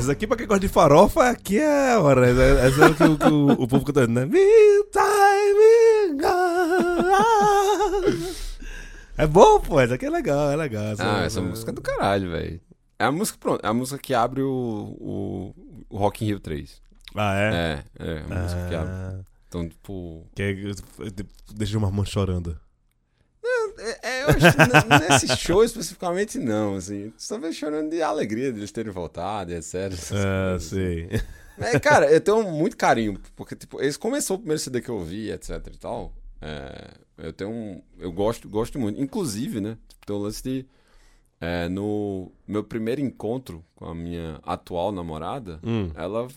essa 0.00 0.12
aqui, 0.12 0.26
pra 0.26 0.36
quem 0.36 0.46
gosta 0.46 0.60
de 0.60 0.68
farofa, 0.68 1.28
aqui 1.28 1.58
é 1.58 1.92
a 1.92 2.00
hora. 2.00 2.26
Essa 2.26 2.84
é 2.84 2.88
o 2.88 2.94
que 2.94 3.02
o, 3.02 3.18
que 3.18 3.28
o, 3.28 3.50
o 3.64 3.68
povo 3.68 3.84
cantando, 3.84 4.12
né? 4.12 4.28
Ah. 6.16 6.54
É 9.18 9.26
bom, 9.26 9.60
pô, 9.60 9.78
essa 9.78 9.96
aqui 9.96 10.06
é 10.06 10.10
legal, 10.10 10.50
é 10.50 10.56
legal. 10.56 10.84
Essa, 10.84 11.18
ah, 11.18 11.22
é 11.22 11.26
essa 11.26 11.40
é... 11.40 11.42
música 11.42 11.70
é 11.70 11.74
do 11.74 11.82
caralho, 11.82 12.30
velho. 12.30 12.60
É 12.98 13.04
a 13.04 13.12
música, 13.12 13.36
pronto, 13.38 13.64
é 13.64 13.68
a 13.68 13.74
música 13.74 13.98
que 13.98 14.14
abre 14.14 14.40
o, 14.40 15.54
o, 15.90 15.96
Rock 15.96 16.24
in 16.24 16.28
Rio 16.28 16.40
3. 16.40 16.80
Ah, 17.14 17.34
é? 17.38 17.84
É, 17.98 18.04
é, 18.06 18.18
a 18.18 18.24
ah. 18.24 18.42
música 18.42 18.66
que 18.68 18.74
abre. 18.74 18.92
Ah. 18.92 19.20
Então, 19.48 19.68
tipo. 19.68 20.26
Que 20.34 20.42
é, 20.42 20.54
deixa 21.54 21.76
o 21.76 21.80
Marmão 21.80 22.04
chorando. 22.04 22.58
É, 23.78 24.08
é, 24.08 24.22
eu 24.22 24.28
acho 24.28 25.10
nesse 25.10 25.36
show 25.36 25.62
especificamente 25.64 26.38
não, 26.38 26.76
assim. 26.76 27.12
Vejo 27.40 27.58
chorando 27.58 27.90
de 27.90 28.02
alegria 28.02 28.52
de 28.52 28.60
eles 28.60 28.72
terem 28.72 28.92
voltado 28.92 29.52
etc. 29.52 29.72
coisas, 29.90 30.12
assim. 30.56 30.68
sei. 30.68 31.08
É, 31.58 31.78
cara, 31.78 32.10
eu 32.10 32.20
tenho 32.20 32.42
muito 32.50 32.76
carinho, 32.76 33.20
porque, 33.36 33.54
tipo, 33.54 33.80
eles 33.82 33.96
começou 33.96 34.36
o 34.36 34.38
primeiro 34.38 34.60
CD 34.60 34.80
que 34.80 34.88
eu 34.88 35.00
vi, 35.04 35.30
etc 35.30 35.66
e 35.72 35.78
tal. 35.78 36.12
É, 36.40 36.90
eu 37.18 37.32
tenho 37.32 37.50
um. 37.50 37.82
Eu 37.98 38.10
gosto, 38.10 38.48
gosto 38.48 38.78
muito. 38.78 39.00
Inclusive, 39.00 39.60
né? 39.60 39.76
Tipo, 39.88 40.06
tem 40.06 40.16
o 40.16 40.18
lance 40.20 40.42
de. 40.42 40.66
é, 41.40 41.68
no 41.68 42.32
meu 42.48 42.64
primeiro 42.64 43.00
encontro 43.02 43.62
com 43.74 43.84
a 43.86 43.94
minha 43.94 44.40
atual 44.42 44.90
namorada, 44.90 45.60
Hum. 45.62 45.90
ela 45.94 46.28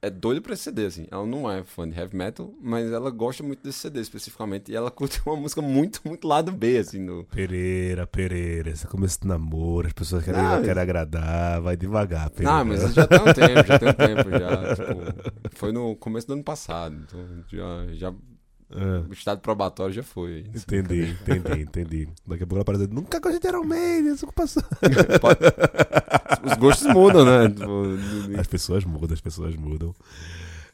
é 0.00 0.10
doida 0.10 0.40
pra 0.40 0.52
esse 0.52 0.62
CD, 0.64 0.86
assim. 0.86 1.06
Ela 1.10 1.26
não 1.26 1.50
é 1.50 1.64
fã 1.64 1.88
de 1.88 1.98
heavy 1.98 2.16
metal, 2.16 2.52
mas 2.60 2.90
ela 2.90 3.10
gosta 3.10 3.42
muito 3.42 3.62
desse 3.62 3.78
CD 3.78 4.00
especificamente. 4.00 4.70
E 4.70 4.76
ela 4.76 4.90
curte 4.90 5.20
uma 5.26 5.36
música 5.36 5.60
muito, 5.60 6.00
muito 6.04 6.26
lado 6.26 6.52
B, 6.52 6.78
assim, 6.78 6.98
no. 7.00 7.24
Pereira, 7.24 8.06
Pereira, 8.06 8.70
esse 8.70 8.86
começo 8.86 9.20
de 9.20 9.26
namoro, 9.26 9.86
as 9.86 9.92
pessoas 9.92 10.24
querem, 10.24 10.42
Não, 10.42 10.62
querem 10.62 10.82
agradar, 10.82 11.60
vai 11.60 11.76
devagar, 11.76 12.30
Pereira. 12.30 12.58
Ah, 12.58 12.64
mas 12.64 12.94
já 12.94 13.06
tem 13.06 13.18
um 13.20 13.24
tempo, 13.32 13.66
já 13.66 13.78
tem 13.78 13.88
um 13.88 13.92
tempo 13.92 14.30
já. 14.30 14.74
Tipo, 14.74 15.56
foi 15.56 15.72
no 15.72 15.96
começo 15.96 16.26
do 16.26 16.34
ano 16.34 16.44
passado. 16.44 16.96
Então 17.06 17.20
já, 17.48 17.86
já 17.92 18.14
Ah, 18.70 19.04
o 19.08 19.12
estado 19.12 19.40
probatório 19.40 19.94
já 19.94 20.02
foi. 20.02 20.44
entendi, 20.54 21.16
entendi, 21.22 21.60
entendi. 21.62 22.08
Daqui 22.26 22.42
a 22.44 22.46
pouco 22.46 22.70
ela 22.70 22.78
dizer, 22.78 22.92
nunca 22.92 23.18
gostei 23.18 23.40
de 23.40 23.48
Iron 23.48 23.64
Maiden, 23.64 24.12
essa 24.12 24.26
ocupação. 24.26 24.62
Os 26.44 26.54
gostos 26.54 26.86
mudam, 26.92 27.24
né? 27.24 27.54
As 28.38 28.46
pessoas 28.46 28.84
mudam, 28.84 29.14
as 29.14 29.20
pessoas 29.20 29.56
mudam. 29.56 29.94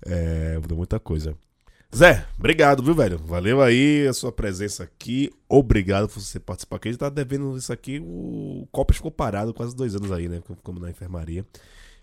É, 0.04 0.58
mudou 0.58 0.76
muita 0.76 0.98
coisa. 0.98 1.36
Zé, 1.94 2.26
obrigado, 2.36 2.82
viu, 2.82 2.92
velho? 2.92 3.18
Valeu 3.18 3.62
aí 3.62 4.04
a 4.08 4.12
sua 4.12 4.32
presença 4.32 4.82
aqui. 4.82 5.30
Obrigado 5.48 6.08
por 6.08 6.20
você 6.20 6.40
participar 6.40 6.76
aqui. 6.76 6.88
A 6.88 6.90
gente 6.90 7.00
tá 7.00 7.08
devendo 7.08 7.56
isso 7.56 7.72
aqui. 7.72 8.00
O 8.00 8.66
Copas 8.72 8.96
ficou 8.96 9.12
parado 9.12 9.54
quase 9.54 9.76
dois 9.76 9.94
anos 9.94 10.10
aí, 10.10 10.28
né? 10.28 10.42
Como 10.64 10.80
na 10.80 10.90
enfermaria. 10.90 11.46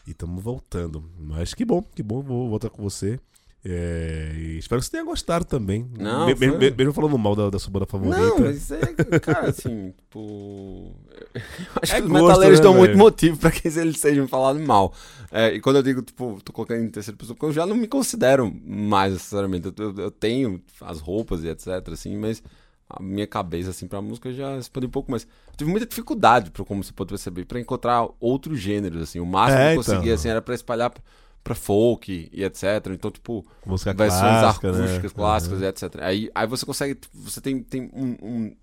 E 0.07 0.11
estamos 0.11 0.41
voltando. 0.41 1.03
Mas 1.19 1.53
que 1.53 1.65
bom, 1.65 1.81
que 1.93 2.01
bom. 2.01 2.21
Vou 2.21 2.49
voltar 2.49 2.69
com 2.69 2.81
você. 2.81 3.19
É, 3.63 4.31
espero 4.57 4.81
que 4.81 4.85
você 4.85 4.91
tenha 4.91 5.03
gostado 5.03 5.45
também. 5.45 5.87
Não, 5.97 6.25
Me- 6.25 6.35
foi- 6.35 6.57
me- 6.57 6.71
mesmo 6.71 6.93
falando 6.93 7.15
mal 7.17 7.35
da, 7.35 7.49
da 7.49 7.59
sua 7.59 7.71
banda 7.71 7.85
favorita. 7.85 8.17
Não, 8.17 8.39
mas 8.39 8.71
é, 8.71 8.79
cara, 9.19 9.49
assim, 9.49 9.93
tipo. 9.97 10.95
Acho 11.81 11.93
É 11.95 11.97
que 12.01 12.07
os 12.07 12.11
gosto, 12.11 12.23
metaleiros 12.25 12.59
né, 12.59 12.63
dão 12.63 12.73
muito 12.75 12.97
motivo 12.97 13.37
pra 13.37 13.51
que 13.51 13.67
eles 13.67 13.99
sejam 13.99 14.27
falados 14.27 14.61
mal. 14.61 14.93
É, 15.31 15.53
e 15.53 15.61
quando 15.61 15.75
eu 15.75 15.83
digo, 15.83 16.01
tipo, 16.01 16.39
tô 16.43 16.51
colocando 16.51 16.83
em 16.83 16.89
terceira 16.89 17.15
pessoa, 17.17 17.35
porque 17.35 17.45
eu 17.45 17.53
já 17.53 17.65
não 17.65 17.75
me 17.75 17.87
considero 17.87 18.51
mais 18.65 19.13
necessariamente. 19.13 19.71
Eu, 19.77 19.95
eu- 19.97 20.11
tenho 20.11 20.59
as 20.81 20.99
roupas 20.99 21.43
e 21.43 21.47
etc, 21.47 21.67
assim, 21.91 22.17
mas 22.17 22.41
a 22.89 23.01
minha 23.01 23.27
cabeça, 23.27 23.69
assim, 23.69 23.87
pra 23.87 24.01
música 24.01 24.33
já 24.33 24.57
expandiu 24.57 24.87
um 24.87 24.91
pouco 24.91 25.11
mais. 25.11 25.23
Eu 25.23 25.55
tive 25.57 25.69
muita 25.69 25.85
dificuldade, 25.85 26.51
como 26.67 26.83
você 26.83 26.91
pode 26.91 27.09
perceber, 27.09 27.45
pra 27.45 27.59
encontrar 27.59 28.07
outros 28.19 28.59
gêneros, 28.59 29.03
assim. 29.03 29.19
O 29.19 29.25
máximo 29.25 29.59
É, 29.61 29.67
que 29.67 29.73
eu 29.73 29.77
conseguia, 29.83 30.01
então. 30.01 30.13
assim, 30.15 30.29
era 30.29 30.41
pra 30.41 30.55
espalhar 30.55 30.89
pra, 30.89 31.01
pra 31.43 31.55
folk 31.55 32.29
e 32.31 32.43
etc. 32.43 32.63
Então, 32.91 33.09
tipo, 33.11 33.45
Música 33.65 33.93
versões 33.93 34.21
clássica, 34.21 34.71
né? 34.71 34.79
acústicas, 34.83 35.11
clássicas 35.13 35.57
Uhum. 35.59 35.63
e 35.65 35.67
etc. 35.67 35.95
Aí, 36.01 36.31
aí 36.35 36.47
você 36.47 36.65
consegue. 36.65 36.97
Você 37.13 37.41
tem, 37.41 37.61
tem 37.63 37.89
um- 37.93 38.15
um- 38.21 38.55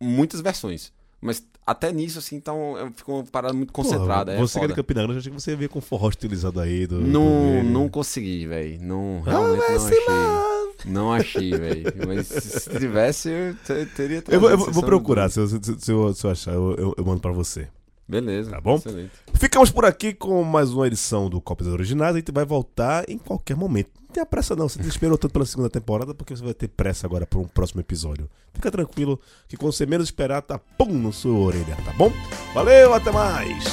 muitas 0.00 0.40
versões. 0.40 0.92
Mas 1.20 1.44
até 1.66 1.90
nisso, 1.92 2.18
assim, 2.20 2.36
então 2.36 2.78
é- 2.78 2.90
ficou 2.94 3.16
uma 3.16 3.24
parada 3.24 3.52
muito 3.52 3.72
concentrada. 3.72 4.32
Porra, 4.32 4.44
é 4.44 4.46
você 4.46 4.58
que 4.60 4.64
é 4.64 4.68
de. 4.68 4.74
Campina 4.74 5.00
Grande, 5.02 5.14
eu 5.14 5.18
achei 5.18 5.32
que 5.32 5.40
você 5.40 5.50
ia 5.50 5.56
ver 5.56 5.68
com 5.68 5.80
forró 5.80 6.08
estilizado 6.08 6.60
aí. 6.60 6.86
Do, 6.86 7.00
do 7.00 7.06
Não, 7.06 7.52
vídeo. 7.56 7.70
não 7.70 7.88
consegui, 7.88 8.46
velho. 8.46 8.80
Não, 8.80 9.22
Ah, 9.26 9.30
realmente 9.30 9.58
vai 9.60 9.72
não 9.72 9.80
se 9.80 9.94
lá. 10.06 10.44
achei. 10.78 10.90
Não 10.92 11.12
achei, 11.12 11.50
velho. 11.50 11.82
Mas 12.06 12.26
se, 12.28 12.40
se 12.60 12.70
tivesse, 12.78 13.28
eu 13.30 13.54
te- 13.56 13.86
teria 13.96 14.22
Eu 14.28 14.38
vou, 14.40 14.48
eu 14.48 14.56
trazido, 14.56 14.74
vou- 14.74 14.82
procurar, 14.84 15.28
se, 15.28 15.40
eu- 15.40 15.48
se 15.48 15.90
eu, 15.90 16.14
se 16.14 16.24
eu 16.24 16.30
achar, 16.30 16.54
eu, 16.54 16.74
eu- 16.76 16.94
eu 16.96 17.04
mando 17.04 17.20
pra 17.20 17.32
você. 17.32 17.66
Beleza. 18.08 18.50
Tá 18.50 18.60
bom? 18.60 18.76
Excelente. 18.76 19.12
Ficamos 19.34 19.70
por 19.70 19.84
aqui 19.84 20.14
com 20.14 20.42
mais 20.42 20.70
uma 20.72 20.86
edição 20.86 21.28
do 21.28 21.40
Copas 21.40 21.66
Originais. 21.66 22.14
A 22.14 22.18
gente 22.18 22.32
vai 22.32 22.44
voltar 22.44 23.04
em 23.08 23.18
qualquer 23.18 23.54
momento. 23.54 23.90
Não 24.00 24.08
tenha 24.08 24.24
pressa, 24.24 24.56
não. 24.56 24.66
Você 24.66 24.80
esperou 24.80 25.18
tanto 25.18 25.32
pela 25.32 25.44
segunda 25.44 25.68
temporada 25.68 26.14
porque 26.14 26.34
você 26.34 26.42
vai 26.42 26.54
ter 26.54 26.68
pressa 26.68 27.06
agora 27.06 27.26
para 27.26 27.38
um 27.38 27.46
próximo 27.46 27.82
episódio. 27.82 28.30
Fica 28.54 28.70
tranquilo 28.70 29.20
que 29.46 29.56
quando 29.56 29.72
você 29.72 29.84
menos 29.84 30.08
esperar, 30.08 30.40
tá 30.40 30.58
pum 30.58 30.86
no 30.86 31.12
sua 31.12 31.38
orelha, 31.38 31.76
tá 31.84 31.92
bom? 31.92 32.10
Valeu, 32.54 32.94
até 32.94 33.12
mais! 33.12 33.64